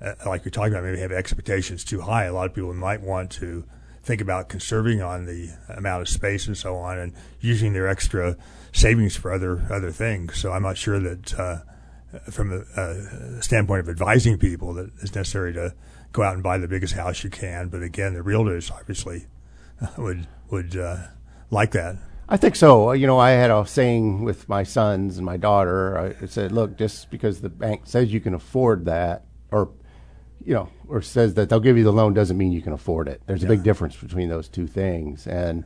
uh, 0.00 0.14
like 0.26 0.44
you're 0.44 0.50
talking 0.50 0.72
about, 0.72 0.84
maybe 0.84 1.00
have 1.00 1.12
expectations 1.12 1.84
too 1.84 2.00
high. 2.02 2.24
A 2.24 2.32
lot 2.32 2.46
of 2.46 2.54
people 2.54 2.72
might 2.74 3.00
want 3.00 3.30
to 3.32 3.64
think 4.02 4.20
about 4.20 4.48
conserving 4.48 5.00
on 5.00 5.26
the 5.26 5.50
amount 5.76 6.02
of 6.02 6.08
space 6.08 6.46
and 6.48 6.56
so 6.56 6.76
on, 6.76 6.98
and 6.98 7.12
using 7.40 7.72
their 7.72 7.86
extra 7.86 8.36
savings 8.72 9.14
for 9.16 9.32
other 9.32 9.62
other 9.70 9.92
things. 9.92 10.38
So 10.38 10.52
I'm 10.52 10.62
not 10.62 10.76
sure 10.76 10.98
that. 10.98 11.62
Uh, 12.12 12.30
from 12.30 12.52
a, 12.52 12.80
a 12.80 13.42
standpoint 13.42 13.80
of 13.80 13.88
advising 13.88 14.36
people, 14.38 14.74
that 14.74 14.90
it's 15.00 15.14
necessary 15.14 15.52
to 15.54 15.74
go 16.12 16.22
out 16.22 16.34
and 16.34 16.42
buy 16.42 16.58
the 16.58 16.68
biggest 16.68 16.92
house 16.94 17.24
you 17.24 17.30
can. 17.30 17.68
But 17.68 17.82
again, 17.82 18.12
the 18.14 18.20
realtors 18.20 18.70
obviously 18.70 19.26
would 19.96 20.26
would 20.50 20.76
uh, 20.76 21.06
like 21.50 21.70
that. 21.70 21.96
I 22.28 22.36
think 22.36 22.56
so. 22.56 22.90
Uh, 22.90 22.92
You 22.92 23.06
know, 23.06 23.18
I 23.18 23.30
had 23.30 23.50
a 23.50 23.66
saying 23.66 24.24
with 24.24 24.48
my 24.48 24.62
sons 24.62 25.16
and 25.16 25.24
my 25.24 25.36
daughter. 25.36 26.16
I 26.20 26.26
said, 26.26 26.52
"Look, 26.52 26.76
just 26.76 27.10
because 27.10 27.40
the 27.40 27.48
bank 27.48 27.82
says 27.84 28.12
you 28.12 28.20
can 28.20 28.34
afford 28.34 28.84
that, 28.84 29.24
or 29.50 29.70
you 30.44 30.52
know, 30.52 30.68
or 30.88 31.00
says 31.02 31.34
that 31.34 31.48
they'll 31.48 31.60
give 31.60 31.78
you 31.78 31.84
the 31.84 31.92
loan, 31.92 32.12
doesn't 32.12 32.36
mean 32.36 32.52
you 32.52 32.62
can 32.62 32.72
afford 32.72 33.08
it. 33.08 33.22
There's 33.26 33.44
a 33.44 33.46
big 33.46 33.62
difference 33.62 33.96
between 33.96 34.28
those 34.28 34.48
two 34.48 34.66
things." 34.66 35.26
And 35.26 35.64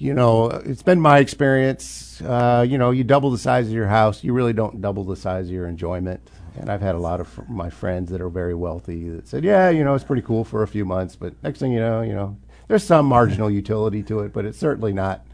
you 0.00 0.14
know, 0.14 0.46
it's 0.46 0.82
been 0.82 0.98
my 0.98 1.18
experience. 1.18 2.22
Uh, 2.22 2.64
you 2.66 2.78
know, 2.78 2.90
you 2.90 3.04
double 3.04 3.30
the 3.30 3.38
size 3.38 3.66
of 3.66 3.74
your 3.74 3.86
house, 3.86 4.24
you 4.24 4.32
really 4.32 4.54
don't 4.54 4.80
double 4.80 5.04
the 5.04 5.14
size 5.14 5.46
of 5.46 5.52
your 5.52 5.68
enjoyment. 5.68 6.26
And 6.56 6.70
I've 6.70 6.80
had 6.80 6.94
a 6.94 6.98
lot 6.98 7.20
of 7.20 7.28
fr- 7.28 7.42
my 7.48 7.68
friends 7.68 8.10
that 8.10 8.22
are 8.22 8.30
very 8.30 8.54
wealthy 8.54 9.10
that 9.10 9.28
said, 9.28 9.44
"Yeah, 9.44 9.68
you 9.68 9.84
know, 9.84 9.94
it's 9.94 10.02
pretty 10.02 10.22
cool 10.22 10.42
for 10.42 10.62
a 10.62 10.68
few 10.68 10.86
months, 10.86 11.16
but 11.16 11.34
next 11.42 11.58
thing 11.58 11.72
you 11.72 11.80
know, 11.80 12.00
you 12.00 12.14
know, 12.14 12.38
there's 12.66 12.82
some 12.82 13.04
marginal 13.04 13.50
utility 13.62 14.02
to 14.04 14.20
it, 14.20 14.32
but 14.32 14.46
it's 14.46 14.58
certainly 14.58 14.94
not 14.94 15.26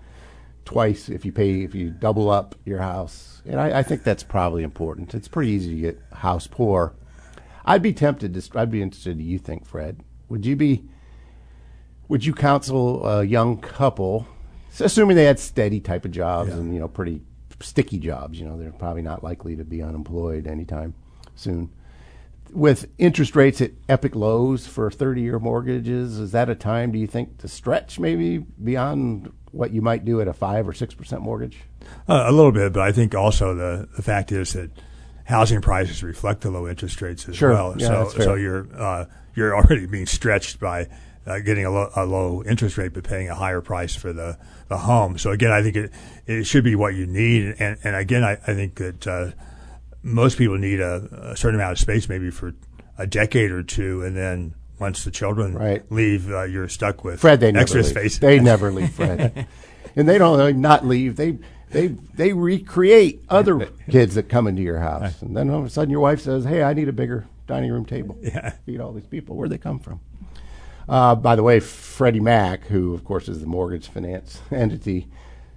twice 0.64 1.08
if 1.08 1.24
you 1.24 1.30
pay 1.30 1.62
if 1.62 1.72
you 1.72 1.90
double 1.90 2.28
up 2.28 2.56
your 2.64 2.80
house." 2.80 3.42
And 3.46 3.60
I, 3.60 3.78
I 3.78 3.82
think 3.84 4.02
that's 4.02 4.24
probably 4.24 4.64
important. 4.64 5.14
It's 5.14 5.28
pretty 5.28 5.52
easy 5.52 5.76
to 5.76 5.80
get 5.80 6.02
house 6.12 6.48
poor. 6.48 6.92
I'd 7.64 7.82
be 7.82 7.92
tempted 7.92 8.34
to. 8.34 8.58
I'd 8.58 8.72
be 8.72 8.82
interested. 8.82 9.18
Do 9.18 9.24
you 9.24 9.38
think, 9.38 9.64
Fred? 9.64 10.00
Would 10.28 10.44
you 10.44 10.56
be? 10.56 10.88
Would 12.08 12.24
you 12.24 12.34
counsel 12.34 13.06
a 13.06 13.24
young 13.24 13.58
couple, 13.58 14.28
assuming 14.80 15.16
they 15.16 15.24
had 15.24 15.38
steady 15.38 15.80
type 15.80 16.04
of 16.04 16.10
jobs 16.10 16.52
and 16.52 16.72
you 16.74 16.80
know 16.80 16.88
pretty 16.88 17.20
sticky 17.60 17.98
jobs? 17.98 18.38
You 18.38 18.46
know, 18.46 18.58
they're 18.58 18.72
probably 18.72 19.02
not 19.02 19.22
likely 19.24 19.56
to 19.56 19.64
be 19.64 19.82
unemployed 19.82 20.46
anytime 20.46 20.94
soon. 21.34 21.70
With 22.52 22.86
interest 22.98 23.34
rates 23.34 23.60
at 23.60 23.72
epic 23.88 24.14
lows 24.14 24.66
for 24.66 24.90
thirty-year 24.90 25.38
mortgages, 25.40 26.18
is 26.18 26.30
that 26.32 26.48
a 26.48 26.54
time? 26.54 26.92
Do 26.92 26.98
you 26.98 27.06
think 27.08 27.38
to 27.38 27.48
stretch 27.48 27.98
maybe 27.98 28.38
beyond 28.38 29.32
what 29.50 29.72
you 29.72 29.82
might 29.82 30.04
do 30.04 30.20
at 30.20 30.28
a 30.28 30.32
five 30.32 30.68
or 30.68 30.72
six 30.72 30.94
percent 30.94 31.22
mortgage? 31.22 31.58
Uh, 32.08 32.24
a 32.26 32.32
little 32.32 32.52
bit, 32.52 32.72
but 32.72 32.82
I 32.82 32.92
think 32.92 33.14
also 33.14 33.54
the, 33.54 33.88
the 33.96 34.02
fact 34.02 34.30
is 34.30 34.52
that 34.52 34.70
housing 35.24 35.60
prices 35.60 36.04
reflect 36.04 36.42
the 36.42 36.50
low 36.50 36.68
interest 36.68 37.02
rates 37.02 37.28
as 37.28 37.36
Sure. 37.36 37.50
well. 37.52 37.74
Yeah, 37.76 37.88
so 37.88 38.08
so 38.10 38.34
you're 38.34 38.68
uh, 38.76 39.06
you're 39.34 39.56
already 39.56 39.86
being 39.86 40.06
stretched 40.06 40.60
by 40.60 40.88
uh, 41.26 41.38
getting 41.40 41.64
a, 41.64 41.70
low, 41.70 41.90
a 41.96 42.04
low 42.06 42.42
interest 42.44 42.78
rate, 42.78 42.92
but 42.94 43.04
paying 43.04 43.28
a 43.28 43.34
higher 43.34 43.60
price 43.60 43.94
for 43.96 44.12
the, 44.12 44.38
the 44.68 44.78
home. 44.78 45.18
So 45.18 45.30
again, 45.32 45.50
I 45.52 45.62
think 45.62 45.76
it 45.76 45.90
it 46.26 46.44
should 46.44 46.64
be 46.64 46.74
what 46.74 46.94
you 46.94 47.06
need, 47.06 47.56
and 47.58 47.78
and 47.84 47.96
again, 47.96 48.22
I, 48.24 48.32
I 48.32 48.54
think 48.54 48.76
that 48.76 49.06
uh, 49.06 49.30
most 50.02 50.38
people 50.38 50.56
need 50.58 50.80
a, 50.80 51.30
a 51.32 51.36
certain 51.36 51.58
amount 51.58 51.72
of 51.72 51.78
space, 51.78 52.08
maybe 52.08 52.30
for 52.30 52.54
a 52.98 53.06
decade 53.06 53.50
or 53.50 53.62
two, 53.62 54.02
and 54.02 54.16
then 54.16 54.54
once 54.78 55.04
the 55.04 55.10
children 55.10 55.54
Right. 55.54 55.82
leave, 55.90 56.30
uh, 56.30 56.42
you're 56.44 56.68
stuck 56.68 57.02
with 57.04 57.20
Fred, 57.20 57.40
they 57.40 57.50
never 57.52 57.62
extra 57.62 57.82
leave. 57.82 57.90
space. 57.90 58.18
They 58.18 58.38
never 58.40 58.70
leave, 58.72 58.90
Fred. 58.92 59.46
and 59.96 60.08
they 60.08 60.18
don't 60.18 60.38
uh, 60.38 60.50
not 60.50 60.84
leave. 60.86 61.16
They 61.16 61.38
they 61.70 61.88
they 62.14 62.32
recreate 62.32 63.24
other 63.28 63.68
kids 63.90 64.14
that 64.14 64.28
come 64.28 64.46
into 64.46 64.62
your 64.62 64.78
house, 64.78 65.20
and 65.22 65.36
then 65.36 65.50
all 65.50 65.60
of 65.60 65.66
a 65.66 65.70
sudden 65.70 65.90
your 65.90 66.00
wife 66.00 66.20
says, 66.20 66.44
"Hey, 66.44 66.62
I 66.62 66.72
need 66.74 66.88
a 66.88 66.92
bigger 66.92 67.26
dining 67.46 67.72
room 67.72 67.84
table. 67.84 68.16
Yeah. 68.22 68.50
Feed 68.66 68.80
all 68.80 68.92
these 68.92 69.06
people. 69.06 69.34
Where'd 69.36 69.50
they 69.50 69.58
come 69.58 69.78
from?" 69.80 70.00
Uh, 70.88 71.14
by 71.14 71.34
the 71.34 71.42
way, 71.42 71.58
Freddie 71.60 72.20
Mac, 72.20 72.66
who 72.66 72.94
of 72.94 73.04
course 73.04 73.28
is 73.28 73.40
the 73.40 73.46
mortgage 73.46 73.88
finance 73.88 74.40
entity, 74.50 75.08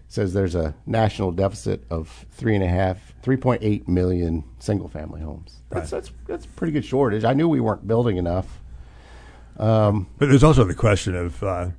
says 0.08 0.34
there's 0.34 0.56
a 0.56 0.74
national 0.88 1.32
deficit 1.32 1.84
of 1.92 2.26
three 2.32 2.56
and 2.56 2.64
a 2.64 2.68
half, 2.68 3.14
three 3.22 3.38
point 3.38 3.62
eight 3.64 3.88
million 3.88 4.44
single 4.60 4.88
family 4.88 5.22
homes. 5.22 5.62
That's 5.70 5.92
Right. 5.92 6.02
that's 6.02 6.12
that's 6.28 6.46
a 6.46 6.50
pretty 6.50 6.74
good 6.74 6.86
shortage. 6.86 7.24
I 7.24 7.34
knew 7.34 7.48
we 7.48 7.60
weren't 7.60 7.88
building 7.88 8.18
enough. 8.18 8.60
But 10.18 10.30
there's 10.30 10.44
also 10.44 10.64
the 10.64 10.74
question 10.74 11.16
of 11.16 11.44
uh, 11.44 11.70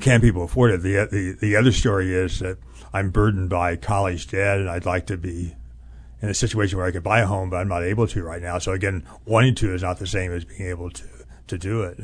can 0.00 0.20
people 0.20 0.44
afford 0.44 0.70
it? 0.70 0.82
The, 0.82 1.06
the 1.10 1.36
the 1.40 1.56
other 1.56 1.72
story 1.72 2.14
is 2.14 2.38
that 2.38 2.58
I'm 2.92 3.10
burdened 3.10 3.50
by 3.50 3.76
college 3.76 4.28
debt, 4.28 4.58
and 4.58 4.70
I'd 4.70 4.86
like 4.86 5.06
to 5.06 5.16
be 5.16 5.56
in 6.22 6.28
a 6.28 6.34
situation 6.34 6.78
where 6.78 6.86
I 6.86 6.90
could 6.90 7.02
buy 7.02 7.20
a 7.20 7.26
home, 7.26 7.50
but 7.50 7.56
I'm 7.56 7.68
not 7.68 7.82
able 7.82 8.06
to 8.08 8.22
right 8.22 8.42
now. 8.42 8.58
So 8.58 8.72
again, 8.72 9.04
wanting 9.24 9.54
to 9.56 9.74
is 9.74 9.82
not 9.82 9.98
the 9.98 10.06
same 10.06 10.32
as 10.32 10.44
being 10.44 10.62
able 10.68 10.90
to 10.90 11.04
to 11.48 11.58
do 11.58 11.82
it. 11.82 11.98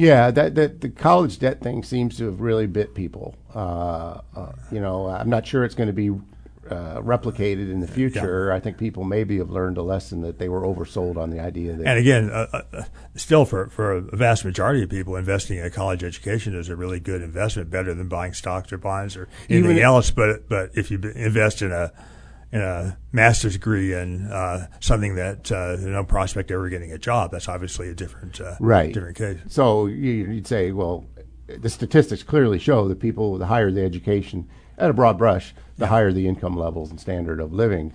Yeah, 0.00 0.30
that, 0.30 0.54
that 0.54 0.80
the 0.80 0.88
college 0.88 1.38
debt 1.38 1.60
thing 1.60 1.82
seems 1.84 2.16
to 2.16 2.24
have 2.24 2.40
really 2.40 2.66
bit 2.66 2.94
people. 2.94 3.34
Uh, 3.54 4.22
uh, 4.34 4.52
you 4.72 4.80
know, 4.80 5.08
I'm 5.08 5.28
not 5.28 5.46
sure 5.46 5.62
it's 5.62 5.74
going 5.74 5.88
to 5.88 5.92
be 5.92 6.08
uh, 6.70 7.02
replicated 7.02 7.70
in 7.70 7.80
the 7.80 7.86
future. 7.86 8.50
I 8.50 8.60
think 8.60 8.78
people 8.78 9.04
maybe 9.04 9.36
have 9.38 9.50
learned 9.50 9.76
a 9.76 9.82
lesson 9.82 10.22
that 10.22 10.38
they 10.38 10.48
were 10.48 10.62
oversold 10.62 11.18
on 11.18 11.28
the 11.28 11.40
idea 11.40 11.74
that. 11.74 11.86
And 11.86 11.98
again, 11.98 12.30
uh, 12.30 12.62
uh, 12.72 12.82
still 13.14 13.44
for 13.44 13.66
for 13.68 13.92
a 13.92 14.00
vast 14.00 14.44
majority 14.44 14.82
of 14.82 14.88
people, 14.88 15.16
investing 15.16 15.58
in 15.58 15.64
a 15.64 15.70
college 15.70 16.02
education 16.02 16.54
is 16.54 16.70
a 16.70 16.76
really 16.76 17.00
good 17.00 17.20
investment, 17.20 17.70
better 17.70 17.92
than 17.92 18.08
buying 18.08 18.32
stocks 18.32 18.72
or 18.72 18.78
bonds 18.78 19.16
or 19.16 19.28
anything 19.50 19.72
Even- 19.72 19.82
else. 19.82 20.10
But 20.10 20.48
but 20.48 20.70
if 20.74 20.90
you 20.90 20.98
invest 21.14 21.60
in 21.60 21.72
a 21.72 21.92
a 22.52 22.96
master's 23.12 23.52
degree 23.52 23.92
and 23.92 24.32
uh, 24.32 24.66
something 24.80 25.14
that 25.14 25.52
uh, 25.52 25.76
no 25.78 26.02
prospect 26.04 26.50
ever 26.50 26.68
getting 26.68 26.92
a 26.92 26.98
job, 26.98 27.30
that's 27.30 27.48
obviously 27.48 27.88
a 27.88 27.94
different 27.94 28.40
uh, 28.40 28.56
Right. 28.58 28.92
different 28.92 29.16
case. 29.16 29.38
so 29.46 29.86
you, 29.86 30.10
you'd 30.26 30.46
say, 30.46 30.72
well, 30.72 31.04
the 31.46 31.68
statistics 31.70 32.22
clearly 32.22 32.58
show 32.58 32.88
that 32.88 32.98
people, 33.00 33.38
the 33.38 33.46
higher 33.46 33.70
the 33.70 33.84
education, 33.84 34.48
at 34.78 34.90
a 34.90 34.92
broad 34.92 35.18
brush, 35.18 35.54
the 35.78 35.86
higher 35.88 36.10
the 36.12 36.26
income 36.26 36.56
levels 36.56 36.90
and 36.90 37.00
standard 37.00 37.38
of 37.40 37.52
living, 37.52 37.92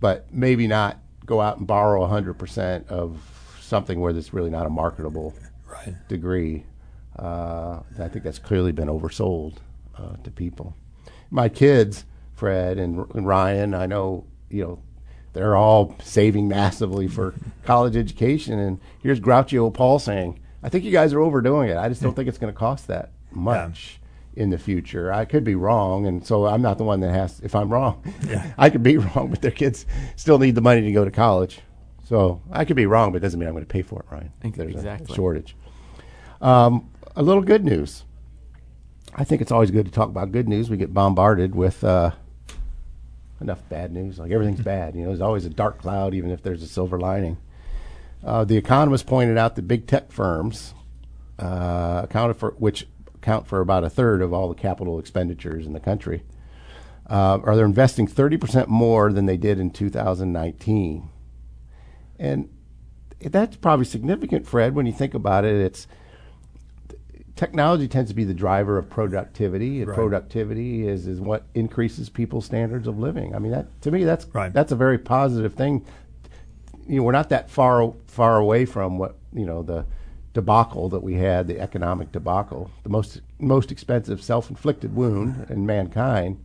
but 0.00 0.26
maybe 0.32 0.66
not 0.66 0.98
go 1.26 1.40
out 1.40 1.58
and 1.58 1.66
borrow 1.66 2.06
100% 2.06 2.86
of 2.88 3.56
something 3.60 4.00
where 4.00 4.12
there's 4.12 4.32
really 4.34 4.50
not 4.50 4.66
a 4.66 4.70
marketable 4.70 5.34
Right. 5.70 5.94
degree. 6.08 6.64
Uh, 7.18 7.80
I 7.98 8.08
think 8.08 8.24
that's 8.24 8.38
clearly 8.38 8.72
been 8.72 8.88
oversold 8.88 9.56
uh, 9.96 10.16
to 10.24 10.30
people. 10.30 10.74
My 11.30 11.48
kids, 11.48 12.04
Fred 12.40 12.78
and, 12.78 13.06
Ryan, 13.14 13.74
I 13.74 13.84
know, 13.84 14.24
you 14.48 14.64
know, 14.64 14.82
they're 15.34 15.54
all 15.56 15.94
saving 16.02 16.48
massively 16.48 17.06
for 17.06 17.34
college 17.64 17.96
education. 17.96 18.58
And 18.58 18.80
here's 19.02 19.20
Groucho 19.20 19.72
Paul 19.72 19.98
saying, 19.98 20.40
I 20.62 20.70
think 20.70 20.84
you 20.84 20.90
guys 20.90 21.12
are 21.12 21.20
overdoing 21.20 21.68
it. 21.68 21.76
I 21.76 21.90
just 21.90 22.00
don't 22.00 22.14
think 22.16 22.28
it's 22.28 22.38
going 22.38 22.52
to 22.52 22.58
cost 22.58 22.86
that 22.88 23.12
much 23.30 24.00
in 24.34 24.48
the 24.48 24.56
future. 24.56 25.12
I 25.12 25.26
could 25.26 25.44
be 25.44 25.54
wrong. 25.54 26.06
And 26.06 26.26
so 26.26 26.46
I'm 26.46 26.62
not 26.62 26.78
the 26.78 26.84
one 26.84 27.00
that 27.00 27.12
has, 27.12 27.40
if 27.40 27.54
I'm 27.54 27.70
wrong, 27.70 28.02
I 28.58 28.70
could 28.70 28.82
be 28.82 28.96
wrong, 28.96 29.28
but 29.28 29.42
their 29.42 29.50
kids 29.50 29.84
still 30.16 30.38
need 30.38 30.54
the 30.54 30.62
money 30.62 30.80
to 30.80 30.92
go 30.92 31.04
to 31.04 31.10
college. 31.10 31.60
So 32.08 32.40
I 32.50 32.64
could 32.64 32.76
be 32.76 32.86
wrong, 32.86 33.12
but 33.12 33.18
it 33.18 33.20
doesn't 33.20 33.38
mean 33.38 33.50
I'm 33.50 33.54
going 33.54 33.66
to 33.66 33.70
pay 33.70 33.82
for 33.82 34.00
it, 34.00 34.06
Ryan. 34.10 34.32
There's 34.40 34.74
a 34.74 34.78
exactly. 34.78 35.14
shortage. 35.14 35.54
Um, 36.40 36.90
a 37.14 37.22
little 37.22 37.42
good 37.42 37.66
news. 37.66 38.04
I 39.14 39.24
think 39.24 39.42
it's 39.42 39.52
always 39.52 39.70
good 39.70 39.84
to 39.84 39.92
talk 39.92 40.08
about 40.08 40.32
good 40.32 40.48
news. 40.48 40.70
We 40.70 40.78
get 40.78 40.94
bombarded 40.94 41.54
with 41.54 41.84
uh, 41.84 42.12
enough 43.40 43.66
bad 43.68 43.92
news. 43.92 44.18
Like 44.18 44.30
everything's 44.30 44.60
bad. 44.60 44.94
You 44.94 45.02
know, 45.02 45.08
there's 45.08 45.20
always 45.20 45.46
a 45.46 45.50
dark 45.50 45.78
cloud, 45.80 46.14
even 46.14 46.30
if 46.30 46.42
there's 46.42 46.62
a 46.62 46.68
silver 46.68 46.98
lining. 46.98 47.38
Uh, 48.24 48.44
the 48.44 48.56
economist 48.56 49.06
pointed 49.06 49.38
out 49.38 49.56
that 49.56 49.62
big 49.62 49.86
tech 49.86 50.12
firms 50.12 50.74
uh, 51.38 52.02
accounted 52.04 52.36
for 52.36 52.50
which 52.58 52.86
account 53.14 53.46
for 53.46 53.60
about 53.60 53.84
a 53.84 53.90
third 53.90 54.22
of 54.22 54.32
all 54.32 54.48
the 54.48 54.54
capital 54.54 54.98
expenditures 54.98 55.66
in 55.66 55.72
the 55.72 55.80
country. 55.80 56.22
Uh, 57.08 57.40
are 57.42 57.56
they're 57.56 57.64
investing 57.64 58.06
30% 58.06 58.68
more 58.68 59.12
than 59.12 59.26
they 59.26 59.36
did 59.36 59.58
in 59.58 59.70
2019. 59.70 61.08
And 62.18 62.48
that's 63.20 63.56
probably 63.56 63.84
significant, 63.84 64.46
Fred, 64.46 64.74
when 64.74 64.86
you 64.86 64.92
think 64.92 65.14
about 65.14 65.44
it. 65.44 65.56
It's 65.56 65.88
technology 67.40 67.88
tends 67.88 68.10
to 68.10 68.14
be 68.14 68.24
the 68.24 68.34
driver 68.34 68.76
of 68.76 68.90
productivity, 68.90 69.80
and 69.80 69.88
Right. 69.88 69.94
productivity 69.94 70.86
is, 70.86 71.06
is 71.06 71.22
what 71.22 71.44
increases 71.54 72.10
people's 72.10 72.44
standards 72.44 72.86
of 72.86 72.98
living. 72.98 73.34
I 73.34 73.38
mean, 73.38 73.50
that 73.52 73.66
to 73.80 73.90
me, 73.90 74.04
that's 74.04 74.26
Right. 74.34 74.52
that's 74.52 74.72
a 74.72 74.76
very 74.76 74.98
positive 74.98 75.54
thing. 75.54 75.82
You 76.86 76.98
know, 76.98 77.02
we're 77.04 77.12
not 77.12 77.30
that 77.30 77.48
far 77.48 77.94
far 78.06 78.36
away 78.36 78.66
from 78.66 78.98
what 78.98 79.16
you 79.32 79.46
know 79.46 79.62
the 79.62 79.86
debacle 80.34 80.90
that 80.90 81.02
we 81.02 81.14
had, 81.14 81.46
the 81.46 81.58
economic 81.58 82.12
debacle, 82.12 82.70
the 82.82 82.90
most 82.90 83.22
most 83.38 83.72
expensive 83.72 84.22
self-inflicted 84.22 84.94
wound 84.94 85.46
in 85.48 85.64
mankind, 85.64 86.36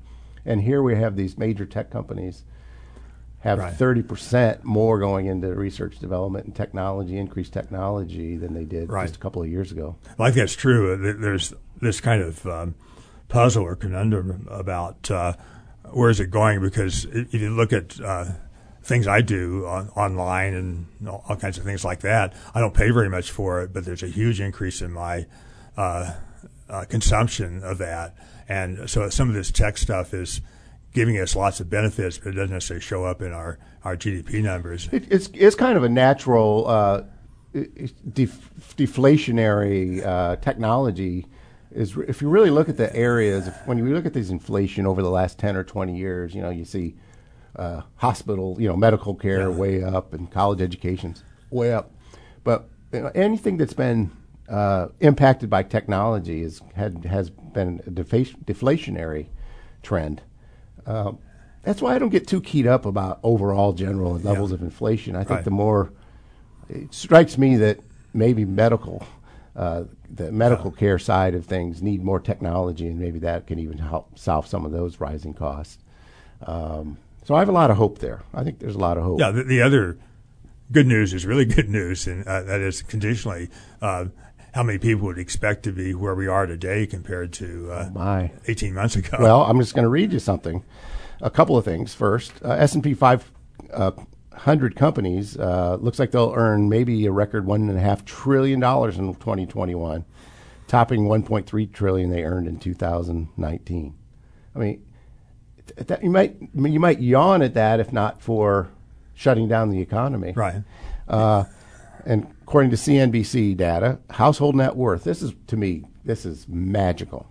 and 0.46 0.62
here 0.62 0.82
we 0.82 0.96
have 0.96 1.18
these 1.18 1.38
major 1.38 1.66
tech 1.66 1.90
companies 1.90 2.46
have 3.46 3.60
Right. 3.60 3.74
thirty 3.74 4.02
percent 4.04 4.64
more 4.66 5.00
going 5.00 5.28
into 5.28 5.48
research, 5.56 6.00
development, 6.00 6.46
and 6.46 6.56
technology, 6.56 7.18
increased 7.18 7.54
technology 7.54 8.36
than 8.36 8.54
they 8.54 8.66
did 8.66 8.90
Right. 8.90 9.04
just 9.06 9.16
a 9.16 9.20
couple 9.20 9.42
of 9.42 9.48
years 9.48 9.72
ago. 9.72 9.96
Well, 10.18 10.28
I 10.28 10.32
think 10.32 10.42
that's 10.42 10.56
true. 10.56 10.94
Uh, 10.94 11.14
There's 11.22 11.54
this 11.82 12.02
kind 12.02 12.22
of 12.22 12.46
um, 12.48 12.76
puzzle 13.30 13.64
or 13.64 13.76
conundrum 13.76 14.48
about 14.50 15.10
uh, 15.10 15.34
where 15.92 16.10
is 16.10 16.20
it 16.20 16.32
going 16.32 16.60
because 16.62 17.06
if 17.06 17.34
you 17.34 17.50
look 17.52 17.72
at 17.72 18.00
uh, 18.02 18.26
things 18.82 19.08
I 19.08 19.22
do 19.22 19.66
on, 19.68 19.90
online 19.90 20.54
and 20.54 21.08
all 21.08 21.24
all 21.30 21.36
kinds 21.36 21.58
of 21.58 21.64
things 21.64 21.86
like 21.86 22.00
that, 22.02 22.34
I 22.56 22.60
don't 22.60 22.74
pay 22.74 22.90
very 22.92 23.10
much 23.10 23.32
for 23.32 23.62
it, 23.62 23.72
but 23.74 23.86
there's 23.86 24.04
a 24.04 24.08
huge 24.08 24.42
increase 24.42 24.82
in 24.82 24.92
my 24.92 25.26
uh, 25.78 26.14
uh, 26.70 26.86
consumption 26.86 27.64
of 27.64 27.78
that, 27.78 28.16
and 28.50 28.90
so 28.90 29.08
some 29.10 29.30
of 29.30 29.36
this 29.36 29.52
tech 29.52 29.78
stuff 29.78 30.14
is 30.16 30.42
giving 30.96 31.20
us 31.20 31.36
lots 31.36 31.60
of 31.60 31.70
benefits, 31.70 32.18
but 32.18 32.30
it 32.30 32.38
doesn't 32.38 32.52
necessarily 32.52 32.82
show 32.82 33.04
up 33.04 33.22
in 33.22 33.32
our, 33.32 33.60
our 33.84 33.96
GDP 33.96 34.42
numbers. 34.42 34.90
It, 34.92 35.12
it's 35.12 35.30
it's 35.34 35.56
kind 35.56 35.78
of 35.78 35.84
a 35.84 35.90
natural 35.90 36.68
uh, 36.68 37.04
def- 37.54 38.50
deflationary 38.78 40.04
uh, 40.04 40.38
technology. 40.38 41.28
Is 41.72 41.98
if 42.08 42.22
you 42.22 42.30
really 42.30 42.50
look 42.50 42.70
at 42.70 42.78
the 42.78 42.96
areas, 42.96 43.48
if, 43.48 43.68
when 43.68 43.78
you 43.78 43.94
look 43.94 44.06
at 44.06 44.14
this 44.14 44.30
inflation 44.30 44.88
over 44.88 45.02
the 45.02 45.10
last 45.10 45.38
ten 45.38 45.56
or 45.56 45.64
twenty 45.64 45.98
years, 45.98 46.34
you 46.34 46.42
know 46.42 46.50
you 46.50 46.66
see 46.66 46.96
uh, 47.58 47.82
hospital, 47.98 48.56
you 48.60 48.68
know, 48.68 48.76
medical 48.78 49.14
care 49.14 49.52
way 49.52 49.84
up, 49.84 50.14
and 50.14 50.32
college 50.32 50.62
education's 50.62 51.24
way 51.52 51.74
up. 51.74 51.92
But 52.44 52.70
you 52.94 53.02
know, 53.02 53.12
anything 53.14 53.58
that's 53.58 53.74
been 53.74 54.12
uh, 54.48 54.88
impacted 55.02 55.50
by 55.50 55.64
technology 55.64 56.42
is 56.42 56.62
had 56.76 57.04
has 57.06 57.30
been 57.30 57.82
a 57.86 57.92
defa- 57.92 58.38
deflationary 58.46 59.28
trend. 59.84 60.22
Uh, 60.86 61.14
that's 61.64 61.82
why 61.82 61.96
I 61.96 62.00
don't 62.00 62.10
get 62.10 62.28
too 62.28 62.42
keyed 62.42 62.68
up 62.68 62.86
about 62.86 63.20
overall 63.24 63.74
general 63.74 64.14
levels 64.20 64.52
of 64.52 64.62
inflation. 64.62 65.16
I 65.16 65.20
think 65.24 65.38
Right. 65.38 65.46
the 65.46 65.52
more 65.52 65.92
it 66.70 66.94
strikes 66.94 67.38
me 67.38 67.56
that 67.58 67.80
maybe 68.14 68.46
medical, 68.46 69.04
uh, 69.56 69.84
the 70.14 70.32
medical 70.32 70.72
care 70.72 71.00
side 71.00 71.34
of 71.36 71.46
things 71.46 71.82
need 71.82 72.04
more 72.04 72.20
technology, 72.20 72.88
and 72.88 73.00
maybe 73.00 73.20
that 73.20 73.48
can 73.48 73.58
even 73.60 73.78
help 73.80 74.18
solve 74.18 74.46
some 74.48 74.66
of 74.66 74.72
those 74.72 75.00
rising 75.00 75.34
costs. 75.34 75.80
Um, 76.46 76.98
so 77.24 77.34
I 77.34 77.40
have 77.40 77.50
a 77.50 77.54
lot 77.54 77.72
of 77.72 77.78
hope 77.78 78.00
there. 78.00 78.22
I 78.34 78.44
think 78.44 78.60
there's 78.60 78.76
a 78.76 78.80
lot 78.80 78.98
of 78.98 79.04
hope. 79.04 79.20
Yeah, 79.20 79.32
the, 79.32 79.44
the 79.44 79.62
other 79.62 79.98
good 80.72 80.86
news 80.88 81.14
is 81.14 81.26
really 81.26 81.46
good 81.46 81.70
news, 81.70 82.06
and 82.08 82.24
uh, 82.28 82.44
that 82.44 82.62
is 82.62 82.82
conditionally 82.84 83.50
uh, 83.82 84.06
how 84.56 84.64
many 84.64 84.78
people 84.78 85.06
would 85.06 85.20
expect 85.20 85.64
to 85.64 85.72
be 85.74 85.94
where 85.94 86.16
we 86.16 86.28
are 86.28 86.46
today 86.46 86.88
compared 86.88 87.34
to 87.34 87.70
uh, 87.70 87.90
My 87.94 88.32
18 88.48 88.74
months 88.74 88.96
ago. 88.96 89.18
Well, 89.20 89.42
I'm 89.42 89.60
just 89.60 89.76
going 89.76 89.84
to 89.84 89.90
read 89.90 90.14
you 90.14 90.20
something. 90.20 90.64
A 91.22 91.30
couple 91.30 91.58
of 91.58 91.66
things. 91.66 91.94
First, 91.94 92.32
uh, 92.42 92.52
S&P 92.52 92.94
500 92.94 94.76
companies 94.78 95.38
uh, 95.38 95.76
looks 95.82 96.00
like 96.00 96.12
they'll 96.12 96.34
earn 96.34 96.70
maybe 96.70 97.06
a 97.06 97.12
record 97.12 97.46
one 97.46 97.68
and 97.68 97.78
a 97.78 97.82
half 97.82 98.06
trillion 98.06 98.62
dollars 98.62 98.98
in 98.98 99.14
2021, 99.16 100.06
topping 100.70 101.02
1.3 101.02 101.74
trillion 101.74 102.10
they 102.10 102.24
earned 102.24 102.48
in 102.48 102.58
2019. 102.58 103.94
I 104.56 104.58
mean, 104.58 104.86
th- 105.68 105.88
that, 105.88 106.02
you 106.02 106.10
might 106.10 106.38
you 106.54 106.80
might 106.80 107.02
yawn 107.02 107.42
at 107.42 107.56
that 107.56 107.82
if 107.82 107.92
not 107.92 108.22
for 108.22 108.70
shutting 109.14 109.50
down 109.50 109.70
the 109.70 109.82
economy. 109.82 110.32
right. 110.34 110.64
Uh, 111.10 111.44
and 112.06 112.28
according 112.44 112.70
to 112.72 112.78
CNBC 112.78 113.58
data, 113.58 114.00
household 114.12 114.56
net 114.56 114.76
worth, 114.76 115.04
this 115.04 115.22
is 115.22 115.34
to 115.48 115.58
me, 115.58 115.86
this 116.04 116.26
is 116.26 116.48
magical. 116.48 117.28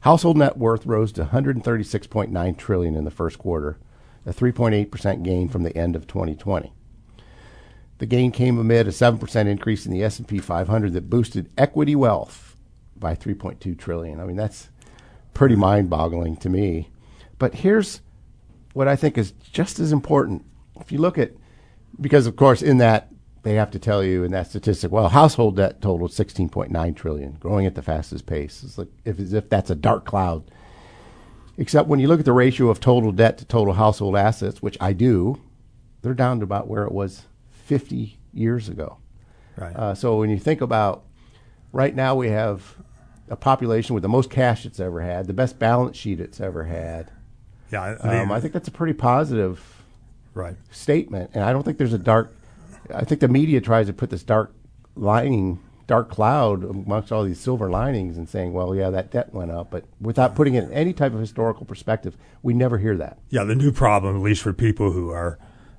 Household 0.00 0.36
net 0.36 0.56
worth 0.56 0.84
rose 0.86 1.12
to 1.12 1.24
136.9 1.24 2.58
trillion 2.58 2.94
in 2.94 3.04
the 3.04 3.10
first 3.10 3.38
quarter, 3.38 3.78
a 4.24 4.32
3.8% 4.32 5.22
gain 5.22 5.48
from 5.48 5.62
the 5.62 5.76
end 5.76 5.96
of 5.96 6.06
2020. 6.06 6.72
The 7.98 8.06
gain 8.06 8.30
came 8.30 8.58
amid 8.58 8.86
a 8.86 8.90
7% 8.90 9.46
increase 9.46 9.86
in 9.86 9.92
the 9.92 10.02
S&P 10.02 10.38
500 10.38 10.92
that 10.92 11.08
boosted 11.08 11.50
equity 11.56 11.96
wealth 11.96 12.56
by 12.96 13.14
3.2 13.14 13.78
trillion. 13.78 14.20
I 14.20 14.24
mean, 14.24 14.36
that's 14.36 14.68
pretty 15.32 15.56
mind-boggling 15.56 16.36
to 16.38 16.48
me. 16.48 16.90
But 17.38 17.54
here's 17.54 18.00
what 18.74 18.88
I 18.88 18.96
think 18.96 19.16
is 19.16 19.32
just 19.52 19.78
as 19.78 19.92
important. 19.92 20.44
If 20.78 20.92
you 20.92 20.98
look 20.98 21.16
at 21.16 21.32
because 22.00 22.26
of 22.26 22.36
course 22.36 22.60
in 22.60 22.78
that 22.78 23.08
they 23.46 23.54
have 23.54 23.70
to 23.70 23.78
tell 23.78 24.02
you 24.02 24.24
in 24.24 24.32
that 24.32 24.48
statistic, 24.48 24.90
well, 24.90 25.08
household 25.08 25.54
debt 25.54 25.80
totaled 25.80 26.10
16.9 26.10 26.96
trillion, 26.96 27.36
growing 27.38 27.64
at 27.64 27.76
the 27.76 27.82
fastest 27.82 28.26
pace. 28.26 28.64
It's 28.64 28.76
like 28.76 28.88
if, 29.04 29.20
as 29.20 29.32
if 29.32 29.48
that's 29.48 29.70
a 29.70 29.76
dark 29.76 30.04
cloud. 30.04 30.50
Except 31.56 31.88
when 31.88 32.00
you 32.00 32.08
look 32.08 32.18
at 32.18 32.24
the 32.24 32.32
ratio 32.32 32.70
of 32.70 32.80
total 32.80 33.12
debt 33.12 33.38
to 33.38 33.44
total 33.44 33.74
household 33.74 34.16
assets, 34.16 34.60
which 34.60 34.76
I 34.80 34.92
do, 34.92 35.40
they're 36.02 36.12
down 36.12 36.40
to 36.40 36.42
about 36.42 36.66
where 36.66 36.82
it 36.86 36.90
was 36.90 37.22
50 37.50 38.18
years 38.34 38.68
ago. 38.68 38.98
Right. 39.56 39.76
Uh, 39.76 39.94
so 39.94 40.18
when 40.18 40.28
you 40.28 40.40
think 40.40 40.60
about 40.60 41.04
right 41.72 41.94
now, 41.94 42.16
we 42.16 42.30
have 42.30 42.74
a 43.28 43.36
population 43.36 43.94
with 43.94 44.02
the 44.02 44.08
most 44.08 44.28
cash 44.28 44.66
it's 44.66 44.80
ever 44.80 45.02
had, 45.02 45.28
the 45.28 45.32
best 45.32 45.56
balance 45.60 45.96
sheet 45.96 46.18
it's 46.18 46.40
ever 46.40 46.64
had. 46.64 47.12
yeah, 47.70 47.96
I, 48.02 48.22
Um, 48.22 48.32
I 48.32 48.40
think 48.40 48.52
that's 48.52 48.66
a 48.66 48.72
pretty 48.72 48.94
positive 48.94 49.84
right. 50.34 50.56
statement, 50.72 51.30
and 51.32 51.44
I 51.44 51.52
don't 51.52 51.62
think 51.62 51.78
there's 51.78 51.92
a 51.92 51.98
dark. 51.98 52.32
I 52.94 53.04
think 53.04 53.20
the 53.20 53.28
media 53.28 53.60
tries 53.60 53.86
to 53.86 53.92
put 53.92 54.10
this 54.10 54.22
dark 54.22 54.52
lining, 54.94 55.58
dark 55.86 56.10
cloud 56.10 56.64
amongst 56.64 57.12
all 57.12 57.24
these 57.24 57.40
silver 57.40 57.68
linings, 57.70 58.16
and 58.16 58.28
saying, 58.28 58.52
"Well, 58.52 58.74
yeah, 58.74 58.90
that 58.90 59.10
debt 59.10 59.32
went 59.32 59.50
up," 59.50 59.70
but 59.70 59.84
without 60.00 60.34
putting 60.34 60.54
it 60.54 60.64
in 60.64 60.72
any 60.72 60.92
type 60.92 61.12
of 61.14 61.20
historical 61.20 61.64
perspective, 61.66 62.16
we 62.42 62.54
never 62.54 62.78
hear 62.78 62.96
that. 62.96 63.18
Yeah, 63.30 63.44
the 63.44 63.54
new 63.54 63.72
problem, 63.72 64.16
at 64.16 64.22
least 64.22 64.42
for 64.42 64.52
people 64.52 64.92
who 64.92 65.10
are 65.10 65.38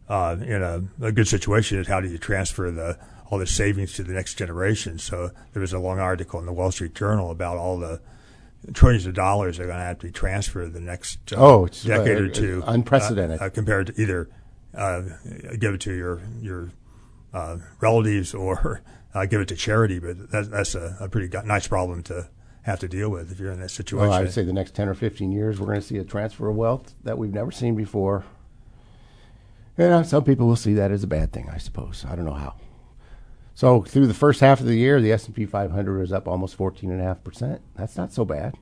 uh, 0.10 0.38
in 0.40 0.62
a, 0.64 0.84
a 1.02 1.12
good 1.12 1.28
situation, 1.28 1.80
is 1.80 1.88
how 1.88 2.00
do 2.02 2.08
you 2.08 2.18
transfer 2.18 2.72
the 2.72 2.98
all 3.30 3.38
the 3.38 3.46
savings 3.48 3.94
to 3.94 4.04
the 4.04 4.14
next 4.14 4.36
generation? 4.36 4.98
So 5.00 5.32
there 5.54 5.60
was 5.62 5.74
a 5.74 5.80
long 5.80 6.00
article 6.00 6.40
in 6.40 6.46
the 6.46 6.54
Wall 6.54 6.72
Street 6.72 6.96
Journal 6.96 7.30
about 7.32 7.58
all 7.58 7.78
the 7.78 8.00
trillions 8.74 9.06
of 9.06 9.14
dollars 9.14 9.58
that 9.58 9.64
are 9.64 9.68
going 9.68 9.78
to 9.80 9.84
have 9.84 10.00
to 10.00 10.08
be 10.08 10.12
transferred 10.12 10.74
the 10.74 10.80
next 10.80 11.32
uh, 11.34 11.36
Oh, 11.38 11.68
decade 11.68 12.18
uh, 12.18 12.22
or 12.22 12.28
two, 12.30 12.64
unprecedented. 12.66 13.42
uh, 13.42 13.46
uh, 13.46 13.50
compared 13.50 13.88
to 13.88 14.02
either 14.02 14.30
uh, 14.76 15.02
give 15.60 15.74
it 15.74 15.82
to 15.82 15.94
your 15.94 16.22
your 16.42 16.70
uh, 17.34 17.58
relatives 17.82 18.34
or 18.34 18.82
uh, 19.14 19.26
give 19.26 19.42
it 19.42 19.48
to 19.50 19.56
charity. 19.56 20.00
But 20.00 20.32
that, 20.32 20.52
that's 20.52 20.76
a, 20.76 20.98
a 21.00 21.10
pretty 21.10 21.28
go- 21.28 21.42
nice 21.42 21.68
problem 21.68 22.04
to 22.04 22.30
have 22.64 22.80
to 22.80 22.88
deal 22.88 23.10
with 23.10 23.32
if 23.32 23.40
you're 23.40 23.52
in 23.52 23.60
that 23.62 23.72
situation. 23.72 24.10
Well, 24.10 24.18
I 24.18 24.22
would 24.22 24.34
say 24.34 24.44
the 24.44 24.54
next 24.54 24.76
ten 24.76 24.90
or 24.90 24.94
fifteen 24.94 25.32
years, 25.32 25.60
we're 25.60 25.68
going 25.68 25.82
to 25.82 25.86
see 25.86 25.98
a 25.98 26.04
transfer 26.04 26.50
of 26.50 26.56
wealth 26.56 26.94
that 27.04 27.18
we've 27.18 27.34
never 27.34 27.52
seen 27.52 27.76
before. 27.76 28.26
And 29.78 29.94
uh, 29.94 30.04
some 30.04 30.24
people 30.24 30.48
will 30.48 30.56
see 30.56 30.74
that 30.74 30.92
as 30.92 31.04
a 31.04 31.08
bad 31.08 31.32
thing, 31.32 31.50
I 31.54 31.60
suppose. 31.60 32.04
I 32.10 32.16
don't 32.16 32.26
know 32.26 32.34
how. 32.34 32.56
So 33.54 33.82
through 33.84 34.08
the 34.08 34.14
first 34.14 34.40
half 34.40 34.60
of 34.60 34.66
the 34.66 34.76
year, 34.76 35.02
the 35.02 35.12
S 35.12 35.26
and 35.26 35.36
P 35.36 35.46
500 35.46 36.00
was 36.00 36.12
up 36.12 36.28
almost 36.28 36.58
14.5 36.58 37.24
percent. 37.24 37.62
That's 37.76 37.96
not 37.96 38.12
so 38.12 38.26
bad. 38.26 38.56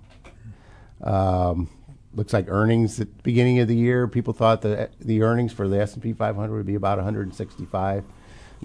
Um, 1.02 1.70
looks 2.14 2.34
like 2.34 2.46
earnings 2.48 3.00
at 3.00 3.08
the 3.18 3.24
beginning 3.24 3.60
of 3.60 3.68
the 3.68 3.76
year, 3.76 4.08
people 4.08 4.34
thought 4.34 4.62
that 4.62 4.98
the 5.00 5.22
earnings 5.22 5.52
for 5.52 5.68
the 5.68 5.82
S 5.82 5.94
and 5.94 6.04
P 6.04 6.14
500 6.14 6.56
would 6.56 6.66
be 6.66 6.76
about 6.76 6.98
165. 6.98 8.04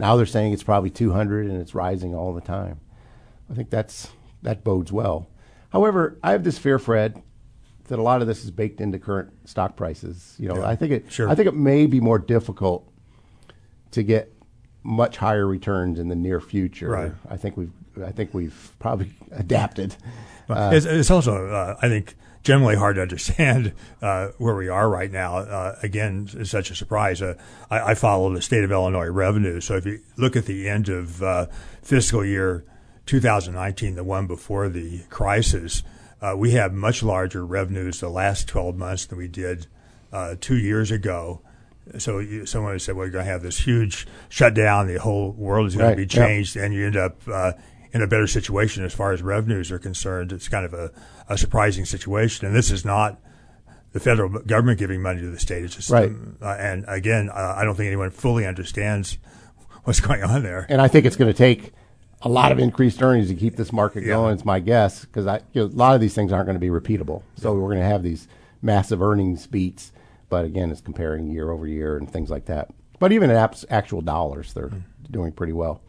Now 0.00 0.16
they're 0.16 0.26
saying 0.26 0.52
it's 0.54 0.62
probably 0.62 0.90
200, 0.90 1.46
and 1.46 1.60
it's 1.60 1.74
rising 1.74 2.14
all 2.14 2.32
the 2.32 2.40
time. 2.40 2.80
I 3.50 3.54
think 3.54 3.68
that's 3.70 4.08
that 4.42 4.64
bodes 4.64 4.90
well. 4.90 5.28
However, 5.70 6.18
I 6.22 6.32
have 6.32 6.42
this 6.42 6.56
fear, 6.58 6.78
Fred, 6.78 7.22
that 7.88 7.98
a 7.98 8.02
lot 8.02 8.22
of 8.22 8.26
this 8.26 8.42
is 8.42 8.50
baked 8.50 8.80
into 8.80 8.98
current 8.98 9.30
stock 9.48 9.76
prices. 9.76 10.34
You 10.38 10.48
know, 10.48 10.56
Yeah, 10.56 10.68
I 10.68 10.74
think 10.74 10.92
it. 10.92 11.12
sure. 11.12 11.28
I 11.28 11.34
think 11.34 11.48
it 11.48 11.54
may 11.54 11.86
be 11.86 12.00
more 12.00 12.18
difficult 12.18 12.90
to 13.90 14.02
get 14.02 14.32
much 14.82 15.18
higher 15.18 15.46
returns 15.46 15.98
in 15.98 16.08
the 16.08 16.16
near 16.16 16.40
future. 16.40 16.88
Right. 16.88 17.12
I 17.28 17.36
think 17.36 17.56
we've. 17.56 17.72
I 18.02 18.12
think 18.12 18.32
we've 18.32 18.72
probably 18.78 19.12
adapted. 19.32 19.94
Well, 20.48 20.72
it's, 20.72 20.86
it's 20.86 21.10
also, 21.10 21.46
uh, 21.48 21.76
I 21.82 21.88
think, 21.88 22.14
generally 22.42 22.76
hard 22.76 22.96
to 22.96 23.02
understand 23.02 23.72
uh, 24.02 24.28
where 24.38 24.54
we 24.54 24.68
are 24.68 24.88
right 24.88 25.10
now. 25.10 25.38
Uh, 25.38 25.76
again, 25.82 26.28
it's 26.34 26.50
such 26.50 26.70
a 26.70 26.74
surprise. 26.74 27.20
Uh, 27.22 27.34
I, 27.70 27.90
I 27.90 27.94
follow 27.94 28.32
the 28.32 28.42
state 28.42 28.64
of 28.64 28.72
Illinois 28.72 29.08
revenue. 29.08 29.60
So 29.60 29.76
if 29.76 29.86
you 29.86 30.00
look 30.16 30.36
at 30.36 30.46
the 30.46 30.68
end 30.68 30.88
of 30.88 31.22
uh, 31.22 31.46
fiscal 31.82 32.24
year 32.24 32.64
2019, 33.06 33.94
the 33.94 34.04
one 34.04 34.26
before 34.26 34.68
the 34.68 35.00
crisis, 35.10 35.82
uh, 36.22 36.34
we 36.36 36.52
have 36.52 36.72
much 36.72 37.02
larger 37.02 37.44
revenues 37.44 38.00
the 38.00 38.08
last 38.08 38.48
12 38.48 38.76
months 38.76 39.06
than 39.06 39.18
we 39.18 39.28
did 39.28 39.66
uh, 40.12 40.36
two 40.40 40.56
years 40.56 40.90
ago. 40.90 41.40
So 41.98 42.18
you, 42.20 42.46
someone 42.46 42.78
said, 42.78 42.94
"Well, 42.94 43.06
you're 43.06 43.12
going 43.12 43.24
to 43.24 43.30
have 43.32 43.42
this 43.42 43.58
huge 43.58 44.06
shutdown. 44.28 44.86
The 44.86 45.00
whole 45.00 45.32
world 45.32 45.66
is 45.66 45.74
going 45.74 45.88
Right, 45.88 45.94
to 45.94 46.02
be 46.02 46.06
changed, 46.06 46.56
and 46.56 46.72
you 46.72 46.86
end 46.86 46.96
up 46.96 47.16
uh, 47.26 47.52
in 47.92 48.02
a 48.02 48.06
better 48.06 48.26
situation 48.26 48.84
as 48.84 48.92
far 48.94 49.12
as 49.12 49.22
revenues 49.22 49.70
are 49.70 49.78
concerned." 49.78 50.32
It's 50.32 50.48
kind 50.48 50.64
of 50.64 50.74
a, 50.74 50.90
a 51.28 51.36
surprising 51.38 51.84
situation, 51.84 52.46
and 52.46 52.54
this 52.54 52.70
is 52.70 52.84
not 52.84 53.18
the 53.92 54.00
federal 54.00 54.28
government 54.28 54.78
giving 54.78 55.02
money 55.02 55.20
to 55.20 55.28
the 55.30 55.38
state. 55.38 55.64
It's 55.64 55.74
just, 55.76 55.90
Right. 55.90 56.12
uh, 56.40 56.46
and 56.58 56.84
again, 56.86 57.28
uh, 57.28 57.54
I 57.56 57.64
don't 57.64 57.74
think 57.74 57.88
anyone 57.88 58.10
fully 58.10 58.46
understands 58.46 59.18
what's 59.84 59.98
going 60.08 60.22
on 60.22 60.42
there. 60.42 60.66
and 60.68 60.80
I 60.80 60.86
think 60.88 61.06
it's 61.06 61.16
going 61.16 61.30
to 61.32 61.36
take 61.36 61.72
a 62.22 62.28
lot 62.28 62.52
of 62.52 62.58
increased 62.58 63.02
earnings 63.02 63.28
to 63.28 63.34
keep 63.34 63.56
this 63.56 63.72
market 63.72 64.02
Yeah. 64.04 64.14
going. 64.14 64.34
It's 64.34 64.44
my 64.44 64.60
guess 64.60 65.04
because 65.04 65.26
I 65.26 65.40
you 65.54 65.62
know, 65.62 65.66
a 65.66 65.74
lot 65.74 65.94
of 65.94 66.00
these 66.00 66.14
things 66.14 66.32
aren't 66.32 66.46
going 66.46 66.54
to 66.54 66.60
be 66.60 66.68
repeatable. 66.68 67.22
So 67.36 67.54
we're 67.54 67.68
going 67.70 67.78
to 67.80 67.84
have 67.86 68.02
these 68.02 68.28
massive 68.62 69.00
earnings 69.02 69.46
beats, 69.46 69.90
but 70.28 70.44
again, 70.44 70.70
it's 70.70 70.82
comparing 70.82 71.26
year 71.28 71.50
over 71.50 71.66
year 71.66 71.96
and 71.96 72.08
things 72.08 72.30
like 72.30 72.44
that. 72.44 72.68
But 73.00 73.10
even 73.12 73.30
at 73.30 73.64
actual 73.70 74.02
dollars, 74.02 74.52
they're 74.52 74.70
doing 75.10 75.32
pretty 75.32 75.54
well. 75.54 75.80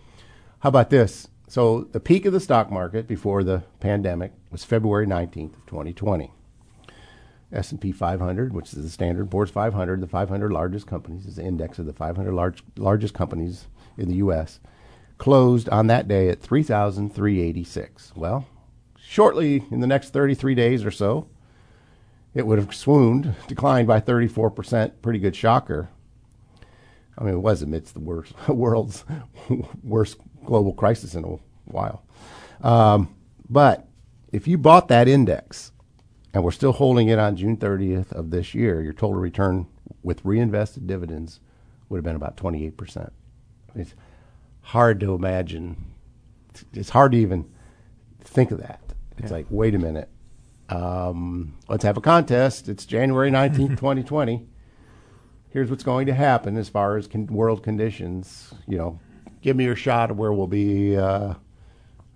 How 0.60 0.70
about 0.70 0.90
this? 0.90 1.28
So 1.52 1.90
the 1.92 2.00
peak 2.00 2.26
of 2.26 2.32
the 2.32 2.40
stock 2.40 2.72
market 2.72 3.10
before 3.10 3.44
the 3.44 3.64
pandemic 3.82 4.32
was 4.52 4.64
February 4.64 5.06
19th 5.06 5.58
of 5.58 5.66
2020. 5.66 6.32
S&P 7.52 7.92
500, 7.92 8.54
which 8.54 8.72
is 8.72 8.82
the 8.82 8.90
Standard 8.90 9.30
Poor's 9.30 9.50
500, 9.50 10.00
the 10.00 10.08
500 10.08 10.54
largest 10.54 10.88
companies, 10.88 11.26
is 11.26 11.36
the 11.36 11.44
index 11.44 11.78
of 11.78 11.88
the 11.88 11.92
500 11.92 12.32
large, 12.32 12.64
largest 12.78 13.14
companies 13.14 13.68
in 13.98 14.08
the 14.08 14.16
U.S., 14.16 14.62
closed 15.18 15.68
on 15.68 15.88
that 15.88 16.08
day 16.08 16.30
at 16.30 16.40
3,386. 16.40 18.14
Well, 18.16 18.48
shortly 18.98 19.66
in 19.72 19.82
the 19.82 19.88
next 19.88 20.14
33 20.14 20.56
days 20.56 20.86
or 20.86 20.92
so, 20.92 21.28
it 22.34 22.48
would 22.48 22.60
have 22.60 22.74
swooned, 22.74 23.36
declined 23.50 23.90
by 23.90 24.00
34%. 24.00 24.94
Pretty 25.02 25.20
good 25.20 25.36
shocker. 25.36 25.90
I 27.18 27.26
mean, 27.26 27.34
it 27.34 27.42
was 27.42 27.62
amidst 27.62 27.94
the 27.94 28.00
worst, 28.00 28.34
world's 28.48 29.04
worst 29.84 30.18
global 30.46 30.74
crisis 30.74 31.16
in 31.16 31.24
a 31.24 31.38
while. 31.66 32.04
Um, 32.62 33.14
but 33.50 33.88
if 34.32 34.48
you 34.48 34.58
bought 34.58 34.88
that 34.90 35.08
index 35.08 35.72
and 36.34 36.44
we're 36.44 36.52
still 36.52 36.72
holding 36.72 37.10
it 37.10 37.20
on 37.20 37.36
June 37.36 37.58
30th 37.58 38.12
of 38.12 38.32
this 38.32 38.54
year, 38.54 38.82
your 38.82 38.94
total 38.94 39.20
return 39.20 39.68
with 40.04 40.24
reinvested 40.24 40.88
dividends 40.88 41.40
would 41.90 41.98
have 41.98 42.06
been 42.06 42.16
about 42.16 42.38
28%. 42.38 43.12
It's 43.76 43.94
hard 44.62 45.00
to 45.02 45.14
imagine. 45.14 45.94
It's 46.74 46.90
hard 46.90 47.12
to 47.14 47.18
even 47.18 47.50
think 48.22 48.52
of 48.52 48.60
that. 48.60 48.82
It's 49.18 49.32
like, 49.32 49.46
wait 49.50 49.76
a 49.76 49.80
minute. 49.80 50.10
Um, 50.70 51.58
let's 51.68 51.84
have 51.84 51.98
a 51.98 52.02
contest. 52.02 52.70
It's 52.70 52.86
January 52.86 53.30
19th, 53.30 53.78
2020. 53.78 54.48
Here's 55.50 55.70
what's 55.70 55.84
going 55.84 56.08
to 56.08 56.14
happen 56.14 56.56
as 56.56 56.70
far 56.70 56.96
as 56.96 57.08
con- 57.08 57.28
world 57.28 57.62
conditions. 57.62 58.54
You 58.68 58.78
know, 58.78 59.00
give 59.42 59.56
me 59.56 59.66
your 59.66 59.76
shot 59.76 60.12
of 60.12 60.18
where 60.18 60.32
we'll 60.32 60.48
be, 60.48 60.96
uh, 60.98 61.34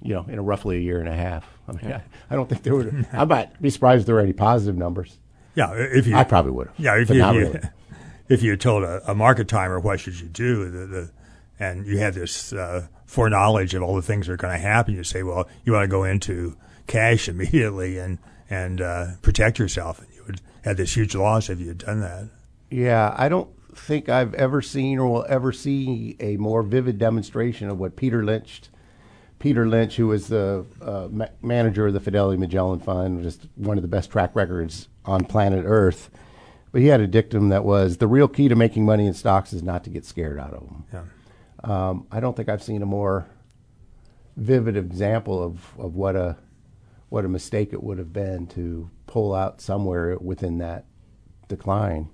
you 0.01 0.13
know, 0.13 0.25
in 0.27 0.37
a 0.39 0.41
roughly 0.41 0.77
a 0.77 0.79
year 0.79 0.99
and 0.99 1.09
a 1.09 1.15
half. 1.15 1.45
I 1.67 1.71
mean, 1.73 1.91
I, 1.91 2.03
I 2.29 2.35
don't 2.35 2.47
think 2.47 2.63
there 2.63 2.75
would. 2.75 3.07
I 3.13 3.25
might 3.25 3.61
be 3.61 3.69
surprised 3.69 4.01
if 4.01 4.05
there 4.05 4.15
were 4.15 4.21
any 4.21 4.33
positive 4.33 4.77
numbers. 4.77 5.17
Yeah, 5.55 5.71
if 5.73 6.05
you, 6.05 6.15
I 6.15 6.23
probably 6.23 6.51
would 6.51 6.67
have. 6.67 6.79
Yeah, 6.79 6.97
if 6.97 7.09
you, 7.09 7.23
really. 7.23 7.59
if 8.29 8.43
you 8.43 8.51
had 8.51 8.61
told 8.61 8.83
a, 8.83 9.01
a 9.09 9.15
market 9.15 9.47
timer 9.47 9.79
what 9.79 9.99
should 9.99 10.19
you 10.19 10.27
do, 10.27 10.69
the, 10.69 10.85
the, 10.85 11.11
and 11.59 11.85
you 11.85 11.97
had 11.97 12.13
this 12.13 12.53
uh, 12.53 12.87
foreknowledge 13.05 13.73
of 13.73 13.81
all 13.81 13.95
the 13.95 14.01
things 14.01 14.27
that 14.27 14.33
are 14.33 14.37
going 14.37 14.53
to 14.53 14.59
happen, 14.59 14.93
you 14.93 15.03
say, 15.03 15.23
well, 15.23 15.47
you 15.63 15.73
want 15.73 15.83
to 15.83 15.87
go 15.87 16.03
into 16.03 16.57
cash 16.87 17.27
immediately 17.29 17.97
and 17.97 18.19
and 18.47 18.79
uh, 18.79 19.07
protect 19.23 19.57
yourself, 19.57 19.99
and 19.99 20.07
you 20.13 20.23
would 20.27 20.41
have 20.63 20.77
this 20.77 20.95
huge 20.95 21.15
loss 21.15 21.49
if 21.49 21.59
you 21.59 21.69
had 21.69 21.79
done 21.79 22.01
that. 22.01 22.29
Yeah, 22.69 23.15
I 23.17 23.29
don't 23.29 23.49
think 23.75 24.09
I've 24.09 24.33
ever 24.35 24.61
seen 24.61 24.99
or 24.99 25.07
will 25.07 25.25
ever 25.27 25.51
see 25.51 26.15
a 26.19 26.37
more 26.37 26.63
vivid 26.63 26.97
demonstration 26.97 27.69
of 27.69 27.79
what 27.79 27.95
Peter 27.95 28.23
Lynch, 28.23 28.63
Peter 29.39 29.67
Lynch, 29.67 29.97
who 29.97 30.07
was 30.07 30.27
the 30.27 30.65
uh, 30.81 31.07
ma- 31.11 31.27
manager 31.41 31.87
of 31.87 31.93
the 31.93 31.99
Fidelity 31.99 32.37
Magellan 32.37 32.79
Fund, 32.79 33.23
just 33.23 33.47
one 33.55 33.77
of 33.77 33.81
the 33.81 33.87
best 33.87 34.11
track 34.11 34.35
records 34.35 34.87
on 35.05 35.25
planet 35.25 35.65
Earth. 35.67 36.09
But 36.71 36.81
he 36.81 36.87
had 36.87 36.99
a 36.99 37.07
dictum 37.07 37.49
that 37.49 37.63
was 37.63 37.97
the 37.97 38.07
real 38.07 38.27
key 38.27 38.47
to 38.49 38.55
making 38.55 38.85
money 38.85 39.07
in 39.07 39.13
stocks 39.13 39.53
is 39.53 39.63
not 39.63 39.83
to 39.85 39.89
get 39.89 40.05
scared 40.05 40.39
out 40.39 40.53
of 40.53 40.61
them. 40.61 40.85
Yeah. 40.91 41.03
Um, 41.63 42.07
I 42.11 42.19
don't 42.19 42.35
think 42.35 42.49
I've 42.49 42.63
seen 42.63 42.81
a 42.81 42.85
more 42.85 43.27
vivid 44.35 44.75
example 44.75 45.41
of, 45.41 45.73
of 45.79 45.95
what 45.95 46.15
a 46.15 46.37
what 47.09 47.23
a 47.23 47.29
mistake 47.29 47.71
it 47.71 47.81
would 47.81 47.97
have 47.97 48.11
been 48.11 48.47
to 48.47 48.89
pull 49.07 49.33
out 49.33 49.61
somewhere 49.61 50.17
within 50.17 50.57
that 50.57 50.85
decline. 51.47 52.09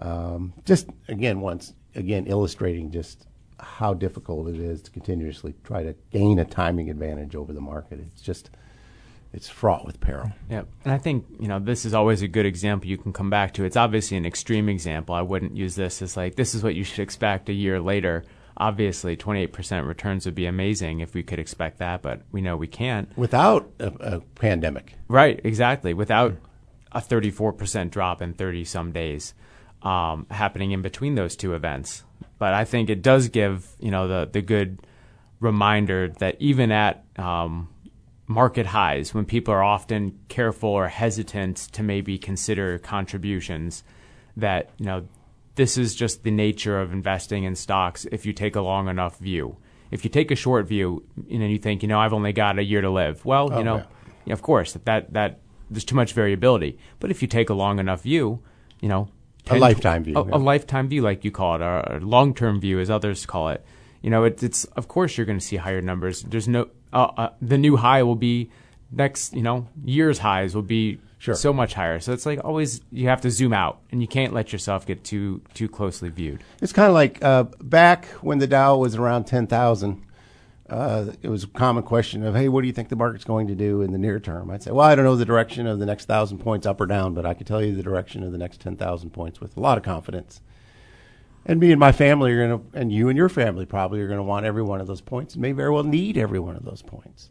Um, 0.00 0.54
just 0.64 0.88
again, 1.08 1.40
once 1.40 1.74
again 1.94 2.26
illustrating 2.26 2.90
just 2.90 3.26
how 3.58 3.94
difficult 3.94 4.48
it 4.48 4.56
is 4.56 4.80
to 4.82 4.90
continuously 4.90 5.54
try 5.64 5.82
to 5.82 5.94
gain 6.10 6.38
a 6.38 6.44
timing 6.44 6.90
advantage 6.90 7.36
over 7.36 7.52
the 7.52 7.60
market. 7.60 8.00
It's 8.00 8.22
just 8.22 8.50
it's 9.32 9.48
fraught 9.48 9.86
with 9.86 10.00
peril. 10.00 10.32
Yep. 10.48 10.68
And 10.84 10.92
I 10.92 10.98
think, 10.98 11.24
you 11.38 11.46
know, 11.46 11.60
this 11.60 11.84
is 11.84 11.94
always 11.94 12.22
a 12.22 12.28
good 12.28 12.46
example 12.46 12.88
you 12.88 12.98
can 12.98 13.12
come 13.12 13.30
back 13.30 13.54
to. 13.54 13.64
It's 13.64 13.76
obviously 13.76 14.16
an 14.16 14.26
extreme 14.26 14.68
example. 14.68 15.14
I 15.14 15.22
wouldn't 15.22 15.56
use 15.56 15.76
this 15.76 16.02
as 16.02 16.16
like, 16.16 16.34
this 16.34 16.54
is 16.54 16.64
what 16.64 16.74
you 16.74 16.82
should 16.82 17.00
expect 17.00 17.48
a 17.48 17.52
year 17.52 17.80
later. 17.80 18.24
Obviously, 18.56 19.16
28% 19.16 19.86
returns 19.86 20.26
would 20.26 20.34
be 20.34 20.46
amazing 20.46 21.00
if 21.00 21.14
we 21.14 21.22
could 21.22 21.38
expect 21.38 21.78
that, 21.78 22.02
but 22.02 22.22
we 22.32 22.40
know 22.40 22.56
we 22.56 22.66
can't. 22.66 23.16
Without 23.16 23.70
a, 23.78 23.86
a 24.00 24.20
pandemic. 24.20 24.94
Right, 25.06 25.40
exactly. 25.44 25.94
Without 25.94 26.34
a 26.90 27.00
34% 27.00 27.90
drop 27.90 28.20
in 28.20 28.34
30 28.34 28.64
some 28.64 28.90
days 28.90 29.32
um, 29.82 30.26
happening 30.30 30.72
in 30.72 30.82
between 30.82 31.14
those 31.14 31.36
two 31.36 31.54
events. 31.54 32.04
But 32.38 32.54
I 32.54 32.64
think 32.64 32.90
it 32.90 33.02
does 33.02 33.28
give, 33.28 33.66
you 33.78 33.90
know, 33.90 34.08
the, 34.08 34.28
the 34.30 34.42
good 34.42 34.80
reminder 35.40 36.08
that 36.18 36.36
even 36.38 36.70
at 36.70 37.04
um, 37.16 37.68
market 38.30 38.66
highs 38.66 39.12
when 39.12 39.24
people 39.24 39.52
are 39.52 39.62
often 39.62 40.16
careful 40.28 40.68
or 40.68 40.86
hesitant 40.86 41.56
to 41.72 41.82
maybe 41.82 42.16
consider 42.16 42.78
contributions 42.78 43.82
that 44.36 44.70
you 44.78 44.86
know 44.86 45.04
this 45.56 45.76
is 45.76 45.96
just 45.96 46.22
the 46.22 46.30
nature 46.30 46.80
of 46.80 46.92
investing 46.92 47.42
in 47.42 47.56
stocks 47.56 48.06
if 48.12 48.24
you 48.24 48.32
take 48.32 48.54
a 48.54 48.60
long 48.60 48.88
enough 48.88 49.18
view. 49.18 49.56
If 49.90 50.04
you 50.04 50.10
take 50.10 50.30
a 50.30 50.36
short 50.36 50.68
view 50.68 51.04
know 51.28 51.46
you 51.46 51.58
think 51.58 51.82
you 51.82 51.88
know 51.88 51.98
I've 51.98 52.12
only 52.12 52.32
got 52.32 52.58
a 52.58 52.62
year 52.62 52.82
to 52.82 52.90
live. 52.90 53.24
Well 53.24 53.52
Oh, 53.52 53.58
you 53.58 53.64
know 53.64 53.82
yeah, 54.24 54.32
of 54.32 54.42
course 54.42 54.74
that 54.74 55.12
that 55.12 55.40
there's 55.68 55.84
too 55.84 55.96
much 55.96 56.12
variability. 56.12 56.78
But 57.00 57.10
if 57.10 57.22
you 57.22 57.28
take 57.28 57.50
a 57.50 57.54
long 57.54 57.80
enough 57.80 58.02
view 58.02 58.40
you 58.80 58.88
know 58.88 59.08
A 59.50 59.58
lifetime 59.58 60.04
view, 60.04 60.16
a, 60.16 60.26
yeah. 60.26 60.36
a 60.36 60.38
lifetime 60.38 60.88
view 60.88 61.02
like 61.02 61.24
you 61.24 61.30
call 61.30 61.56
it 61.56 61.62
or 61.62 61.78
a 61.80 62.00
long-term 62.00 62.60
view 62.60 62.80
as 62.80 62.90
others 62.90 63.26
call 63.26 63.48
it 63.50 63.64
you 64.02 64.10
know 64.10 64.24
it, 64.24 64.42
it's 64.42 64.64
of 64.76 64.88
course 64.88 65.16
you're 65.16 65.26
going 65.26 65.38
to 65.38 65.44
see 65.44 65.56
higher 65.56 65.80
numbers 65.82 66.22
there's 66.22 66.48
no 66.48 66.68
uh, 66.92 67.10
uh, 67.16 67.28
the 67.42 67.58
new 67.58 67.76
high 67.76 68.02
will 68.02 68.16
be 68.16 68.50
next 68.90 69.34
you 69.34 69.42
know 69.42 69.66
year's 69.84 70.18
highs 70.18 70.54
will 70.54 70.62
be 70.62 70.98
Sure. 71.18 71.34
so 71.34 71.52
much 71.52 71.74
higher 71.74 72.00
so 72.00 72.14
it's 72.14 72.24
like 72.24 72.42
always 72.44 72.80
you 72.90 73.08
have 73.08 73.20
to 73.20 73.30
zoom 73.30 73.52
out 73.52 73.80
and 73.92 74.00
you 74.00 74.08
can't 74.08 74.32
let 74.32 74.54
yourself 74.54 74.86
get 74.86 75.04
too 75.04 75.42
too 75.52 75.68
closely 75.68 76.08
viewed 76.08 76.42
It's 76.62 76.72
kind 76.72 76.88
of 76.88 76.94
like 76.94 77.22
uh, 77.22 77.42
back 77.60 78.06
when 78.22 78.38
the 78.38 78.46
Dow 78.46 78.78
was 78.78 78.96
around 78.96 79.24
10,000, 79.24 80.02
uh, 80.70 81.12
it 81.22 81.28
was 81.28 81.44
a 81.44 81.46
common 81.48 81.82
question 81.82 82.24
of, 82.24 82.34
hey, 82.34 82.48
what 82.48 82.60
do 82.62 82.66
you 82.66 82.72
think 82.72 82.88
the 82.88 82.96
market's 82.96 83.24
going 83.24 83.46
to 83.48 83.54
do 83.54 83.82
in 83.82 83.92
the 83.92 83.98
near 83.98 84.20
term? 84.20 84.50
I'd 84.50 84.62
say, 84.62 84.70
well, 84.70 84.86
I 84.86 84.94
don't 84.94 85.04
know 85.04 85.16
the 85.16 85.24
direction 85.24 85.66
of 85.66 85.78
the 85.78 85.86
next 85.86 86.08
1,000 86.08 86.38
points 86.38 86.66
up 86.66 86.80
or 86.80 86.86
down, 86.86 87.12
but 87.14 87.26
I 87.26 87.34
can 87.34 87.46
tell 87.46 87.62
you 87.62 87.74
the 87.74 87.82
direction 87.82 88.22
of 88.22 88.32
the 88.32 88.38
next 88.38 88.60
10,000 88.60 89.10
points 89.10 89.40
with 89.40 89.56
a 89.56 89.60
lot 89.60 89.76
of 89.78 89.84
confidence. 89.84 90.40
And 91.46 91.58
me 91.58 91.70
and 91.72 91.80
my 91.80 91.90
family 91.92 92.32
are 92.32 92.46
going 92.46 92.60
to, 92.60 92.78
and 92.78 92.92
you 92.92 93.08
and 93.08 93.16
your 93.16 93.28
family 93.28 93.66
probably 93.66 94.00
are 94.00 94.06
going 94.06 94.18
to 94.18 94.22
want 94.22 94.46
every 94.46 94.62
one 94.62 94.80
of 94.80 94.86
those 94.86 95.00
points 95.00 95.34
and 95.34 95.42
may 95.42 95.52
very 95.52 95.70
well 95.70 95.84
need 95.84 96.16
every 96.18 96.38
one 96.38 96.54
of 96.56 96.64
those 96.64 96.82
points. 96.82 97.30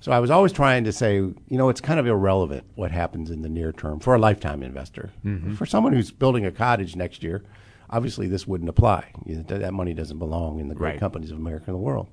So 0.00 0.10
I 0.10 0.18
was 0.18 0.30
always 0.30 0.52
trying 0.52 0.84
to 0.84 0.92
say, 0.92 1.16
you 1.16 1.36
know, 1.50 1.68
it's 1.68 1.80
kind 1.80 2.00
of 2.00 2.06
irrelevant 2.06 2.64
what 2.74 2.90
happens 2.90 3.30
in 3.30 3.42
the 3.42 3.48
near 3.48 3.72
term 3.72 4.00
for 4.00 4.14
a 4.14 4.18
lifetime 4.18 4.62
investor. 4.62 5.10
For 5.56 5.66
someone 5.66 5.92
who's 5.92 6.10
building 6.10 6.44
a 6.46 6.50
cottage 6.50 6.96
next 6.96 7.22
year, 7.22 7.44
obviously 7.90 8.26
this 8.26 8.46
wouldn't 8.46 8.70
apply. 8.70 9.04
That 9.26 9.72
money 9.74 9.94
doesn't 9.94 10.18
belong 10.18 10.58
in 10.58 10.68
the 10.68 10.74
great 10.74 10.92
Right. 10.92 11.00
companies 11.00 11.30
of 11.30 11.38
America 11.38 11.64
and 11.68 11.74
the 11.74 11.78
world. 11.82 12.08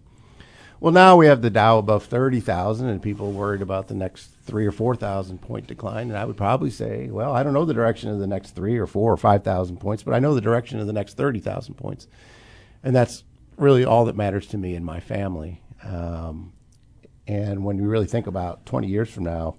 Well, 0.82 0.94
now 0.94 1.18
we 1.18 1.28
have 1.28 1.42
the 1.42 1.50
Dow 1.50 1.78
above 1.78 2.06
30,000 2.06 2.88
and 2.88 3.02
people 3.02 3.34
worried 3.34 3.62
about 3.62 3.90
the 3.90 3.96
next 3.96 4.28
three 4.46 4.66
or 4.66 4.72
4,000 4.72 5.42
point 5.42 5.68
decline. 5.68 6.08
And 6.08 6.18
I 6.18 6.24
would 6.24 6.38
probably 6.38 6.70
say, 6.70 7.10
well, 7.10 7.34
I 7.34 7.44
don't 7.44 7.54
know 7.54 7.66
the 7.66 7.74
direction 7.74 8.10
of 8.10 8.20
the 8.20 8.28
next 8.28 8.52
three 8.52 8.78
or 8.78 8.88
four 8.88 9.12
or 9.12 9.18
5,000 9.18 9.78
points, 9.78 10.04
but 10.04 10.14
I 10.14 10.20
know 10.20 10.34
the 10.34 10.42
direction 10.42 10.80
of 10.80 10.88
the 10.88 10.94
next 10.94 11.18
30,000 11.18 11.74
points. 11.74 12.08
And 12.82 12.96
that's 12.96 13.26
really 13.58 13.84
all 13.84 14.06
that 14.06 14.16
matters 14.16 14.48
to 14.48 14.58
me 14.58 14.74
and 14.74 14.86
my 14.86 15.02
family. 15.02 15.62
Um, 15.84 16.54
and 17.28 17.66
when 17.66 17.78
we 17.78 17.84
really 17.84 18.08
think 18.08 18.26
about 18.26 18.66
20 18.66 18.88
years 18.88 19.10
from 19.10 19.26
now, 19.26 19.58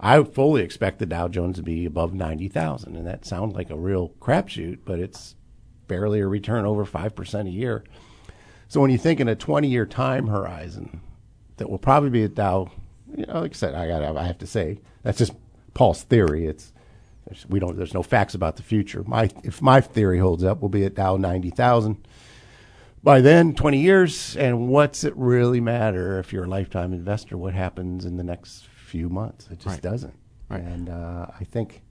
I 0.00 0.22
fully 0.24 0.62
expect 0.62 0.98
the 0.98 1.06
Dow 1.06 1.28
Jones 1.28 1.56
to 1.56 1.62
be 1.62 1.86
above 1.86 2.12
90,000. 2.12 2.96
And 2.96 3.06
that 3.06 3.24
sounds 3.24 3.54
like 3.54 3.70
a 3.70 3.76
real 3.76 4.10
crapshoot, 4.20 4.80
but 4.84 4.98
it's 4.98 5.36
barely 5.86 6.18
a 6.18 6.26
return 6.26 6.66
over 6.66 6.84
5% 6.84 7.46
a 7.46 7.50
year. 7.50 7.84
So 8.68 8.80
when 8.80 8.90
you 8.90 8.98
think 8.98 9.20
in 9.20 9.28
a 9.28 9.36
20 9.36 9.68
year 9.68 9.86
time 9.86 10.26
horizon, 10.26 11.00
that 11.56 11.70
will 11.70 11.78
probably 11.78 12.10
be 12.10 12.22
a 12.24 12.28
Dow, 12.28 12.70
you 13.16 13.26
know, 13.26 13.40
like 13.40 13.52
I 13.52 13.54
said, 13.54 13.74
I 13.74 13.86
got 13.88 14.16
I 14.16 14.26
have 14.26 14.38
to 14.38 14.46
say, 14.46 14.80
that's 15.02 15.18
just 15.18 15.32
Paul's 15.74 16.02
theory. 16.02 16.46
It's, 16.46 16.72
there's, 17.26 17.46
we 17.48 17.58
don't, 17.58 17.76
there's 17.76 17.94
no 17.94 18.02
facts 18.02 18.34
about 18.34 18.56
the 18.56 18.62
future. 18.62 19.02
My, 19.06 19.30
if 19.44 19.60
my 19.62 19.80
theory 19.80 20.18
holds 20.18 20.44
up, 20.44 20.60
we'll 20.60 20.68
be 20.68 20.84
at 20.84 20.94
Dow 20.94 21.16
90,000 21.16 22.06
by 23.02 23.20
then 23.20 23.54
20 23.54 23.78
years 23.78 24.36
and 24.36 24.68
what's 24.68 25.04
it 25.04 25.14
really 25.16 25.60
matter 25.60 26.18
if 26.18 26.32
you're 26.32 26.44
a 26.44 26.48
lifetime 26.48 26.92
investor 26.92 27.36
what 27.36 27.54
happens 27.54 28.04
in 28.04 28.16
the 28.16 28.24
next 28.24 28.66
few 28.66 29.08
months 29.08 29.46
it 29.48 29.60
just 29.60 29.66
Right. 29.66 29.82
doesn't 29.82 30.14
Right. 30.48 30.60
and 30.62 30.88
uh, 30.88 31.26
i 31.38 31.44
think 31.44 31.82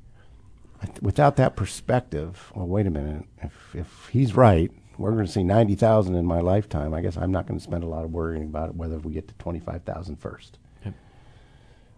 without 1.02 1.38
that 1.38 1.56
perspective 1.56 2.52
well 2.54 2.68
wait 2.68 2.86
a 2.86 2.90
minute 2.90 3.24
if, 3.42 3.76
if 3.76 4.10
he's 4.12 4.36
right 4.36 4.72
we're 4.98 5.12
going 5.12 5.26
to 5.26 5.32
see 5.32 5.44
90000 5.44 6.16
in 6.16 6.26
my 6.26 6.40
lifetime 6.40 6.94
i 6.94 7.02
guess 7.02 7.18
i'm 7.18 7.32
not 7.32 7.48
going 7.48 7.60
to 7.60 7.64
spend 7.64 7.84
a 7.84 7.88
lot 7.88 8.04
of 8.04 8.12
worrying 8.12 8.44
about 8.44 8.70
it 8.70 8.76
whether 8.76 8.98
we 9.00 9.14
get 9.14 9.28
to 9.28 9.34
25000 9.36 10.16
first 10.18 10.58
Yep. 10.84 10.94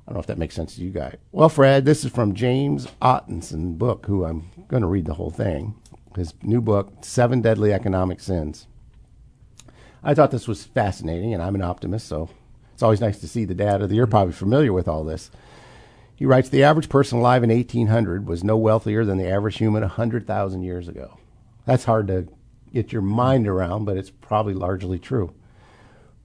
I 0.08 0.12
don't 0.12 0.16
know 0.16 0.20
if 0.22 0.28
that 0.28 0.38
makes 0.38 0.56
sense 0.56 0.76
to 0.76 0.82
you 0.82 0.90
guys. 0.90 1.18
Well, 1.34 1.50
Fred, 1.50 1.84
this 1.84 2.06
is 2.06 2.12
from 2.12 2.34
James 2.34 2.88
Otteson 3.02 3.78
book, 3.78 4.06
who 4.06 4.24
I'm 4.24 4.50
going 4.70 4.80
to 4.80 4.88
read 4.88 5.06
the 5.06 5.16
whole 5.16 5.32
thing. 5.32 5.76
His 6.16 6.34
new 6.42 6.62
book, 6.62 6.94
Seven 7.02 7.42
Deadly 7.42 7.74
Economic 7.74 8.22
Sins. 8.22 8.68
I 10.02 10.14
thought 10.14 10.32
this 10.32 10.48
was 10.48 10.64
fascinating, 10.64 11.34
and 11.34 11.44
I'm 11.44 11.56
an 11.56 11.62
optimist, 11.62 12.08
so 12.08 12.30
it's 12.74 12.82
always 12.82 13.02
nice 13.02 13.20
to 13.20 13.28
see 13.28 13.44
the 13.44 13.54
data. 13.54 13.94
You're 13.94 14.08
probably 14.08 14.34
familiar 14.34 14.72
with 14.72 14.88
all 14.88 15.04
this. 15.04 15.30
He 16.16 16.26
writes 16.26 16.48
The 16.48 16.64
average 16.64 16.88
person 16.88 17.20
alive 17.20 17.44
in 17.44 17.50
1800 17.50 18.28
was 18.28 18.44
no 18.44 18.56
wealthier 18.56 19.04
than 19.04 19.18
the 19.18 19.30
average 19.30 19.58
human 19.58 19.82
100,000 19.82 20.64
years 20.64 20.88
ago. 20.88 21.18
That's 21.66 21.84
hard 21.84 22.08
to 22.08 22.28
get 22.74 22.92
your 22.92 23.02
mind 23.02 23.48
around, 23.48 23.86
but 23.86 23.98
it's 23.98 24.10
probably 24.10 24.54
largely 24.54 25.00
true. 25.00 25.34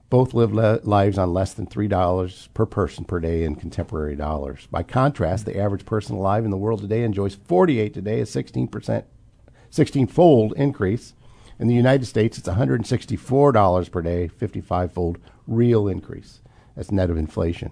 Both 0.09 0.33
live 0.33 0.53
le- 0.53 0.79
lives 0.83 1.17
on 1.17 1.33
less 1.33 1.53
than 1.53 1.65
$3 1.65 2.53
per 2.53 2.65
person 2.65 3.03
per 3.03 3.19
day 3.19 3.43
in 3.43 3.55
contemporary 3.55 4.15
dollars. 4.15 4.67
By 4.69 4.83
contrast, 4.83 5.45
the 5.45 5.57
average 5.57 5.85
person 5.85 6.15
alive 6.15 6.45
in 6.45 6.51
the 6.51 6.57
world 6.57 6.81
today 6.81 7.03
enjoys 7.03 7.35
48 7.35 7.93
today, 7.93 8.19
a 8.19 8.25
16%, 8.25 9.03
16 9.69 10.07
fold 10.07 10.53
increase. 10.55 11.13
In 11.59 11.67
the 11.67 11.73
United 11.73 12.05
States, 12.05 12.37
it's 12.37 12.47
$164 12.47 13.91
per 13.91 14.01
day, 14.01 14.27
55 14.27 14.91
fold 14.91 15.17
real 15.47 15.87
increase. 15.87 16.41
That's 16.75 16.91
net 16.91 17.09
of 17.09 17.17
inflation. 17.17 17.71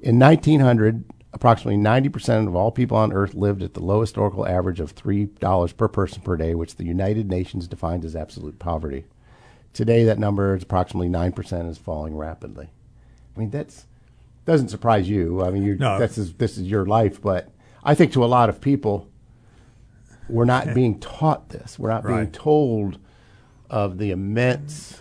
In 0.00 0.18
1900, 0.18 1.04
approximately 1.32 1.80
90% 1.80 2.48
of 2.48 2.54
all 2.54 2.70
people 2.70 2.96
on 2.96 3.12
Earth 3.12 3.34
lived 3.34 3.62
at 3.62 3.74
the 3.74 3.82
low 3.82 4.00
historical 4.00 4.46
average 4.46 4.80
of 4.80 4.94
$3 4.94 5.76
per 5.76 5.88
person 5.88 6.22
per 6.22 6.36
day, 6.36 6.54
which 6.54 6.76
the 6.76 6.84
United 6.84 7.28
Nations 7.28 7.68
defines 7.68 8.04
as 8.04 8.16
absolute 8.16 8.58
poverty. 8.58 9.04
Today, 9.72 10.04
that 10.04 10.18
number 10.18 10.56
is 10.56 10.64
approximately 10.64 11.08
9% 11.08 11.68
is 11.68 11.78
falling 11.78 12.16
rapidly. 12.16 12.70
I 13.36 13.38
mean, 13.38 13.50
that's 13.50 13.86
doesn't 14.46 14.68
surprise 14.68 15.08
you. 15.08 15.42
I 15.44 15.50
mean, 15.50 15.62
you 15.62 15.76
No. 15.76 15.98
this 15.98 16.18
is 16.18 16.32
this 16.34 16.58
is 16.58 16.64
your 16.64 16.84
life, 16.84 17.22
but 17.22 17.50
I 17.84 17.94
think 17.94 18.12
to 18.14 18.24
a 18.24 18.26
lot 18.26 18.48
of 18.48 18.60
people, 18.60 19.06
we're 20.28 20.44
not 20.44 20.74
being 20.74 20.98
taught 20.98 21.50
this. 21.50 21.78
We're 21.78 21.90
not 21.90 22.04
being 22.04 22.30
told 22.32 22.98
of 23.68 23.98
the 23.98 24.10
immense, 24.10 24.99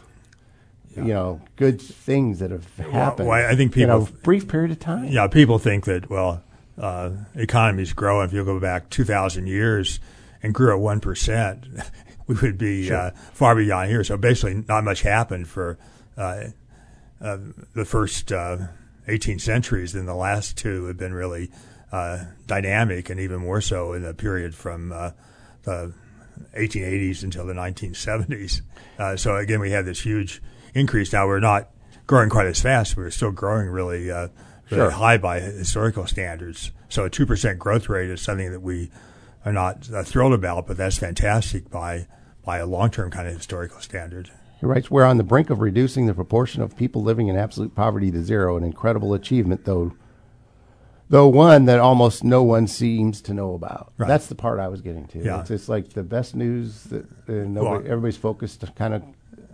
you 0.96 1.14
know, 1.14 1.42
good 1.56 1.82
things 1.82 2.40
that 2.40 2.52
have 2.52 2.66
happened. 2.78 3.30
well, 3.30 3.50
I 3.50 3.56
think 3.56 3.74
people 3.74 3.96
in 3.96 4.08
a 4.08 4.12
brief 4.24 4.48
period 4.48 4.72
of 4.72 4.80
time. 4.80 5.06
Yeah, 5.06 5.28
people 5.28 5.60
think 5.60 5.86
that 5.86 6.10
well, 6.10 6.44
uh, 6.78 7.12
economies 7.36 7.94
grow. 7.94 8.22
If 8.22 8.34
you 8.34 8.44
go 8.44 8.60
back 8.60 8.90
two 8.90 9.04
thousand 9.04 9.48
years 9.48 10.00
and 10.42 10.54
grew 10.54 10.74
at 10.74 10.80
one 10.80 11.00
percent, 11.00 11.66
we 12.28 12.36
would 12.36 12.58
be 12.58 12.92
uh, 12.92 13.12
far 13.34 13.56
beyond 13.56 13.90
here. 13.90 14.04
So 14.04 14.18
basically, 14.18 14.64
not 14.68 14.84
much 14.84 15.02
happened 15.02 15.48
for 15.48 15.78
uh, 16.18 16.46
uh, 17.22 17.38
the 17.74 17.86
first 17.86 18.32
uh, 18.32 18.58
eighteen 19.08 19.40
centuries. 19.40 19.94
Then 19.94 20.06
the 20.06 20.16
last 20.16 20.58
two 20.58 20.86
have 20.86 20.98
been 20.98 21.14
really 21.14 21.52
uh, 21.92 22.26
dynamic, 22.48 23.10
and 23.10 23.20
even 23.20 23.40
more 23.40 23.62
so 23.62 23.94
in 23.94 24.04
the 24.04 24.14
period 24.14 24.56
from 24.56 24.92
uh, 24.92 25.12
the 25.64 25.94
1880s 26.58 27.24
until 27.24 27.46
the 27.46 27.54
1970s. 27.54 28.62
Uh, 28.98 29.16
so 29.16 29.36
again, 29.36 29.60
we 29.60 29.72
had 29.72 29.86
this 29.86 30.02
huge 30.02 30.42
increase. 30.74 31.12
Now 31.14 31.28
we're 31.28 31.40
not 31.40 31.70
growing 32.08 32.30
quite 32.30 32.48
as 32.48 32.60
fast. 32.62 32.96
We're 32.98 33.10
still 33.12 33.32
growing 33.32 33.68
really, 33.70 34.10
uh, 34.12 34.30
really 34.70 34.84
Sure. 34.84 34.90
high 34.92 35.18
by 35.18 35.40
historical 35.40 36.06
standards. 36.08 36.72
So 36.90 37.06
a 37.06 37.10
two 37.10 37.26
percent 37.26 37.60
growth 37.60 37.90
rate 37.90 38.10
is 38.10 38.22
something 38.22 38.52
that 38.52 38.62
we 38.62 38.90
are 39.46 39.54
not 39.54 39.90
uh, 39.94 40.04
thrilled 40.04 40.34
about, 40.34 40.68
but 40.68 40.78
that's 40.78 40.98
fantastic 40.98 41.70
by 41.70 42.08
by 42.44 42.58
a 42.58 42.66
long 42.66 42.90
term 42.92 43.12
kind 43.12 43.28
of 43.28 43.34
historical 43.36 43.80
standard. 43.82 44.32
He 44.60 44.66
writes, 44.66 44.92
We're 44.92 45.06
on 45.06 45.18
the 45.18 45.24
brink 45.24 45.50
of 45.50 45.60
reducing 45.62 46.08
the 46.08 46.14
proportion 46.14 46.62
of 46.62 46.76
people 46.76 47.02
living 47.02 47.28
in 47.30 47.38
absolute 47.38 47.74
poverty 47.76 48.12
to 48.12 48.24
zero, 48.24 48.58
an 48.58 48.64
incredible 48.64 49.14
achievement, 49.14 49.66
though 49.66 49.94
though 51.10 51.28
one 51.28 51.66
that 51.66 51.80
almost 51.80 52.24
no 52.24 52.44
one 52.44 52.68
seems 52.68 53.22
to 53.22 53.34
know 53.34 53.54
about. 53.54 53.94
Right. 53.98 54.08
That's 54.08 54.28
the 54.28 54.36
part 54.36 54.60
I 54.60 54.68
was 54.68 54.82
getting 54.82 55.08
to. 55.08 55.20
Yeah. 55.24 55.42
It's, 55.42 55.50
it's 55.52 55.70
like 55.70 55.90
the 55.94 56.04
best 56.04 56.36
news 56.36 56.84
that 56.86 57.04
uh, 57.28 57.32
nobody, 57.48 57.62
Well- 57.62 57.92
everybody's 57.92 58.18
focused 58.18 58.64
kind 58.76 58.94
of 58.94 59.04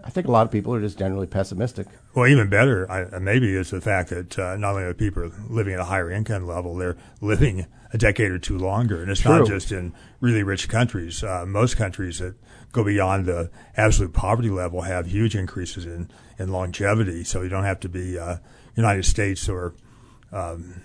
I 0.06 0.10
think 0.12 0.28
a 0.28 0.32
lot 0.32 0.45
of 0.45 0.51
people 0.51 0.74
are 0.76 0.80
just 0.82 0.99
generally 0.99 1.26
pessimistic. 1.26 1.88
Well, 2.14 2.28
even 2.28 2.47
better, 2.47 2.89
I, 2.91 3.18
maybe, 3.18 3.56
is 3.56 3.72
the 3.72 3.82
fact 3.82 4.12
that 4.12 4.38
uh, 4.38 4.56
not 4.56 4.72
only 4.72 4.84
are 4.84 4.93
people 4.93 5.32
living 5.49 5.74
at 5.74 5.80
a 5.80 5.86
higher 5.86 6.12
income 6.12 6.45
level, 6.45 6.76
they're 6.76 6.95
living 7.22 7.66
a 7.91 7.97
decade 7.97 8.30
or 8.32 8.38
two 8.38 8.58
longer. 8.60 9.01
And 9.01 9.10
it's 9.10 9.22
True. 9.22 9.39
not 9.39 9.47
just 9.47 9.72
in 9.72 9.93
really 10.20 10.43
rich 10.43 10.70
countries. 10.70 11.24
Uh, 11.24 11.45
most 11.47 11.76
countries 11.76 12.20
that 12.20 12.36
go 12.72 12.84
beyond 12.84 13.26
the 13.26 13.49
absolute 13.76 14.14
poverty 14.14 14.49
level 14.49 14.82
have 14.82 15.08
huge 15.08 15.36
increases 15.36 15.86
in, 15.86 16.10
in 16.38 16.51
longevity. 16.51 17.24
So 17.24 17.41
you 17.41 17.49
don't 17.49 17.64
have 17.64 17.80
to 17.80 17.89
be 17.89 18.20
uh, 18.20 18.38
United 18.76 19.06
States 19.06 19.49
or 19.49 19.74
um, 20.32 20.82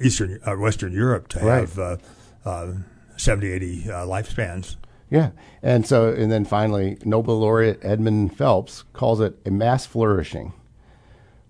Eastern 0.00 0.40
uh, 0.46 0.54
Western 0.54 0.92
Europe 0.92 1.28
to 1.28 1.40
Right. 1.40 1.60
have 1.60 1.78
uh, 1.78 1.96
uh, 2.44 2.72
70, 3.16 3.50
80 3.52 3.90
uh, 3.90 3.94
lifespans. 4.06 4.76
Yeah, 5.10 5.30
and 5.62 5.86
so 5.86 6.12
and 6.12 6.30
then 6.32 6.44
finally, 6.44 6.98
Nobel 7.04 7.38
laureate 7.38 7.78
Edmund 7.82 8.36
Phelps 8.36 8.84
calls 8.92 9.20
it 9.20 9.38
a 9.46 9.50
mass 9.50 9.86
flourishing. 9.86 10.52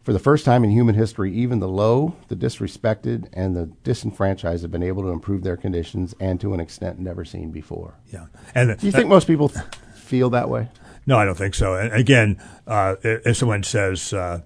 For 0.02 0.12
the 0.12 0.18
first 0.20 0.44
time 0.44 0.62
in 0.62 0.70
human 0.70 0.94
history, 0.94 1.32
even 1.32 1.58
the 1.58 1.66
low, 1.66 2.14
the 2.28 2.36
disrespected, 2.36 3.28
and 3.32 3.56
the 3.56 3.66
disenfranchised 3.82 4.62
have 4.62 4.70
been 4.70 4.82
able 4.82 5.02
to 5.02 5.08
improve 5.08 5.42
their 5.42 5.56
conditions, 5.56 6.14
and 6.20 6.40
to 6.40 6.54
an 6.54 6.60
extent 6.60 7.00
never 7.00 7.24
seen 7.24 7.50
before. 7.50 7.94
Yeah. 8.12 8.26
And 8.54 8.78
Do 8.78 8.86
you 8.86 8.92
think 8.92 9.08
most 9.08 9.26
people 9.26 9.50
feel 9.96 10.30
that 10.30 10.48
way? 10.48 10.68
No, 11.06 11.18
I 11.18 11.24
don't 11.24 11.36
think 11.36 11.54
so. 11.54 11.74
And 11.74 11.92
again, 11.92 12.40
uh, 12.66 12.96
if 13.02 13.26
if 13.26 13.36
someone 13.36 13.62
says, 13.62 14.12
uh, 14.12 14.42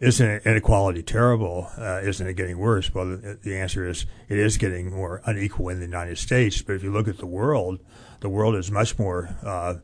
"Isn't 0.00 0.46
inequality 0.46 1.02
terrible? 1.02 1.68
Uh, 1.76 2.00
isn't 2.02 2.26
it 2.26 2.34
getting 2.34 2.58
worse?" 2.58 2.94
Well, 2.94 3.06
the, 3.06 3.38
the 3.42 3.56
answer 3.56 3.86
is 3.86 4.06
it 4.28 4.38
is 4.38 4.56
getting 4.56 4.90
more 4.90 5.20
unequal 5.26 5.68
in 5.68 5.78
the 5.78 5.86
United 5.86 6.18
States. 6.18 6.62
But 6.62 6.76
if 6.76 6.82
you 6.82 6.90
look 6.92 7.08
at 7.08 7.18
the 7.18 7.26
world, 7.26 7.80
the 8.22 8.28
world 8.30 8.54
is 8.56 8.70
much 8.70 8.98
more. 8.98 9.36
Uh, 9.44 9.74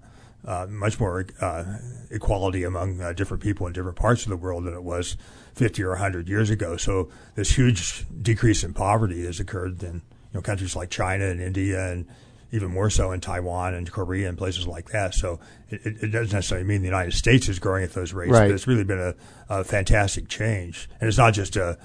uh, 0.45 0.66
much 0.70 0.99
more 1.01 1.26
uh, 1.41 1.64
equality 2.11 2.62
among 2.62 3.01
uh, 3.01 3.12
different 3.12 3.43
people 3.43 3.66
in 3.66 3.72
different 3.72 3.97
parts 3.97 4.22
of 4.22 4.30
the 4.30 4.36
world 4.36 4.64
than 4.64 4.72
it 4.72 4.82
was 4.82 5.16
50 5.57 5.82
or 5.82 5.91
100 5.91 6.28
years 6.28 6.49
ago. 6.49 6.76
So 6.76 7.11
this 7.34 7.51
huge 7.59 8.07
decrease 8.22 8.62
in 8.62 8.72
poverty 8.72 9.26
has 9.26 9.41
occurred 9.41 9.82
in 9.82 9.95
you 9.97 10.01
know 10.34 10.41
countries 10.41 10.76
like 10.76 10.91
China 10.91 11.26
and 11.26 11.41
India 11.41 11.91
and 11.93 12.07
even 12.53 12.70
more 12.70 12.89
so 12.89 13.11
in 13.11 13.20
Taiwan 13.20 13.74
and 13.74 13.91
Korea 13.91 14.28
and 14.28 14.39
places 14.39 14.66
like 14.66 14.91
that. 14.91 15.12
So 15.12 15.41
it, 15.68 15.80
it 15.84 16.12
doesn't 16.12 16.32
necessarily 16.32 16.66
mean 16.66 16.80
the 16.82 16.86
United 16.89 17.12
States 17.14 17.49
is 17.49 17.59
growing 17.59 17.82
at 17.82 17.93
those 17.93 18.12
rates, 18.14 18.32
Right. 18.32 18.47
but 18.47 18.55
it's 18.55 18.66
really 18.68 18.84
been 18.84 19.01
a, 19.01 19.14
a 19.51 19.64
fantastic 19.64 20.28
change. 20.28 20.89
And 21.01 21.09
it's 21.09 21.18
not 21.18 21.34
just 21.34 21.57
a, 21.57 21.76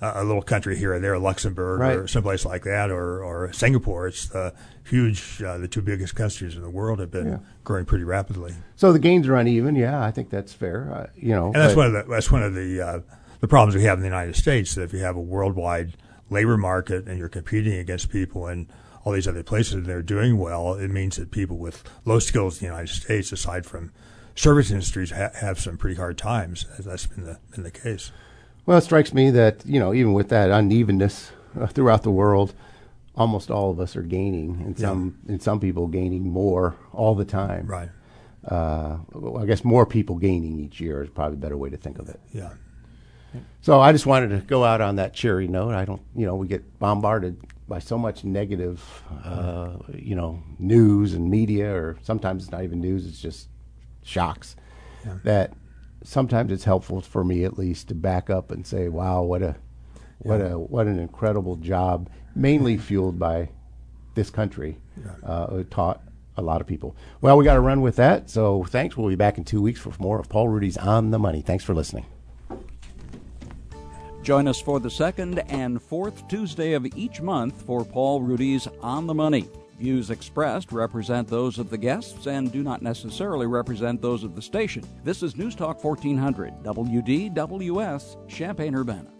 a 0.00 0.22
little 0.24 0.42
country 0.42 0.76
here 0.76 0.92
or 0.94 0.98
there, 1.00 1.18
Luxembourg 1.18 1.80
or 1.80 2.06
someplace 2.06 2.44
like 2.44 2.64
that, 2.64 2.90
or, 2.90 3.24
or 3.24 3.52
Singapore. 3.52 4.08
It's 4.08 4.26
the 4.28 4.52
huge, 4.84 5.42
uh, 5.42 5.58
the 5.58 5.68
two 5.68 5.80
biggest 5.82 6.14
countries 6.14 6.54
in 6.54 6.62
the 6.62 6.70
world 6.70 7.00
have 7.00 7.10
been 7.10 7.26
Yeah. 7.28 7.38
growing 7.64 7.86
pretty 7.86 8.04
rapidly. 8.04 8.54
So 8.76 8.92
the 8.92 8.98
gains 8.98 9.26
are 9.26 9.36
uneven. 9.36 9.74
Yeah, 9.74 10.02
I 10.02 10.10
think 10.10 10.28
that's 10.30 10.52
fair. 10.52 10.90
Uh, 10.92 11.06
you 11.16 11.30
know, 11.34 11.46
And 11.46 11.54
that's 11.56 11.74
one 11.74 11.86
of 11.86 11.92
the 11.92 12.02
that's 12.10 12.30
one 12.30 12.42
of 12.42 12.54
the 12.54 12.80
uh, 12.80 13.00
the 13.40 13.48
problems 13.48 13.74
we 13.74 13.84
have 13.84 13.98
in 13.98 14.02
the 14.02 14.08
United 14.08 14.36
States. 14.36 14.74
That 14.74 14.82
if 14.82 14.92
you 14.92 14.98
have 15.00 15.16
a 15.16 15.20
worldwide 15.20 15.94
labor 16.30 16.56
market 16.56 17.06
and 17.06 17.18
you're 17.18 17.28
competing 17.28 17.74
against 17.78 18.10
people 18.10 18.48
in 18.48 18.68
all 19.04 19.12
these 19.12 19.28
other 19.28 19.42
places 19.44 19.74
and 19.74 19.86
they're 19.86 20.02
doing 20.02 20.36
well, 20.36 20.74
it 20.74 20.88
means 20.90 21.16
that 21.16 21.30
people 21.30 21.56
with 21.56 21.84
low 22.04 22.18
skills 22.18 22.60
in 22.60 22.66
the 22.68 22.72
United 22.74 22.92
States, 22.92 23.30
aside 23.32 23.64
from 23.64 23.92
service 24.34 24.70
industries, 24.70 25.10
ha- 25.12 25.30
have 25.40 25.58
some 25.60 25.78
pretty 25.78 25.96
hard 25.96 26.18
times. 26.18 26.66
That's 26.78 27.06
been 27.06 27.24
the 27.24 27.38
been 27.54 27.62
the 27.64 27.70
case. 27.70 28.12
Well, 28.66 28.78
it 28.78 28.82
strikes 28.82 29.14
me 29.14 29.30
that 29.30 29.64
you 29.64 29.78
know, 29.80 29.94
even 29.94 30.12
with 30.12 30.28
that 30.30 30.50
unevenness 30.50 31.30
uh, 31.58 31.66
throughout 31.66 32.02
the 32.02 32.10
world, 32.10 32.54
almost 33.14 33.50
all 33.50 33.70
of 33.70 33.80
us 33.80 33.96
are 33.96 34.02
gaining, 34.02 34.60
and 34.64 34.78
Yeah. 34.78 34.86
some 34.88 35.18
and 35.28 35.40
some 35.42 35.60
people 35.60 35.86
gaining 35.86 36.28
more 36.28 36.74
all 36.92 37.14
the 37.14 37.24
time. 37.24 37.66
Right. 37.66 37.88
Uh, 38.44 38.98
well, 39.12 39.42
I 39.42 39.46
guess 39.46 39.64
more 39.64 39.86
people 39.86 40.16
gaining 40.16 40.58
each 40.60 40.80
year 40.80 41.02
is 41.02 41.10
probably 41.10 41.34
a 41.34 41.40
better 41.40 41.56
way 41.56 41.70
to 41.70 41.76
think 41.76 41.98
of 41.98 42.08
it. 42.08 42.20
Yeah. 42.32 42.50
So 43.60 43.80
I 43.80 43.92
just 43.92 44.06
wanted 44.06 44.28
to 44.30 44.38
go 44.46 44.64
out 44.64 44.80
on 44.80 44.96
that 44.96 45.12
cheery 45.12 45.46
note. 45.48 45.74
I 45.74 45.84
don't, 45.84 46.00
you 46.14 46.24
know, 46.24 46.36
we 46.36 46.46
get 46.46 46.78
bombarded 46.78 47.36
by 47.68 47.80
so 47.80 47.98
much 47.98 48.24
negative, 48.24 49.02
uh, 49.24 49.72
you 49.92 50.14
know, 50.14 50.42
news 50.58 51.12
and 51.12 51.28
media, 51.28 51.70
or 51.74 51.96
sometimes 52.02 52.44
it's 52.44 52.52
not 52.52 52.62
even 52.62 52.80
news; 52.80 53.06
it's 53.06 53.20
just 53.20 53.48
shocks. 54.04 54.56
That 55.24 55.52
sometimes 56.06 56.52
it's 56.52 56.64
helpful 56.64 57.00
for 57.00 57.24
me, 57.24 57.44
at 57.44 57.58
least, 57.58 57.88
to 57.88 57.94
back 57.94 58.30
up 58.30 58.50
and 58.50 58.66
say, 58.66 58.88
"Wow, 58.88 59.22
what 59.22 59.42
a, 59.42 59.56
what 60.18 60.40
a, 60.40 60.58
what 60.58 60.86
an 60.86 60.98
incredible 60.98 61.56
job!" 61.56 62.08
Mainly 62.34 62.76
fueled 62.78 63.18
by 63.18 63.50
this 64.14 64.30
country, 64.30 64.78
uh, 65.24 65.62
taught 65.70 66.02
a 66.36 66.42
lot 66.42 66.60
of 66.60 66.66
people. 66.66 66.96
Well, 67.20 67.36
we 67.36 67.44
got 67.44 67.54
to 67.54 67.60
run 67.60 67.80
with 67.80 67.96
that. 67.96 68.30
So 68.30 68.64
thanks. 68.64 68.96
We'll 68.96 69.08
be 69.08 69.16
back 69.16 69.38
in 69.38 69.44
two 69.44 69.60
weeks 69.60 69.80
for 69.80 69.92
more 69.98 70.20
of 70.20 70.28
Paul 70.28 70.48
Ruedi's 70.48 70.76
on 70.76 71.10
the 71.10 71.18
money. 71.18 71.42
Thanks 71.42 71.64
for 71.64 71.74
listening. 71.74 72.06
Join 74.22 74.48
us 74.48 74.60
for 74.60 74.80
the 74.80 74.90
second 74.90 75.38
and 75.48 75.80
fourth 75.80 76.26
Tuesday 76.26 76.72
of 76.72 76.84
each 76.96 77.20
month 77.20 77.62
for 77.62 77.84
Paul 77.84 78.22
Ruedi's 78.22 78.66
On 78.82 79.06
the 79.06 79.14
Money. 79.14 79.48
Views 79.78 80.10
expressed 80.10 80.72
represent 80.72 81.28
those 81.28 81.58
of 81.58 81.68
the 81.68 81.76
guests 81.76 82.26
and 82.26 82.50
do 82.50 82.62
not 82.62 82.80
necessarily 82.80 83.46
represent 83.46 84.00
those 84.00 84.24
of 84.24 84.34
the 84.34 84.42
station. 84.42 84.82
This 85.04 85.22
is 85.22 85.36
News 85.36 85.54
Talk 85.54 85.84
1400, 85.84 86.62
WDWS, 86.62 88.28
Champaign 88.28 88.74
Urbana. 88.74 89.15